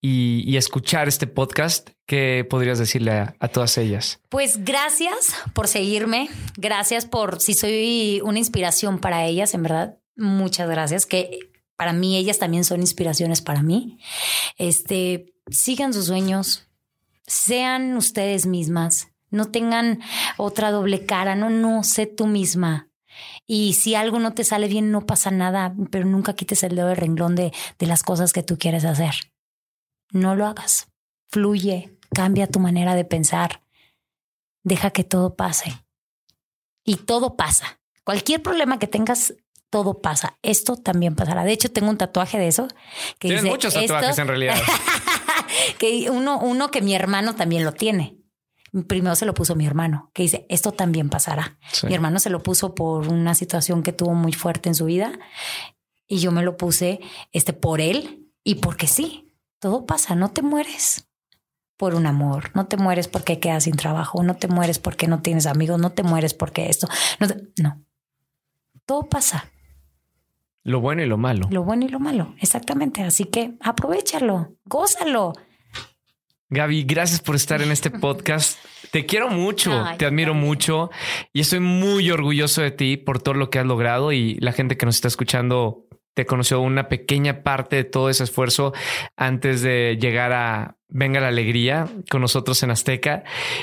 [0.00, 4.20] y, escuchar este podcast, ¿qué podrías decirle a, a, todas ellas?
[4.28, 10.68] Pues gracias por seguirme, gracias por si soy una inspiración para ellas, en verdad, muchas
[10.68, 13.98] gracias, que para mí ellas también son inspiraciones para mí.
[14.56, 16.68] Este, sigan sus sueños,
[17.26, 20.00] sean ustedes mismas, no tengan
[20.36, 22.88] otra doble cara, no, no, sé tú misma.
[23.46, 26.88] Y si algo no te sale bien, no pasa nada, pero nunca quites el dedo
[26.88, 29.14] de renglón de, de las cosas que tú quieres hacer.
[30.12, 30.88] No lo hagas.
[31.28, 33.62] Fluye, cambia tu manera de pensar.
[34.62, 35.84] Deja que todo pase.
[36.84, 37.80] Y todo pasa.
[38.04, 39.34] Cualquier problema que tengas,
[39.70, 40.38] todo pasa.
[40.42, 41.44] Esto también pasará.
[41.44, 42.68] De hecho, tengo un tatuaje de eso.
[43.18, 44.56] Que Tienes muchos tatuajes en realidad.
[45.78, 48.16] que uno, uno que mi hermano también lo tiene.
[48.86, 51.58] Primero se lo puso mi hermano, que dice, esto también pasará.
[51.72, 51.86] Sí.
[51.86, 55.18] Mi hermano se lo puso por una situación que tuvo muy fuerte en su vida
[56.06, 57.00] y yo me lo puse
[57.32, 59.27] este, por él y porque sí,
[59.58, 61.08] todo pasa, no te mueres
[61.76, 65.22] por un amor, no te mueres porque quedas sin trabajo, no te mueres porque no
[65.22, 66.88] tienes amigos, no te mueres porque esto,
[67.20, 67.82] no, te, no.
[68.84, 69.50] todo pasa.
[70.64, 71.48] Lo bueno y lo malo.
[71.50, 73.02] Lo bueno y lo malo, exactamente.
[73.02, 75.32] Así que aprovechalo, gózalo.
[76.50, 78.58] Gaby, gracias por estar en este podcast.
[78.90, 80.90] Te quiero mucho, Ay, te admiro mucho
[81.32, 84.76] y estoy muy orgulloso de ti por todo lo que has logrado y la gente
[84.76, 85.87] que nos está escuchando
[86.18, 88.72] te conoció una pequeña parte de todo ese esfuerzo
[89.16, 93.22] antes de llegar a Venga la Alegría con nosotros en Azteca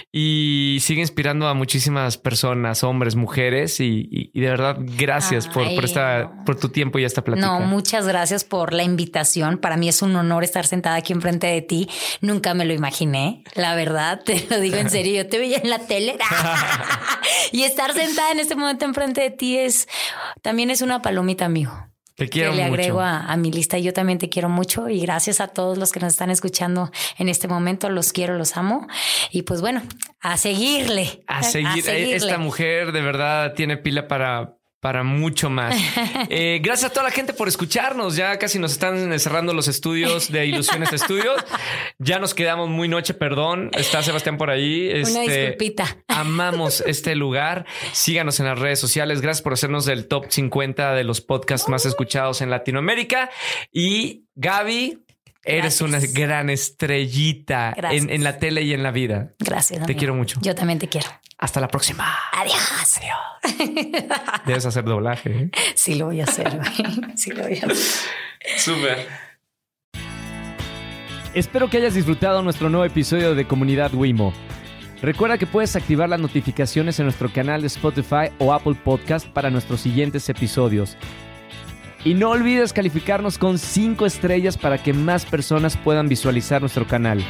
[0.09, 5.53] y sigue inspirando a muchísimas personas, hombres, mujeres y, y, y de verdad gracias Ay,
[5.53, 7.45] por, por, esta, por tu tiempo y esta plática.
[7.45, 9.57] No, muchas gracias por la invitación.
[9.57, 11.89] Para mí es un honor estar sentada aquí enfrente de ti.
[12.21, 15.23] Nunca me lo imaginé, la verdad, te lo digo en serio.
[15.23, 16.17] Yo te veía en la tele
[17.51, 19.89] y estar sentada en este momento enfrente de ti es
[20.41, 21.73] también es una palomita, amigo.
[22.15, 22.73] Te quiero que le mucho.
[22.73, 23.77] agrego a, a, mi lista.
[23.77, 27.27] Yo también te quiero mucho y gracias a todos los que nos están escuchando en
[27.27, 27.89] este momento.
[27.89, 28.87] Los quiero, los amo.
[29.31, 29.81] Y pues bueno,
[30.21, 31.23] a seguirle.
[31.27, 31.67] A, seguir.
[31.67, 32.15] a seguirle.
[32.15, 34.55] Esta mujer de verdad tiene pila para,
[34.85, 35.75] para mucho más.
[36.29, 38.15] Eh, gracias a toda la gente por escucharnos.
[38.15, 41.43] Ya casi nos están cerrando los estudios de Ilusiones Estudios.
[41.97, 43.69] Ya nos quedamos muy noche, perdón.
[43.73, 44.89] Está Sebastián por ahí.
[44.89, 45.97] Una este, disculpita.
[46.07, 47.65] Amamos este lugar.
[47.93, 49.21] Síganos en las redes sociales.
[49.21, 53.31] Gracias por hacernos del top 50 de los podcasts más escuchados en Latinoamérica.
[53.71, 54.99] Y Gaby,
[55.43, 59.33] Eres una gran estrellita en, en, la tele y en la vida.
[59.37, 59.79] Gracias.
[59.79, 59.99] Te amigo.
[59.99, 60.39] quiero mucho.
[60.41, 61.07] Yo también te quiero.
[61.45, 62.11] Hasta la próxima.
[62.31, 62.97] Adiós.
[62.97, 64.41] Adiós.
[64.47, 65.29] Debes hacer doblaje.
[65.29, 65.51] ¿eh?
[65.75, 66.59] Sí, lo voy a hacer.
[67.15, 67.75] sí, lo voy a hacer.
[68.57, 69.07] Súper.
[71.35, 74.33] Espero que hayas disfrutado nuestro nuevo episodio de Comunidad Wimo.
[75.03, 79.51] Recuerda que puedes activar las notificaciones en nuestro canal de Spotify o Apple Podcast para
[79.51, 80.97] nuestros siguientes episodios.
[82.03, 87.23] Y no olvides calificarnos con 5 estrellas para que más personas puedan visualizar nuestro canal.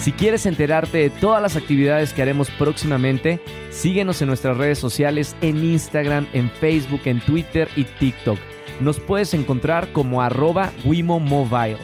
[0.00, 3.38] Si quieres enterarte de todas las actividades que haremos próximamente,
[3.70, 8.38] síguenos en nuestras redes sociales en Instagram, en Facebook, en Twitter y TikTok.
[8.80, 11.76] Nos puedes encontrar como arroba Wimo Mobile.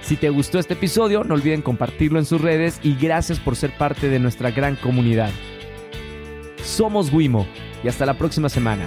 [0.00, 3.70] Si te gustó este episodio, no olviden compartirlo en sus redes y gracias por ser
[3.78, 5.30] parte de nuestra gran comunidad.
[6.64, 7.46] Somos Wimo
[7.84, 8.86] y hasta la próxima semana.